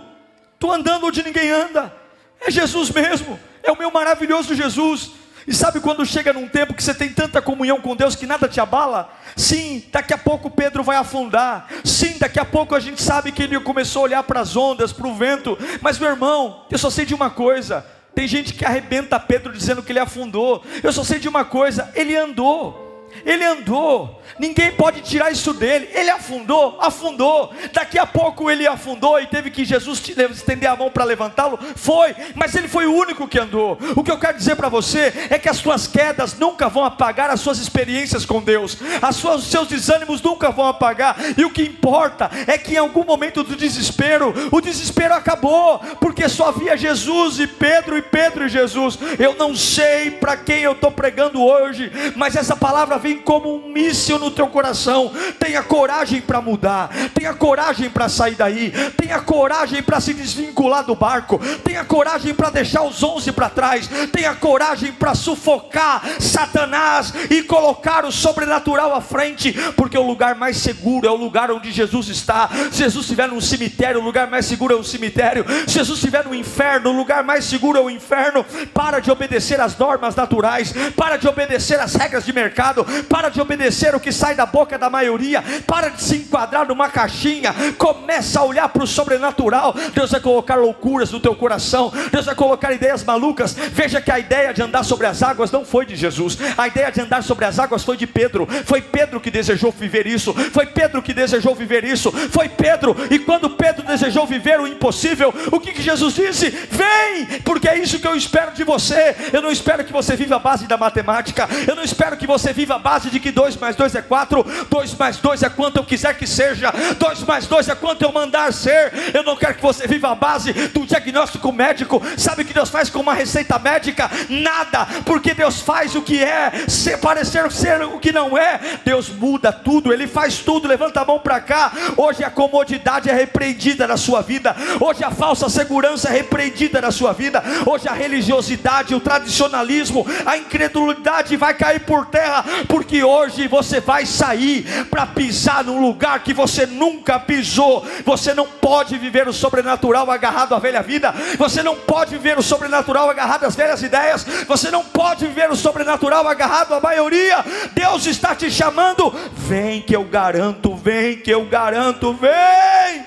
tô 0.60 0.72
andando 0.72 1.08
onde 1.08 1.24
ninguém 1.24 1.50
anda. 1.50 1.92
É 2.40 2.52
Jesus 2.52 2.92
mesmo, 2.92 3.40
é 3.64 3.72
o 3.72 3.78
meu 3.78 3.90
maravilhoso 3.90 4.54
Jesus. 4.54 5.12
E 5.48 5.54
sabe 5.54 5.80
quando 5.80 6.06
chega 6.06 6.34
num 6.34 6.48
tempo 6.48 6.74
que 6.74 6.84
você 6.84 6.94
tem 6.94 7.10
tanta 7.10 7.42
comunhão 7.42 7.82
com 7.82 7.96
Deus 7.96 8.16
que 8.16 8.26
nada 8.26 8.48
te 8.48 8.60
abala? 8.60 9.12
Sim, 9.36 9.84
daqui 9.92 10.14
a 10.14 10.18
pouco 10.18 10.50
Pedro 10.50 10.84
vai 10.84 10.98
afundar. 10.98 11.68
Sim, 11.84 12.18
daqui 12.20 12.40
a 12.40 12.46
pouco 12.46 12.76
a 12.76 12.80
gente 12.80 13.02
sabe 13.02 13.32
que 13.32 13.44
ele 13.44 13.60
começou 13.60 14.02
a 14.02 14.04
olhar 14.04 14.24
para 14.24 14.42
as 14.42 14.56
ondas, 14.56 14.92
para 14.92 15.08
o 15.08 15.16
vento. 15.16 15.58
Mas 15.82 15.98
meu 15.98 16.10
irmão, 16.10 16.66
eu 16.70 16.78
só 16.78 16.90
sei 16.90 17.06
de 17.06 17.14
uma 17.14 17.30
coisa: 17.30 17.86
tem 18.14 18.28
gente 18.28 18.54
que 18.54 18.66
arrebenta 18.66 19.20
Pedro 19.20 19.54
dizendo 19.54 19.82
que 19.82 19.92
ele 19.92 20.00
afundou. 20.00 20.64
Eu 20.84 20.92
só 20.92 21.04
sei 21.04 21.20
de 21.20 21.30
uma 21.30 21.46
coisa: 21.46 21.92
ele 21.96 22.16
andou. 22.16 22.89
Ele 23.26 23.44
andou, 23.44 24.22
ninguém 24.38 24.72
pode 24.72 25.02
tirar 25.02 25.32
isso 25.32 25.54
dele. 25.54 25.90
Ele 25.94 26.10
afundou, 26.10 26.78
afundou. 26.80 27.54
Daqui 27.74 27.98
a 27.98 28.06
pouco 28.06 28.50
ele 28.50 28.68
afundou 28.68 29.20
e 29.20 29.28
teve 29.28 29.50
que 29.50 29.66
Jesus 29.66 30.02
estender 30.32 30.70
a 30.70 30.76
mão 30.76 30.90
para 30.90 31.04
levantá-lo. 31.04 31.60
Foi, 31.76 32.16
mas 32.36 32.56
ele 32.56 32.68
foi 32.68 32.86
o 32.86 32.94
único 32.94 33.28
que 33.28 33.40
andou. 33.40 33.78
O 33.96 34.04
que 34.04 34.12
eu 34.12 34.20
quero 34.20 34.38
dizer 34.38 34.56
para 34.56 34.70
você 34.70 35.28
é 35.30 35.40
que 35.40 35.50
as 35.50 35.58
suas 35.58 35.88
quedas 35.88 36.38
nunca 36.38 36.70
vão 36.70 36.86
apagar 36.86 37.30
as 37.30 37.42
suas 37.42 37.60
experiências 37.60 38.26
com 38.26 38.42
Deus, 38.42 38.78
as 39.02 39.16
suas, 39.16 39.44
os 39.44 39.52
seus 39.52 39.68
desânimos 39.68 40.22
nunca 40.22 40.52
vão 40.52 40.68
apagar. 40.68 41.18
E 41.38 41.46
o 41.46 41.50
que 41.50 41.64
importa 41.64 42.30
é 42.48 42.58
que 42.58 42.74
em 42.76 42.78
algum 42.78 43.04
momento 43.04 43.44
do 43.44 43.56
desespero, 43.56 44.34
o 44.52 44.62
desespero 44.62 45.14
acabou, 45.14 45.80
porque 46.00 46.28
só 46.30 46.50
havia 46.50 46.78
Jesus 46.78 47.40
e 47.40 47.48
Pedro 47.48 47.98
e 47.98 48.02
Pedro 48.02 48.46
e 48.46 48.50
Jesus. 48.50 48.98
Eu 49.18 49.36
não 49.36 49.56
sei 49.56 50.12
para 50.12 50.38
quem 50.38 50.62
eu 50.62 50.74
estou 50.74 50.92
pregando 50.92 51.44
hoje, 51.44 51.92
mas 52.16 52.36
essa 52.36 52.56
palavra 52.56 52.98
vem 53.00 53.18
como 53.18 53.56
um 53.56 53.70
míssil 53.72 54.20
no 54.20 54.30
teu 54.30 54.48
coração. 54.48 55.12
Tenha 55.40 55.64
coragem 55.64 56.22
para 56.22 56.42
mudar, 56.42 56.90
tenha 57.14 57.34
coragem 57.34 57.90
para 57.90 58.10
sair 58.10 58.36
daí, 58.36 58.72
tenha 58.98 59.20
coragem 59.20 59.82
para 59.82 60.00
se 60.00 60.14
desvincular 60.14 60.86
do 60.86 60.96
barco, 60.96 61.40
tenha 61.64 61.84
coragem 61.84 62.34
para 62.34 62.50
deixar 62.50 62.84
os 62.84 63.02
onze 63.02 63.32
para 63.32 63.50
trás, 63.50 63.90
tenha 64.12 64.36
coragem 64.36 64.92
para 64.92 65.16
sufocar 65.16 66.04
Satanás 66.20 67.14
e 67.30 67.42
colocar 67.44 68.06
o 68.06 68.12
sobrenatural 68.12 68.94
à 68.94 69.02
frente, 69.02 69.54
porque 69.76 69.98
o 69.98 70.06
lugar 70.06 70.36
mais 70.36 70.58
seguro 70.58 71.08
é 71.08 71.12
o 71.12 71.16
lugar 71.16 71.52
onde 71.52 71.72
Jesus 71.72 72.10
está. 72.10 72.50
Se 72.72 72.80
Jesus 72.80 73.06
estiver 73.06 73.28
num 73.28 73.42
cemitério, 73.42 74.02
o 74.02 74.04
lugar 74.04 74.30
mais 74.30 74.46
seguro 74.46 74.74
é 74.74 74.78
o 74.78 74.84
cemitério. 74.84 75.46
Se 75.68 75.76
Jesus 75.76 76.00
estiver 76.00 76.26
no 76.26 76.36
inferno, 76.36 76.90
o 76.90 76.98
lugar 76.98 77.24
mais 77.24 77.46
seguro 77.46 77.78
é 77.78 77.82
o 77.82 77.90
inferno. 77.90 78.46
Para 78.74 79.00
de 79.00 79.10
obedecer 79.10 79.60
às 79.60 79.78
normas 79.78 80.16
naturais, 80.16 80.74
para 80.96 81.18
de 81.18 81.28
obedecer 81.28 81.80
às 81.80 81.96
regras 81.96 82.26
de 82.26 82.34
mercado, 82.34 82.86
para 83.08 83.30
de 83.30 83.42
obedecer 83.42 83.96
o 83.96 84.00
que 84.00 84.12
sai 84.12 84.36
da 84.36 84.46
boca 84.46 84.78
da 84.78 84.90
maioria, 84.90 85.44
para 85.66 85.90
de 85.90 86.02
se 86.02 86.18
enquadrar 86.18 86.68
numa 86.68 86.90
caixinha, 86.90 87.54
começa 87.78 88.40
a 88.40 88.44
olhar 88.44 88.70
para 88.70 88.84
o 88.84 88.88
sobrenatural. 88.88 89.74
Deus 89.94 90.12
vai 90.12 90.20
colocar 90.20 90.56
loucuras 90.56 91.12
no 91.12 91.20
teu 91.20 91.36
coração, 91.36 91.92
Deus 92.12 92.26
vai 92.26 92.36
colocar 92.36 92.74
ideias 92.74 93.04
malucas. 93.04 93.54
Veja 93.54 94.02
que 94.02 94.12
a 94.12 94.20
ideia 94.20 94.54
de 94.54 94.62
andar 94.62 94.84
sobre 94.84 95.08
as 95.08 95.22
águas 95.22 95.52
não 95.52 95.66
foi 95.66 95.86
de 95.86 95.96
Jesus, 95.96 96.38
a 96.58 96.68
ideia 96.68 96.92
de 96.92 97.02
andar 97.02 97.24
sobre 97.24 97.46
as 97.46 97.60
águas 97.60 97.84
foi 97.84 97.98
de 97.98 98.08
Pedro. 98.08 98.48
Foi 98.66 98.82
Pedro 98.82 99.20
que 99.20 99.32
desejou 99.32 99.72
viver 99.72 100.08
isso, 100.08 100.34
foi 100.34 100.66
Pedro 100.66 101.02
que 101.02 101.14
desejou 101.14 101.56
viver 101.56 101.84
isso, 101.84 102.12
foi 102.12 102.50
Pedro. 102.50 102.96
E 103.10 103.20
quando 103.20 103.50
Pedro 103.50 103.86
desejou 103.86 104.26
viver 104.26 104.60
o 104.60 104.68
impossível, 104.68 105.34
o 105.52 105.60
que, 105.60 105.74
que 105.74 105.82
Jesus 105.82 106.16
disse? 106.16 106.50
Vem, 106.50 107.40
porque 107.44 107.68
é 107.68 107.78
isso 107.78 108.00
que 108.00 108.08
eu 108.08 108.16
espero 108.16 108.52
de 108.52 108.64
você. 108.64 109.16
Eu 109.32 109.42
não 109.42 109.52
espero 109.52 109.84
que 109.84 109.94
você 109.94 110.16
viva 110.16 110.36
a 110.36 110.40
base 110.40 110.68
da 110.68 110.78
matemática, 110.78 111.48
eu 111.68 111.76
não 111.76 111.84
espero 111.84 112.18
que 112.18 112.28
você 112.28 112.54
viva 112.54 112.79
base 112.80 113.10
de 113.10 113.20
que 113.20 113.32
2 113.32 113.58
mais 113.58 113.76
2 113.76 113.96
é 113.96 114.02
4, 114.02 114.46
2 114.70 114.96
mais 114.96 115.18
2 115.18 115.44
é 115.44 115.50
quanto 115.50 115.78
eu 115.78 115.84
quiser 115.84 116.18
que 116.18 116.26
seja, 116.26 116.74
2 116.98 117.24
mais 117.24 117.46
2 117.46 117.70
é 117.70 117.76
quanto 117.76 118.02
eu 118.02 118.12
mandar 118.12 118.52
ser. 118.54 118.92
Eu 119.14 119.24
não 119.24 119.36
quero 119.36 119.56
que 119.56 119.62
você 119.62 119.88
viva 119.88 120.12
a 120.12 120.16
base 120.16 120.54
do 120.54 120.86
diagnóstico 120.86 121.52
médico. 121.52 122.02
Sabe 122.18 122.42
o 122.42 122.46
que 122.46 122.54
Deus 122.54 122.70
faz 122.70 122.90
com 122.90 123.00
uma 123.00 123.14
receita 123.14 123.60
médica? 123.60 124.10
Nada, 124.30 124.88
porque 125.06 125.34
Deus 125.34 125.62
faz 125.62 125.96
o 125.96 126.02
que 126.02 126.24
é, 126.24 126.68
ser 126.68 126.98
parecer 126.98 127.50
ser 127.52 127.82
o 127.84 128.00
que 128.00 128.12
não 128.12 128.38
é. 128.38 128.60
Deus 128.84 129.10
muda 129.10 129.52
tudo, 129.52 129.94
Ele 129.94 130.08
faz 130.08 130.40
tudo. 130.40 130.68
Levanta 130.68 131.02
a 131.02 131.06
mão 131.06 131.20
para 131.20 131.40
cá. 131.40 131.72
Hoje 131.98 132.24
a 132.24 132.30
comodidade 132.30 133.10
é 133.10 133.14
repreendida 133.14 133.88
na 133.88 133.98
sua 133.98 134.22
vida. 134.22 134.56
Hoje 134.80 135.04
a 135.04 135.12
falsa 135.12 135.50
segurança 135.50 136.10
é 136.10 136.14
repreendida 136.14 136.82
na 136.82 136.92
sua 136.92 137.14
vida. 137.14 137.44
Hoje 137.66 137.88
a 137.88 137.94
religiosidade, 137.94 138.96
o 138.96 139.00
tradicionalismo, 139.00 140.06
a 140.26 140.38
incredulidade 140.38 141.36
vai 141.36 141.54
cair 141.54 141.82
por 141.82 142.06
terra, 142.08 142.44
porque 142.70 143.04
hoje 143.04 143.48
você 143.48 143.80
vai 143.80 144.06
sair 144.06 144.86
para 144.92 145.08
pisar 145.08 145.64
num 145.64 145.82
lugar 145.82 146.24
que 146.24 146.36
você 146.36 146.68
nunca 146.68 147.20
pisou. 147.20 147.84
Você 148.06 148.32
não 148.36 148.46
pode 148.48 148.96
viver 148.96 149.28
o 149.28 149.34
sobrenatural 149.34 150.10
agarrado 150.12 150.54
à 150.54 150.60
velha 150.60 150.84
vida. 150.84 151.12
Você 151.40 151.64
não 151.64 151.76
pode 151.76 152.12
viver 152.12 152.38
o 152.38 152.44
sobrenatural 152.44 153.10
agarrado 153.10 153.46
às 153.46 153.56
velhas 153.56 153.82
ideias. 153.82 154.24
Você 154.48 154.70
não 154.70 154.86
pode 154.86 155.26
viver 155.26 155.50
o 155.50 155.56
sobrenatural 155.56 156.28
agarrado 156.28 156.76
à 156.76 156.80
maioria. 156.80 157.44
Deus 157.74 158.06
está 158.06 158.36
te 158.36 158.52
chamando. 158.52 159.12
Vem 159.34 159.82
que 159.82 159.96
eu 159.96 160.04
garanto, 160.04 160.76
vem 160.76 161.18
que 161.18 161.32
eu 161.32 161.46
garanto, 161.46 162.14
vem. 162.14 163.04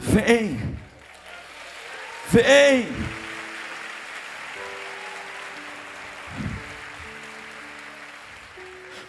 Vem. 0.00 0.78
Vem. 2.28 3.19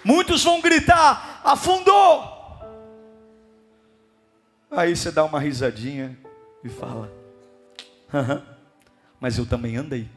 Muitos 0.03 0.43
vão 0.43 0.61
gritar: 0.61 1.41
afundou. 1.43 2.39
Aí 4.69 4.95
você 4.95 5.11
dá 5.11 5.23
uma 5.23 5.39
risadinha 5.39 6.17
e 6.63 6.69
fala: 6.69 7.11
mas 9.19 9.37
eu 9.37 9.45
também 9.45 9.77
andei. 9.77 10.09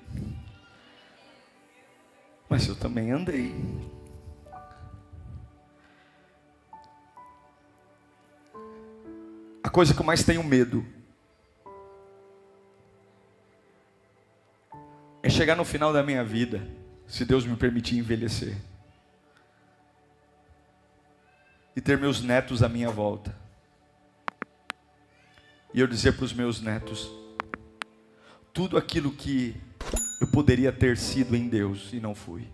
Mas 2.49 2.67
eu 2.67 2.75
também 2.77 3.11
andei. 3.11 3.55
A 9.63 9.71
coisa 9.71 9.95
que 9.95 10.01
eu 10.01 10.07
mais 10.07 10.23
tenho 10.23 10.43
medo 10.43 10.85
é 15.23 15.29
chegar 15.31 15.57
no 15.57 15.65
final 15.65 15.93
da 15.93 16.03
minha 16.03 16.23
vida, 16.23 16.67
se 17.07 17.25
Deus 17.25 17.47
me 17.47 17.57
permitir 17.57 17.97
envelhecer, 17.97 18.57
e 21.77 21.81
ter 21.81 21.99
meus 21.99 22.23
netos 22.23 22.63
à 22.63 22.69
minha 22.69 22.91
volta, 22.91 23.35
e 25.73 25.81
eu 25.81 25.87
dizer 25.87 26.13
para 26.13 26.25
os 26.25 26.33
meus 26.33 26.61
netos: 26.61 27.11
tudo 28.53 28.77
aquilo 28.77 29.11
que 29.11 29.61
eu 30.21 30.27
poderia 30.29 30.73
ter 30.73 30.97
sido 30.97 31.35
em 31.35 31.49
Deus 31.49 31.93
e 31.93 31.99
não 31.99 32.15
fui, 32.15 32.49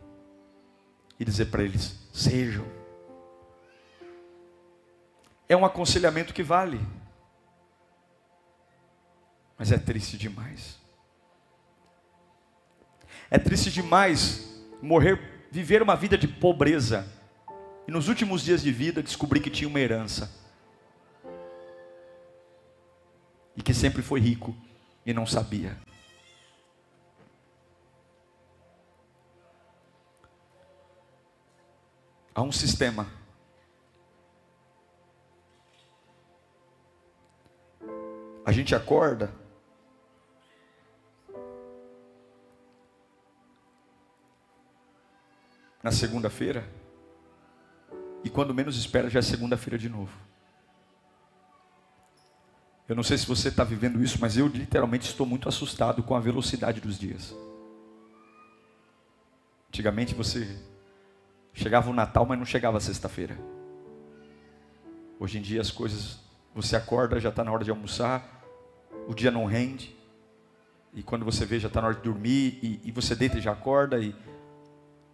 e 1.18 1.24
dizer 1.24 1.46
para 1.46 1.62
eles: 1.62 1.98
sejam. 2.12 2.64
É 5.48 5.56
um 5.56 5.64
aconselhamento 5.64 6.32
que 6.32 6.44
vale, 6.44 6.80
mas 9.58 9.72
é 9.72 9.78
triste 9.78 10.16
demais. 10.16 10.78
É 13.30 13.38
triste 13.38 13.70
demais 13.70 14.64
morrer, 14.80 15.48
viver 15.50 15.82
uma 15.82 15.94
vida 15.94 16.16
de 16.16 16.26
pobreza 16.26 17.06
e 17.86 17.90
nos 17.90 18.08
últimos 18.08 18.42
dias 18.42 18.62
de 18.62 18.72
vida 18.72 19.02
descobrir 19.02 19.40
que 19.40 19.50
tinha 19.50 19.68
uma 19.68 19.80
herança 19.80 20.30
e 23.56 23.62
que 23.62 23.74
sempre 23.74 24.02
foi 24.02 24.20
rico 24.20 24.56
e 25.04 25.12
não 25.12 25.26
sabia. 25.26 25.76
Há 32.34 32.42
um 32.42 32.52
sistema 32.52 33.06
a 38.44 38.52
gente 38.52 38.74
acorda 38.74 39.32
na 45.82 45.92
segunda-feira, 45.92 46.68
e 48.24 48.30
quando 48.30 48.54
menos 48.54 48.76
espera 48.76 49.08
já 49.08 49.18
é 49.18 49.22
segunda-feira 49.22 49.78
de 49.78 49.88
novo. 49.88 50.12
Eu 52.88 52.96
não 52.96 53.02
sei 53.02 53.16
se 53.16 53.26
você 53.26 53.48
está 53.48 53.62
vivendo 53.62 54.02
isso, 54.02 54.18
mas 54.20 54.36
eu 54.36 54.48
literalmente 54.48 55.06
estou 55.06 55.24
muito 55.24 55.48
assustado 55.48 56.02
com 56.02 56.14
a 56.14 56.20
velocidade 56.20 56.80
dos 56.80 56.98
dias. 56.98 57.34
Antigamente 59.68 60.14
você 60.14 60.58
chegava 61.54 61.88
o 61.88 61.92
Natal, 61.94 62.26
mas 62.26 62.38
não 62.38 62.44
chegava 62.44 62.80
sexta-feira. 62.80 63.38
Hoje 65.20 65.38
em 65.38 65.42
dia 65.42 65.60
as 65.60 65.70
coisas, 65.70 66.18
você 66.54 66.74
acorda, 66.74 67.20
já 67.20 67.28
está 67.28 67.44
na 67.44 67.52
hora 67.52 67.62
de 67.62 67.70
almoçar, 67.70 68.42
o 69.06 69.14
dia 69.14 69.30
não 69.30 69.44
rende, 69.44 69.96
e 70.92 71.02
quando 71.02 71.24
você 71.24 71.46
vê 71.46 71.60
já 71.60 71.68
está 71.68 71.80
na 71.80 71.88
hora 71.88 71.96
de 71.96 72.02
dormir, 72.02 72.58
e, 72.60 72.80
e 72.84 72.90
você 72.90 73.14
deita 73.14 73.38
e 73.38 73.40
já 73.40 73.52
acorda, 73.52 73.98
e 74.00 74.14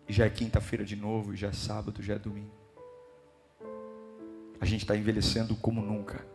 e 0.09 0.13
já 0.13 0.25
é 0.25 0.31
quinta-feira 0.31 0.85
de 0.85 0.95
novo, 0.95 1.35
e 1.35 1.37
já 1.37 1.49
é 1.49 1.53
sábado, 1.53 2.03
já 2.03 2.15
é 2.15 2.19
domingo. 2.19 2.51
A 4.61 4.65
gente 4.65 4.83
está 4.83 4.97
envelhecendo 4.97 5.55
como 5.57 5.81
nunca. 5.81 6.27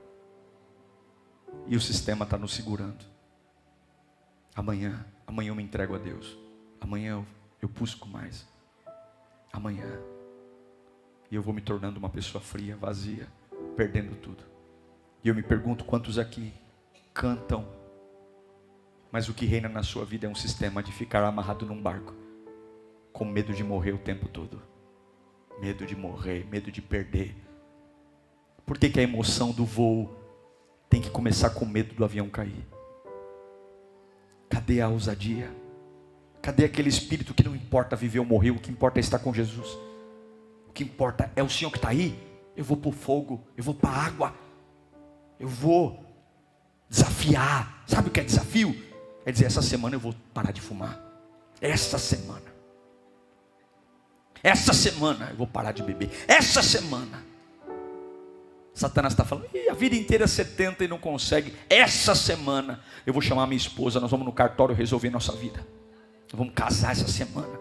E 1.67 1.75
o 1.75 1.81
sistema 1.81 2.25
está 2.25 2.37
nos 2.37 2.53
segurando. 2.53 3.05
Amanhã, 4.55 5.05
amanhã 5.25 5.49
eu 5.49 5.55
me 5.55 5.63
entrego 5.63 5.95
a 5.95 5.97
Deus. 5.97 6.37
Amanhã 6.79 7.11
eu, 7.11 7.25
eu 7.61 7.69
busco 7.69 8.07
mais. 8.07 8.47
Amanhã. 9.51 9.87
E 11.29 11.35
eu 11.35 11.41
vou 11.41 11.53
me 11.53 11.61
tornando 11.61 11.97
uma 11.97 12.09
pessoa 12.09 12.41
fria, 12.41 12.75
vazia, 12.75 13.27
perdendo 13.75 14.15
tudo. 14.17 14.43
E 15.23 15.29
eu 15.29 15.35
me 15.35 15.43
pergunto 15.43 15.85
quantos 15.85 16.17
aqui 16.17 16.53
cantam, 17.13 17.67
mas 19.11 19.29
o 19.29 19.33
que 19.33 19.45
reina 19.45 19.69
na 19.69 19.83
sua 19.83 20.05
vida 20.05 20.25
é 20.25 20.29
um 20.29 20.35
sistema 20.35 20.81
de 20.81 20.91
ficar 20.91 21.23
amarrado 21.23 21.65
num 21.65 21.81
barco 21.81 22.13
com 23.11 23.25
medo 23.25 23.53
de 23.53 23.63
morrer 23.63 23.91
o 23.91 23.97
tempo 23.97 24.27
todo. 24.27 24.61
Medo 25.59 25.85
de 25.85 25.95
morrer, 25.95 26.45
medo 26.49 26.71
de 26.71 26.81
perder. 26.81 27.35
Por 28.65 28.77
que, 28.77 28.89
que 28.89 28.99
a 28.99 29.03
emoção 29.03 29.51
do 29.51 29.65
voo 29.65 30.09
tem 30.89 31.01
que 31.01 31.09
começar 31.09 31.51
com 31.51 31.65
medo 31.65 31.93
do 31.93 32.03
avião 32.03 32.29
cair? 32.29 32.67
Cadê 34.49 34.81
a 34.81 34.89
ousadia? 34.89 35.49
Cadê 36.41 36.65
aquele 36.65 36.89
espírito 36.89 37.33
que 37.33 37.43
não 37.43 37.55
importa 37.55 37.95
viver 37.95 38.19
ou 38.19 38.25
morrer, 38.25 38.51
o 38.51 38.59
que 38.59 38.71
importa 38.71 38.99
é 38.99 39.01
estar 39.01 39.19
com 39.19 39.33
Jesus? 39.33 39.67
O 40.67 40.73
que 40.73 40.83
importa 40.83 41.31
é 41.35 41.43
o 41.43 41.49
Senhor 41.49 41.69
que 41.71 41.77
está 41.77 41.89
aí. 41.89 42.17
Eu 42.55 42.63
vou 42.63 42.75
para 42.75 42.89
o 42.89 42.93
fogo, 42.93 43.41
eu 43.55 43.63
vou 43.63 43.73
para 43.73 43.89
a 43.89 44.05
água, 44.05 44.35
eu 45.39 45.47
vou 45.47 46.03
desafiar. 46.89 47.83
Sabe 47.87 48.09
o 48.09 48.11
que 48.11 48.19
é 48.19 48.23
desafio? 48.23 48.75
É 49.25 49.31
dizer: 49.31 49.45
essa 49.45 49.61
semana 49.61 49.95
eu 49.95 49.99
vou 49.99 50.13
parar 50.33 50.51
de 50.51 50.59
fumar. 50.59 50.99
Essa 51.61 51.97
semana. 51.97 52.51
Essa 54.43 54.73
semana 54.73 55.29
eu 55.29 55.37
vou 55.37 55.47
parar 55.47 55.71
de 55.71 55.83
beber. 55.83 56.09
Essa 56.27 56.61
semana. 56.61 57.30
Satanás 58.73 59.13
está 59.13 59.25
falando, 59.25 59.47
a 59.69 59.73
vida 59.73 59.95
inteira 59.95 60.27
70 60.27 60.85
e 60.85 60.87
não 60.87 60.97
consegue. 60.97 61.53
Essa 61.69 62.15
semana 62.15 62.79
eu 63.05 63.13
vou 63.13 63.21
chamar 63.21 63.45
minha 63.47 63.57
esposa, 63.57 63.99
nós 63.99 64.09
vamos 64.09 64.25
no 64.25 64.31
cartório 64.31 64.73
resolver 64.73 65.09
nossa 65.09 65.33
vida. 65.33 65.65
Vamos 66.33 66.53
casar 66.53 66.91
essa 66.93 67.07
semana. 67.07 67.59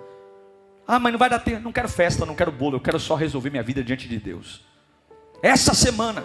Ah, 0.86 0.98
mas 0.98 1.12
não 1.12 1.18
vai 1.18 1.28
dar 1.28 1.40
tempo, 1.40 1.62
não 1.62 1.72
quero 1.72 1.88
festa, 1.88 2.24
não 2.24 2.34
quero 2.34 2.52
bolo, 2.52 2.76
eu 2.76 2.80
quero 2.80 2.98
só 2.98 3.14
resolver 3.14 3.50
minha 3.50 3.62
vida 3.62 3.82
diante 3.82 4.08
de 4.08 4.18
Deus. 4.18 4.64
Essa 5.42 5.74
semana, 5.74 6.24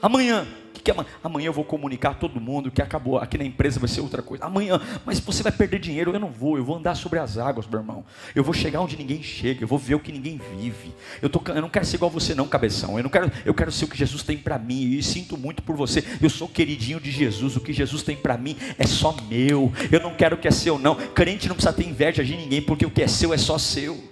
amanhã, 0.00 0.46
que, 0.80 0.84
que 0.84 0.90
amanhã? 0.90 1.08
Amanhã 1.22 1.46
eu 1.46 1.52
vou 1.52 1.64
comunicar 1.64 2.10
a 2.10 2.14
todo 2.14 2.40
mundo 2.40 2.70
que 2.70 2.82
acabou, 2.82 3.18
aqui 3.18 3.38
na 3.38 3.44
empresa 3.44 3.78
vai 3.78 3.88
ser 3.88 4.00
outra 4.00 4.22
coisa. 4.22 4.44
Amanhã, 4.44 4.80
mas 5.04 5.20
você 5.20 5.42
vai 5.42 5.52
perder 5.52 5.78
dinheiro, 5.78 6.12
eu 6.12 6.20
não 6.20 6.30
vou, 6.30 6.56
eu 6.56 6.64
vou 6.64 6.76
andar 6.76 6.94
sobre 6.94 7.18
as 7.18 7.38
águas, 7.38 7.66
meu 7.66 7.80
irmão. 7.80 8.04
Eu 8.34 8.42
vou 8.42 8.52
chegar 8.52 8.80
onde 8.80 8.96
ninguém 8.96 9.22
chega, 9.22 9.62
eu 9.62 9.68
vou 9.68 9.78
ver 9.78 9.94
o 9.94 10.00
que 10.00 10.10
ninguém 10.12 10.40
vive. 10.56 10.92
Eu, 11.20 11.28
tô, 11.28 11.40
eu 11.52 11.60
não 11.60 11.68
quero 11.68 11.84
ser 11.84 11.96
igual 11.96 12.10
você 12.10 12.34
não, 12.34 12.48
cabeção. 12.48 12.96
Eu 12.98 13.02
não 13.02 13.10
quero, 13.10 13.30
eu 13.44 13.54
quero 13.54 13.70
ser 13.70 13.84
o 13.84 13.88
que 13.88 13.96
Jesus 13.96 14.22
tem 14.22 14.36
para 14.36 14.58
mim. 14.58 14.82
E 14.82 15.02
sinto 15.02 15.36
muito 15.36 15.62
por 15.62 15.76
você. 15.76 16.04
Eu 16.20 16.30
sou 16.30 16.48
queridinho 16.48 17.00
de 17.00 17.10
Jesus. 17.10 17.56
O 17.56 17.60
que 17.60 17.72
Jesus 17.72 18.02
tem 18.02 18.16
para 18.16 18.36
mim 18.36 18.56
é 18.78 18.86
só 18.86 19.14
meu. 19.28 19.72
Eu 19.90 20.00
não 20.00 20.14
quero 20.14 20.36
o 20.36 20.38
que 20.38 20.48
é 20.48 20.50
seu 20.50 20.78
não. 20.78 20.94
Crente 20.94 21.48
não 21.48 21.54
precisa 21.54 21.72
ter 21.72 21.86
inveja 21.86 22.24
de 22.24 22.36
ninguém, 22.36 22.62
porque 22.62 22.86
o 22.86 22.90
que 22.90 23.02
é 23.02 23.08
seu 23.08 23.32
é 23.32 23.38
só 23.38 23.58
seu. 23.58 24.02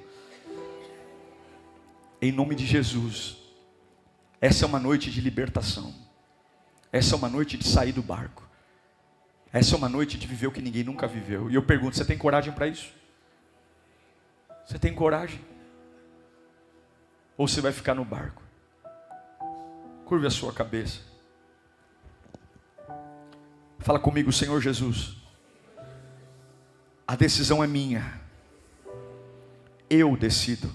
Em 2.20 2.32
nome 2.32 2.54
de 2.54 2.66
Jesus. 2.66 3.36
Essa 4.40 4.64
é 4.64 4.68
uma 4.68 4.78
noite 4.78 5.10
de 5.10 5.20
libertação. 5.20 6.07
Essa 6.92 7.14
é 7.14 7.18
uma 7.18 7.28
noite 7.28 7.56
de 7.56 7.66
sair 7.66 7.92
do 7.92 8.02
barco. 8.02 8.48
Essa 9.52 9.74
é 9.74 9.78
uma 9.78 9.88
noite 9.88 10.18
de 10.18 10.26
viver 10.26 10.46
o 10.46 10.52
que 10.52 10.62
ninguém 10.62 10.84
nunca 10.84 11.06
viveu. 11.06 11.50
E 11.50 11.54
eu 11.54 11.62
pergunto: 11.62 11.96
você 11.96 12.04
tem 12.04 12.18
coragem 12.18 12.52
para 12.52 12.66
isso? 12.66 12.92
Você 14.66 14.78
tem 14.78 14.94
coragem? 14.94 15.40
Ou 17.36 17.48
você 17.48 17.60
vai 17.60 17.72
ficar 17.72 17.94
no 17.94 18.04
barco? 18.04 18.42
Curve 20.04 20.26
a 20.26 20.30
sua 20.30 20.52
cabeça. 20.52 21.00
Fala 23.78 23.98
comigo, 23.98 24.32
Senhor 24.32 24.60
Jesus. 24.60 25.16
A 27.06 27.16
decisão 27.16 27.64
é 27.64 27.66
minha. 27.66 28.20
Eu 29.88 30.16
decido. 30.16 30.70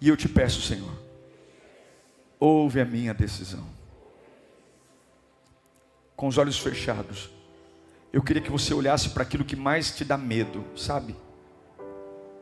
E 0.00 0.08
eu 0.08 0.16
te 0.16 0.28
peço, 0.28 0.62
Senhor, 0.62 0.92
ouve 2.38 2.80
a 2.80 2.84
minha 2.84 3.12
decisão. 3.12 3.77
Com 6.18 6.26
os 6.26 6.36
olhos 6.36 6.58
fechados, 6.58 7.30
eu 8.12 8.20
queria 8.20 8.42
que 8.42 8.50
você 8.50 8.74
olhasse 8.74 9.10
para 9.10 9.22
aquilo 9.22 9.44
que 9.44 9.54
mais 9.54 9.94
te 9.94 10.04
dá 10.04 10.18
medo, 10.18 10.64
sabe? 10.76 11.14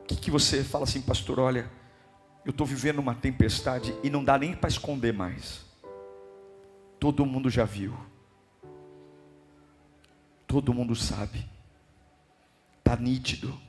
O 0.00 0.06
que, 0.06 0.16
que 0.16 0.30
você 0.30 0.64
fala 0.64 0.84
assim, 0.84 1.02
pastor? 1.02 1.38
Olha, 1.38 1.70
eu 2.42 2.52
estou 2.52 2.66
vivendo 2.66 3.00
uma 3.00 3.14
tempestade 3.14 3.94
e 4.02 4.08
não 4.08 4.24
dá 4.24 4.38
nem 4.38 4.54
para 4.54 4.70
esconder 4.70 5.12
mais. 5.12 5.60
Todo 6.98 7.26
mundo 7.26 7.50
já 7.50 7.66
viu. 7.66 7.94
Todo 10.46 10.72
mundo 10.72 10.96
sabe. 10.96 11.46
Está 12.78 12.96
nítido. 12.96 13.60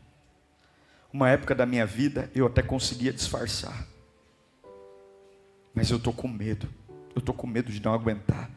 Uma 1.12 1.32
época 1.32 1.54
da 1.54 1.66
minha 1.66 1.86
vida 1.86 2.32
eu 2.34 2.48
até 2.48 2.62
conseguia 2.62 3.12
disfarçar. 3.12 3.86
Mas 5.76 5.92
eu 5.92 5.98
estou 5.98 6.14
com 6.14 6.30
medo. 6.30 6.70
Eu 7.14 7.20
estou 7.20 7.36
com 7.36 7.46
medo 7.46 7.70
de 7.74 7.84
não 7.84 7.94
aguentar. 7.94 8.56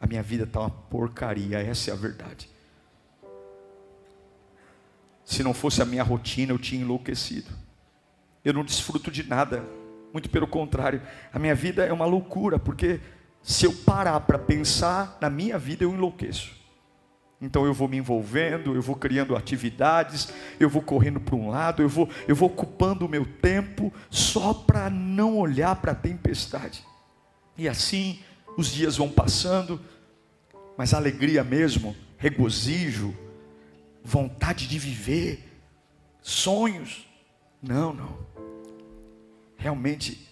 A 0.00 0.06
minha 0.06 0.22
vida 0.22 0.44
está 0.44 0.60
uma 0.60 0.70
porcaria, 0.70 1.58
essa 1.58 1.90
é 1.90 1.92
a 1.92 1.96
verdade. 1.96 2.48
Se 5.24 5.42
não 5.42 5.52
fosse 5.52 5.82
a 5.82 5.84
minha 5.84 6.02
rotina, 6.02 6.52
eu 6.52 6.58
tinha 6.58 6.80
enlouquecido. 6.80 7.50
Eu 8.44 8.52
não 8.52 8.64
desfruto 8.64 9.10
de 9.10 9.22
nada, 9.24 9.64
muito 10.12 10.30
pelo 10.30 10.46
contrário. 10.46 11.02
A 11.32 11.38
minha 11.38 11.54
vida 11.54 11.84
é 11.84 11.92
uma 11.92 12.06
loucura, 12.06 12.58
porque 12.58 13.00
se 13.42 13.66
eu 13.66 13.72
parar 13.72 14.20
para 14.20 14.38
pensar 14.38 15.18
na 15.20 15.28
minha 15.28 15.58
vida, 15.58 15.84
eu 15.84 15.92
enlouqueço. 15.92 16.56
Então 17.40 17.64
eu 17.64 17.72
vou 17.72 17.86
me 17.88 17.96
envolvendo, 17.96 18.74
eu 18.74 18.82
vou 18.82 18.96
criando 18.96 19.36
atividades, 19.36 20.32
eu 20.58 20.68
vou 20.68 20.82
correndo 20.82 21.20
para 21.20 21.36
um 21.36 21.50
lado, 21.50 21.82
eu 21.82 21.88
vou, 21.88 22.08
eu 22.26 22.34
vou 22.34 22.48
ocupando 22.48 23.06
o 23.06 23.08
meu 23.08 23.24
tempo 23.24 23.92
só 24.10 24.52
para 24.52 24.90
não 24.90 25.36
olhar 25.38 25.76
para 25.76 25.92
a 25.92 25.94
tempestade. 25.94 26.84
E 27.56 27.68
assim 27.68 28.20
os 28.58 28.72
dias 28.72 28.96
vão 28.96 29.08
passando, 29.08 29.80
mas 30.76 30.92
alegria 30.92 31.44
mesmo, 31.44 31.94
regozijo, 32.16 33.16
vontade 34.02 34.66
de 34.66 34.80
viver, 34.80 35.48
sonhos. 36.20 37.06
Não, 37.62 37.94
não. 37.94 38.18
Realmente 39.56 40.28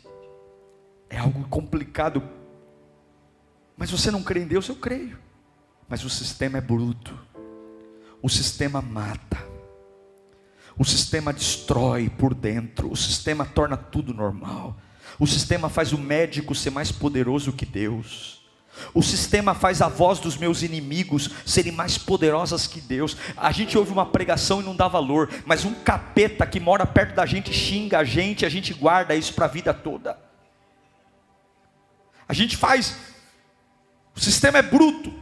é 1.09 1.19
algo 1.19 1.47
complicado. 1.49 2.21
Mas 3.77 3.93
você 3.93 4.11
não 4.11 4.25
crê 4.25 4.41
em 4.41 4.47
Deus, 4.49 4.69
eu 4.69 4.75
creio. 4.75 5.17
Mas 5.89 6.05
o 6.05 6.11
sistema 6.11 6.59
é 6.59 6.61
bruto. 6.61 7.17
O 8.21 8.29
sistema 8.29 8.83
mata. 8.83 9.39
O 10.77 10.85
sistema 10.85 11.33
destrói 11.33 12.11
por 12.11 12.35
dentro. 12.35 12.91
O 12.91 12.97
sistema 12.97 13.47
torna 13.47 13.77
tudo 13.77 14.13
normal. 14.13 14.77
O 15.19 15.27
sistema 15.27 15.69
faz 15.69 15.93
o 15.93 15.99
médico 15.99 16.55
ser 16.55 16.71
mais 16.71 16.93
poderoso 16.93 17.53
que 17.53 17.65
Deus. 17.65 18.37
O 18.93 19.03
sistema 19.03 19.55
faz 19.55 19.81
a 19.81 19.89
voz 19.89 20.19
dos 20.19 20.37
meus 20.37 20.63
inimigos 20.63 21.31
serem 21.45 21.73
mais 21.73 21.97
poderosas 21.97 22.67
que 22.67 22.81
Deus. 22.81 23.17
A 23.37 23.51
gente 23.51 23.77
ouve 23.77 23.93
uma 23.93 24.07
pregação 24.07 24.61
e 24.61 24.65
não 24.65 24.77
dá 24.77 24.87
valor, 24.87 25.31
mas 25.47 25.65
um 25.65 25.73
capeta 25.73 26.47
que 26.47 26.61
mora 26.61 26.87
perto 26.87 27.15
da 27.15 27.25
gente 27.25 27.53
xinga 27.53 27.99
a 27.99 28.05
gente, 28.05 28.45
a 28.45 28.49
gente 28.49 28.75
guarda 28.75 29.15
isso 29.15 29.33
para 29.33 29.47
a 29.47 29.49
vida 29.49 29.73
toda. 29.73 30.19
A 32.29 32.35
gente 32.35 32.57
faz, 32.57 32.97
o 34.15 34.21
sistema 34.21 34.59
é 34.59 34.63
bruto. 34.63 35.13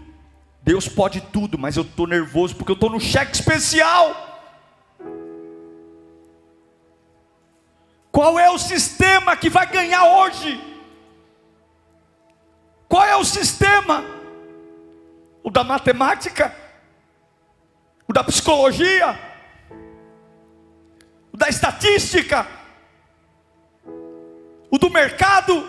Deus 0.63 0.89
pode 0.89 1.21
tudo, 1.21 1.59
mas 1.59 1.77
eu 1.77 1.83
estou 1.83 2.07
nervoso 2.07 2.57
porque 2.57 2.73
eu 2.73 2.75
estou 2.75 2.91
no 2.91 2.99
cheque 2.99 3.35
especial. 3.35 4.34
Qual 8.15 8.39
é 8.39 8.49
o 8.49 8.57
sistema 8.57 9.37
que 9.37 9.51
vai 9.51 9.67
ganhar 9.67 10.05
hoje? 10.05 10.57
Qual 12.89 13.03
é 13.05 13.17
o 13.17 13.25
sistema? 13.25 14.05
O 15.43 15.51
da 15.51 15.65
matemática? 15.65 16.55
O 18.07 18.13
da 18.13 18.23
psicologia? 18.23 19.19
O 21.33 21.37
da 21.37 21.49
estatística? 21.49 22.47
O 24.71 24.79
do 24.79 24.89
mercado? 24.91 25.69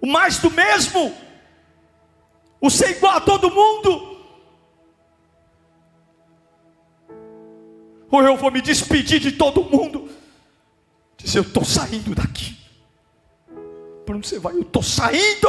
O 0.00 0.08
mais 0.08 0.38
do 0.38 0.50
mesmo? 0.50 1.16
O 2.60 2.68
ser 2.68 2.96
igual 2.96 3.18
a 3.18 3.20
todo 3.20 3.48
mundo? 3.48 4.13
Ou 8.14 8.22
eu 8.22 8.36
vou 8.36 8.48
me 8.48 8.60
despedir 8.60 9.18
de 9.18 9.32
todo 9.32 9.64
mundo? 9.64 10.08
Dizer, 11.16 11.38
eu 11.38 11.42
estou 11.42 11.64
saindo 11.64 12.14
daqui. 12.14 12.56
Para 14.06 14.14
onde 14.14 14.28
você 14.28 14.38
vai? 14.38 14.54
Eu 14.54 14.60
estou 14.60 14.84
saindo. 14.84 15.48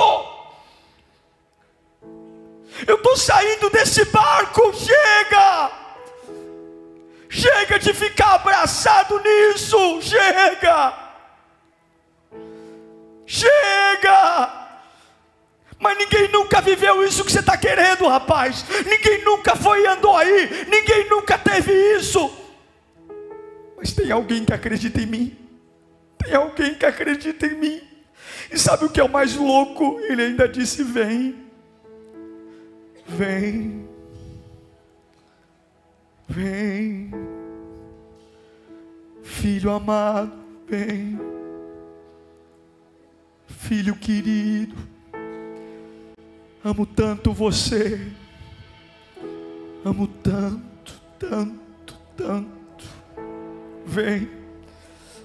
Eu 2.87 2.95
estou 2.95 3.15
saindo 3.17 3.69
desse 3.69 4.03
barco. 4.05 4.73
Chega. 4.73 5.71
Chega 7.29 7.77
de 7.77 7.93
ficar 7.93 8.33
abraçado 8.33 9.19
nisso. 9.19 10.01
Chega. 10.01 11.13
Chega. 13.27 14.67
Mas 15.77 15.97
ninguém 15.99 16.29
nunca 16.29 16.61
viveu 16.61 17.05
isso 17.05 17.23
que 17.23 17.31
você 17.31 17.41
está 17.41 17.55
querendo, 17.55 18.07
rapaz. 18.07 18.65
Ninguém 18.83 19.23
nunca 19.23 19.55
foi 19.55 19.83
e 19.83 19.85
andou 19.85 20.17
aí. 20.17 20.65
Ninguém 20.67 21.07
nunca 21.07 21.37
teve 21.37 21.71
isso. 21.95 22.44
Mas 23.85 23.93
tem 23.93 24.11
alguém 24.11 24.43
que 24.43 24.51
acredita 24.51 24.99
em 24.99 25.05
mim. 25.05 25.37
Tem 26.17 26.33
alguém 26.33 26.73
que 26.73 26.87
acredita 26.87 27.45
em 27.45 27.53
mim. 27.53 27.81
E 28.51 28.57
sabe 28.57 28.85
o 28.85 28.89
que 28.89 28.99
é 28.99 29.03
o 29.03 29.07
mais 29.07 29.35
louco? 29.35 29.99
Ele 29.99 30.23
ainda 30.23 30.47
disse: 30.47 30.83
Vem, 30.83 31.35
vem, 33.05 33.87
vem, 36.27 37.11
filho 39.21 39.69
amado, 39.69 40.33
vem, 40.67 41.19
filho 43.47 43.95
querido, 43.95 44.75
amo 46.63 46.87
tanto 46.87 47.31
você, 47.31 48.01
amo 49.85 50.07
tanto, 50.07 50.99
tanto, 51.19 51.29
tanto, 51.29 51.64
vem, 53.95 54.29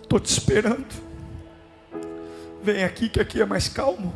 estou 0.01 0.21
te 0.21 0.31
esperando. 0.31 0.87
Vem 2.62 2.85
aqui 2.85 3.09
que 3.09 3.21
aqui 3.21 3.43
é 3.43 3.47
mais 3.47 3.68
calmo. 3.68 4.14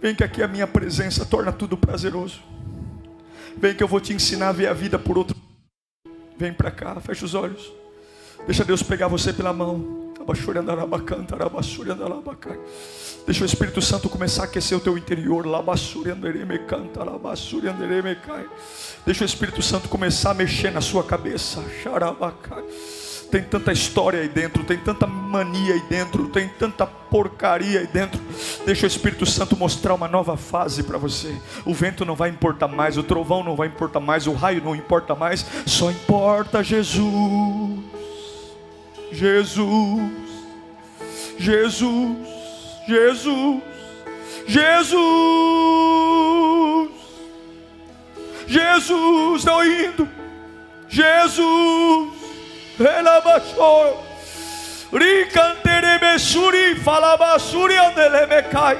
Vem 0.00 0.14
que 0.14 0.22
aqui 0.22 0.42
a 0.42 0.48
minha 0.48 0.66
presença 0.66 1.26
torna 1.26 1.52
tudo 1.52 1.76
prazeroso. 1.76 2.40
Vem 3.56 3.74
que 3.74 3.82
eu 3.82 3.88
vou 3.88 4.00
te 4.00 4.12
ensinar 4.12 4.50
a 4.50 4.52
ver 4.52 4.68
a 4.68 4.72
vida 4.72 4.98
por 4.98 5.18
outro. 5.18 5.36
Vem 6.38 6.52
para 6.52 6.70
cá, 6.70 6.98
fecha 7.00 7.24
os 7.24 7.34
olhos. 7.34 7.72
Deixa 8.46 8.64
Deus 8.64 8.82
pegar 8.82 9.08
você 9.08 9.32
pela 9.32 9.52
mão. 9.52 10.14
Deixa 13.26 13.42
o 13.42 13.46
Espírito 13.46 13.80
Santo 13.80 14.08
começar 14.08 14.42
a 14.42 14.44
aquecer 14.46 14.76
o 14.76 14.80
teu 14.80 14.98
interior. 14.98 15.44
Deixa 19.06 19.22
o 19.22 19.26
Espírito 19.26 19.62
Santo 19.62 19.88
começar 19.88 20.30
a 20.30 20.34
mexer 20.34 20.70
na 20.70 20.80
sua 20.80 21.04
cabeça 21.04 21.62
tem 23.30 23.42
tanta 23.42 23.72
história 23.72 24.20
aí 24.20 24.28
dentro, 24.28 24.64
tem 24.64 24.76
tanta 24.76 25.06
mania 25.06 25.74
aí 25.74 25.82
dentro, 25.88 26.28
tem 26.28 26.48
tanta 26.48 26.84
porcaria 26.84 27.80
aí 27.80 27.86
dentro. 27.86 28.20
Deixa 28.66 28.84
o 28.84 28.88
Espírito 28.88 29.24
Santo 29.24 29.56
mostrar 29.56 29.94
uma 29.94 30.08
nova 30.08 30.36
fase 30.36 30.82
para 30.82 30.98
você. 30.98 31.34
O 31.64 31.72
vento 31.72 32.04
não 32.04 32.16
vai 32.16 32.28
importar 32.28 32.68
mais, 32.68 32.98
o 32.98 33.02
trovão 33.02 33.44
não 33.44 33.54
vai 33.54 33.68
importar 33.68 34.00
mais, 34.00 34.26
o 34.26 34.32
raio 34.32 34.62
não 34.62 34.74
importa 34.74 35.14
mais, 35.14 35.46
só 35.64 35.90
importa 35.90 36.62
Jesus. 36.62 37.80
Jesus. 39.12 40.10
Jesus. 41.38 42.39
Jesus. 42.86 43.62
Jesus. 44.46 45.00
Jesus, 48.46 49.38
estou 49.38 49.64
indo. 49.64 50.08
Jesus. 50.88 52.12
Elabashor. 52.78 53.96
Ricanterebessuri, 54.92 56.76
falabasuri, 56.76 57.76
andelemecai. 57.76 58.78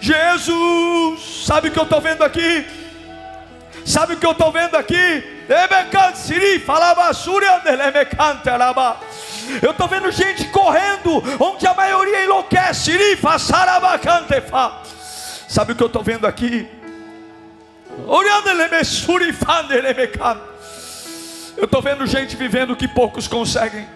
Jesus, 0.00 1.44
sabe 1.46 1.68
o 1.68 1.72
que 1.72 1.78
eu 1.78 1.84
estou 1.84 2.00
vendo 2.00 2.22
aqui? 2.22 2.64
Sabe 3.84 4.14
o 4.14 4.16
que 4.16 4.26
eu 4.26 4.32
estou 4.32 4.52
vendo 4.52 4.76
aqui? 4.76 5.33
Eu 9.62 9.72
estou 9.72 9.86
vendo 9.86 10.10
gente 10.10 10.46
correndo, 10.48 11.22
onde 11.38 11.66
a 11.66 11.74
maioria 11.74 12.24
enlouquece. 12.24 12.92
Sabe 15.48 15.72
o 15.72 15.76
que 15.76 15.82
eu 15.82 15.86
estou 15.86 16.02
vendo 16.02 16.26
aqui? 16.26 16.68
Eu 21.56 21.64
estou 21.66 21.80
vendo 21.80 22.06
gente 22.06 22.36
vivendo 22.36 22.72
o 22.72 22.76
que 22.76 22.88
poucos 22.88 23.28
conseguem. 23.28 23.86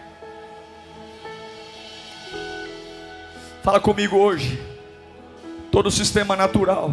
Fala 3.62 3.80
comigo 3.80 4.16
hoje. 4.16 4.62
Todo 5.72 5.86
o 5.86 5.90
sistema 5.90 6.36
natural 6.36 6.92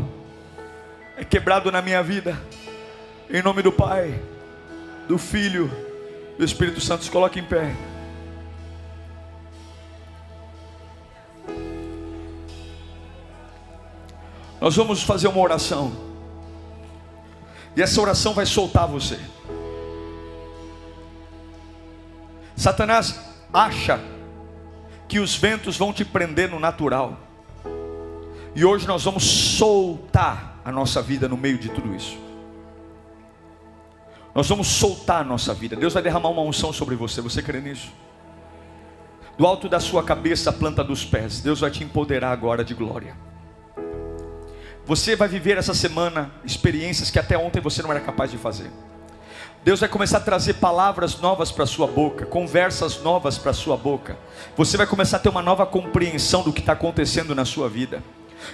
é 1.16 1.24
quebrado 1.24 1.72
na 1.72 1.82
minha 1.82 2.02
vida. 2.02 2.38
Em 3.30 3.42
nome 3.42 3.62
do 3.62 3.72
Pai, 3.72 4.20
do 5.08 5.18
Filho, 5.18 5.72
do 6.38 6.44
Espírito 6.44 6.82
Santo, 6.82 7.04
se 7.04 7.12
coloque 7.12 7.40
em 7.40 7.44
pé. 7.44 7.76
Nós 14.60 14.76
vamos 14.76 15.04
fazer 15.04 15.28
uma 15.28 15.40
oração. 15.40 15.92
E 17.76 17.82
essa 17.82 18.02
oração 18.02 18.34
vai 18.34 18.46
soltar 18.46 18.88
você. 18.88 19.20
Satanás 22.56 23.20
acha 23.54 24.00
que 25.08 25.20
os 25.20 25.36
ventos 25.36 25.78
vão 25.78 25.94
te 25.94 26.04
prender 26.04 26.50
no 26.50 26.60
natural. 26.60 27.20
E 28.56 28.64
hoje 28.64 28.88
nós 28.88 29.04
vamos 29.04 29.24
soltar 29.24 30.62
a 30.64 30.72
nossa 30.72 31.02
vida 31.02 31.28
no 31.28 31.38
meio 31.38 31.58
de 31.58 31.70
tudo 31.70 31.94
isso. 31.94 32.25
Nós 34.36 34.50
vamos 34.50 34.68
soltar 34.68 35.22
a 35.22 35.24
nossa 35.24 35.54
vida. 35.54 35.78
Deus 35.78 35.94
vai 35.94 36.04
derramar 36.04 36.28
uma 36.28 36.42
unção 36.42 36.74
sobre 36.74 36.94
você. 36.94 37.22
Você 37.22 37.42
crê 37.42 37.62
nisso? 37.62 37.88
Do 39.38 39.48
alto 39.48 39.70
da 39.70 39.80
sua 39.80 40.04
cabeça, 40.04 40.50
a 40.50 40.54
planta 40.54 40.84
dos 40.84 41.06
pés. 41.06 41.40
Deus 41.40 41.62
vai 41.62 41.72
te 41.72 41.86
empoderar 41.86 42.34
agora 42.34 42.62
de 42.62 42.74
glória. 42.74 43.16
Você 44.86 45.16
vai 45.16 45.30
viver 45.30 45.58
essa 45.58 45.74
semana 45.74 46.32
experiências 46.44 47.10
que 47.10 47.18
até 47.18 47.38
ontem 47.38 47.62
você 47.62 47.82
não 47.82 47.92
era 47.92 48.02
capaz 48.02 48.30
de 48.30 48.38
fazer. 48.38 48.70
Deus 49.64 49.80
vai 49.80 49.88
começar 49.88 50.18
a 50.18 50.22
trazer 50.22 50.56
palavras 50.56 51.20
novas 51.20 51.50
para 51.50 51.66
sua 51.66 51.88
boca, 51.88 52.26
conversas 52.26 53.02
novas 53.02 53.38
para 53.38 53.54
sua 53.54 53.78
boca. 53.78 54.18
Você 54.58 54.76
vai 54.76 54.86
começar 54.86 55.18
a 55.18 55.20
ter 55.22 55.30
uma 55.30 55.42
nova 55.42 55.66
compreensão 55.66 56.44
do 56.44 56.52
que 56.52 56.60
está 56.60 56.74
acontecendo 56.74 57.34
na 57.34 57.46
sua 57.46 57.70
vida. 57.70 58.04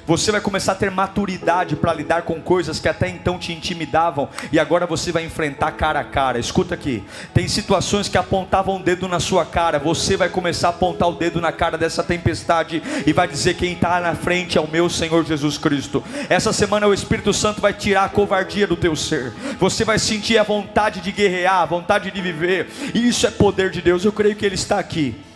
Você 0.05 0.31
vai 0.31 0.41
começar 0.41 0.73
a 0.73 0.75
ter 0.75 0.91
maturidade 0.91 1.75
para 1.75 1.93
lidar 1.93 2.23
com 2.23 2.41
coisas 2.41 2.79
que 2.79 2.87
até 2.87 3.09
então 3.09 3.37
te 3.37 3.53
intimidavam 3.53 4.29
e 4.51 4.59
agora 4.59 4.85
você 4.85 5.11
vai 5.11 5.25
enfrentar 5.25 5.71
cara 5.71 5.99
a 5.99 6.03
cara. 6.03 6.39
Escuta 6.39 6.75
aqui, 6.75 7.03
tem 7.33 7.47
situações 7.47 8.07
que 8.07 8.17
apontavam 8.17 8.77
o 8.77 8.83
dedo 8.83 9.07
na 9.07 9.19
sua 9.19 9.45
cara, 9.45 9.79
você 9.79 10.17
vai 10.17 10.29
começar 10.29 10.67
a 10.67 10.71
apontar 10.71 11.09
o 11.09 11.13
dedo 11.15 11.39
na 11.39 11.51
cara 11.51 11.77
dessa 11.77 12.03
tempestade 12.03 12.81
e 13.05 13.13
vai 13.13 13.27
dizer: 13.27 13.55
quem 13.55 13.73
está 13.73 13.99
na 13.99 14.15
frente 14.15 14.57
é 14.57 14.61
o 14.61 14.69
meu 14.69 14.89
Senhor 14.89 15.25
Jesus 15.25 15.57
Cristo. 15.57 16.03
Essa 16.29 16.53
semana 16.53 16.87
o 16.87 16.93
Espírito 16.93 17.33
Santo 17.33 17.61
vai 17.61 17.73
tirar 17.73 18.05
a 18.05 18.09
covardia 18.09 18.67
do 18.67 18.75
teu 18.75 18.95
ser, 18.95 19.33
você 19.59 19.83
vai 19.83 19.99
sentir 19.99 20.37
a 20.37 20.43
vontade 20.43 21.01
de 21.01 21.11
guerrear, 21.11 21.61
a 21.61 21.65
vontade 21.65 22.11
de 22.11 22.21
viver, 22.21 22.69
e 22.93 23.07
isso 23.07 23.25
é 23.25 23.31
poder 23.31 23.69
de 23.69 23.81
Deus. 23.81 24.03
Eu 24.03 24.11
creio 24.11 24.35
que 24.35 24.45
Ele 24.45 24.55
está 24.55 24.79
aqui. 24.79 25.30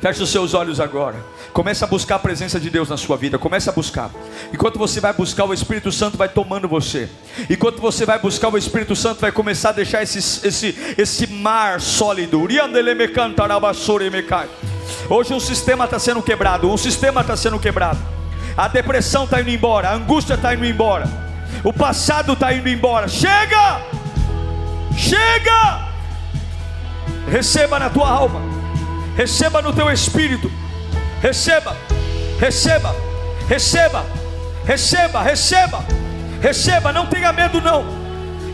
Feche 0.00 0.22
os 0.22 0.30
seus 0.30 0.54
olhos 0.54 0.78
agora. 0.78 1.16
Comece 1.52 1.82
a 1.82 1.86
buscar 1.86 2.16
a 2.16 2.18
presença 2.20 2.60
de 2.60 2.70
Deus 2.70 2.88
na 2.88 2.96
sua 2.96 3.16
vida. 3.16 3.36
Comece 3.36 3.68
a 3.68 3.72
buscar. 3.72 4.10
Enquanto 4.52 4.78
você 4.78 5.00
vai 5.00 5.12
buscar, 5.12 5.44
o 5.44 5.52
Espírito 5.52 5.90
Santo 5.90 6.16
vai 6.16 6.28
tomando 6.28 6.68
você. 6.68 7.08
Enquanto 7.50 7.80
você 7.80 8.06
vai 8.06 8.18
buscar, 8.18 8.48
o 8.48 8.56
Espírito 8.56 8.94
Santo 8.94 9.20
vai 9.20 9.32
começar 9.32 9.70
a 9.70 9.72
deixar 9.72 10.02
esse, 10.02 10.18
esse, 10.18 10.94
esse 10.96 11.26
mar 11.26 11.80
sólido. 11.80 12.40
Hoje 15.10 15.34
um 15.34 15.40
sistema 15.40 15.84
está 15.84 15.98
sendo 15.98 16.22
quebrado. 16.22 16.70
Um 16.70 16.76
sistema 16.76 17.20
está 17.22 17.36
sendo 17.36 17.58
quebrado. 17.58 17.98
A 18.56 18.68
depressão 18.68 19.24
está 19.24 19.40
indo 19.40 19.50
embora. 19.50 19.88
A 19.88 19.94
angústia 19.94 20.34
está 20.34 20.54
indo 20.54 20.64
embora. 20.64 21.06
O 21.64 21.72
passado 21.72 22.34
está 22.34 22.52
indo 22.52 22.68
embora. 22.68 23.08
Chega! 23.08 23.80
Chega! 24.96 25.88
Receba 27.28 27.80
na 27.80 27.90
tua 27.90 28.08
alma 28.08 28.57
receba 29.18 29.60
no 29.60 29.72
teu 29.72 29.90
espírito, 29.90 30.48
receba, 31.20 31.76
receba, 32.38 32.94
receba, 33.48 34.06
receba, 34.64 35.22
receba, 35.22 35.84
receba, 36.40 36.92
não 36.92 37.04
tenha 37.06 37.32
medo 37.32 37.60
não, 37.60 37.84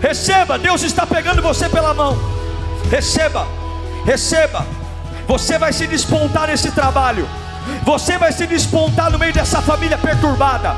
receba, 0.00 0.58
Deus 0.58 0.82
está 0.82 1.04
pegando 1.04 1.42
você 1.42 1.68
pela 1.68 1.92
mão, 1.92 2.18
receba, 2.90 3.46
receba, 4.06 4.66
você 5.28 5.58
vai 5.58 5.70
se 5.70 5.86
despontar 5.86 6.46
nesse 6.46 6.70
trabalho. 6.70 7.28
Você 7.82 8.18
vai 8.18 8.30
se 8.30 8.46
despontar 8.46 9.10
no 9.10 9.18
meio 9.18 9.32
dessa 9.32 9.62
família 9.62 9.96
perturbada. 9.96 10.74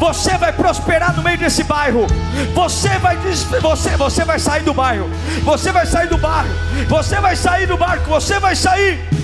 Você 0.00 0.36
vai 0.36 0.52
prosperar 0.52 1.14
no 1.14 1.22
meio 1.22 1.38
desse 1.38 1.62
bairro. 1.62 2.08
Você 2.52 2.88
vai 2.98 3.16
você 3.16 3.90
você 3.96 4.24
vai 4.24 4.40
sair 4.40 4.64
do 4.64 4.74
bairro. 4.74 5.08
Você 5.44 5.70
vai 5.70 5.86
sair 5.86 6.08
do 6.08 6.18
bairro. 6.18 6.50
Você 6.88 7.20
vai 7.20 7.36
sair 7.36 7.66
do 7.68 7.76
barco. 7.76 8.10
Você 8.10 8.40
vai 8.40 8.56
sair. 8.56 9.23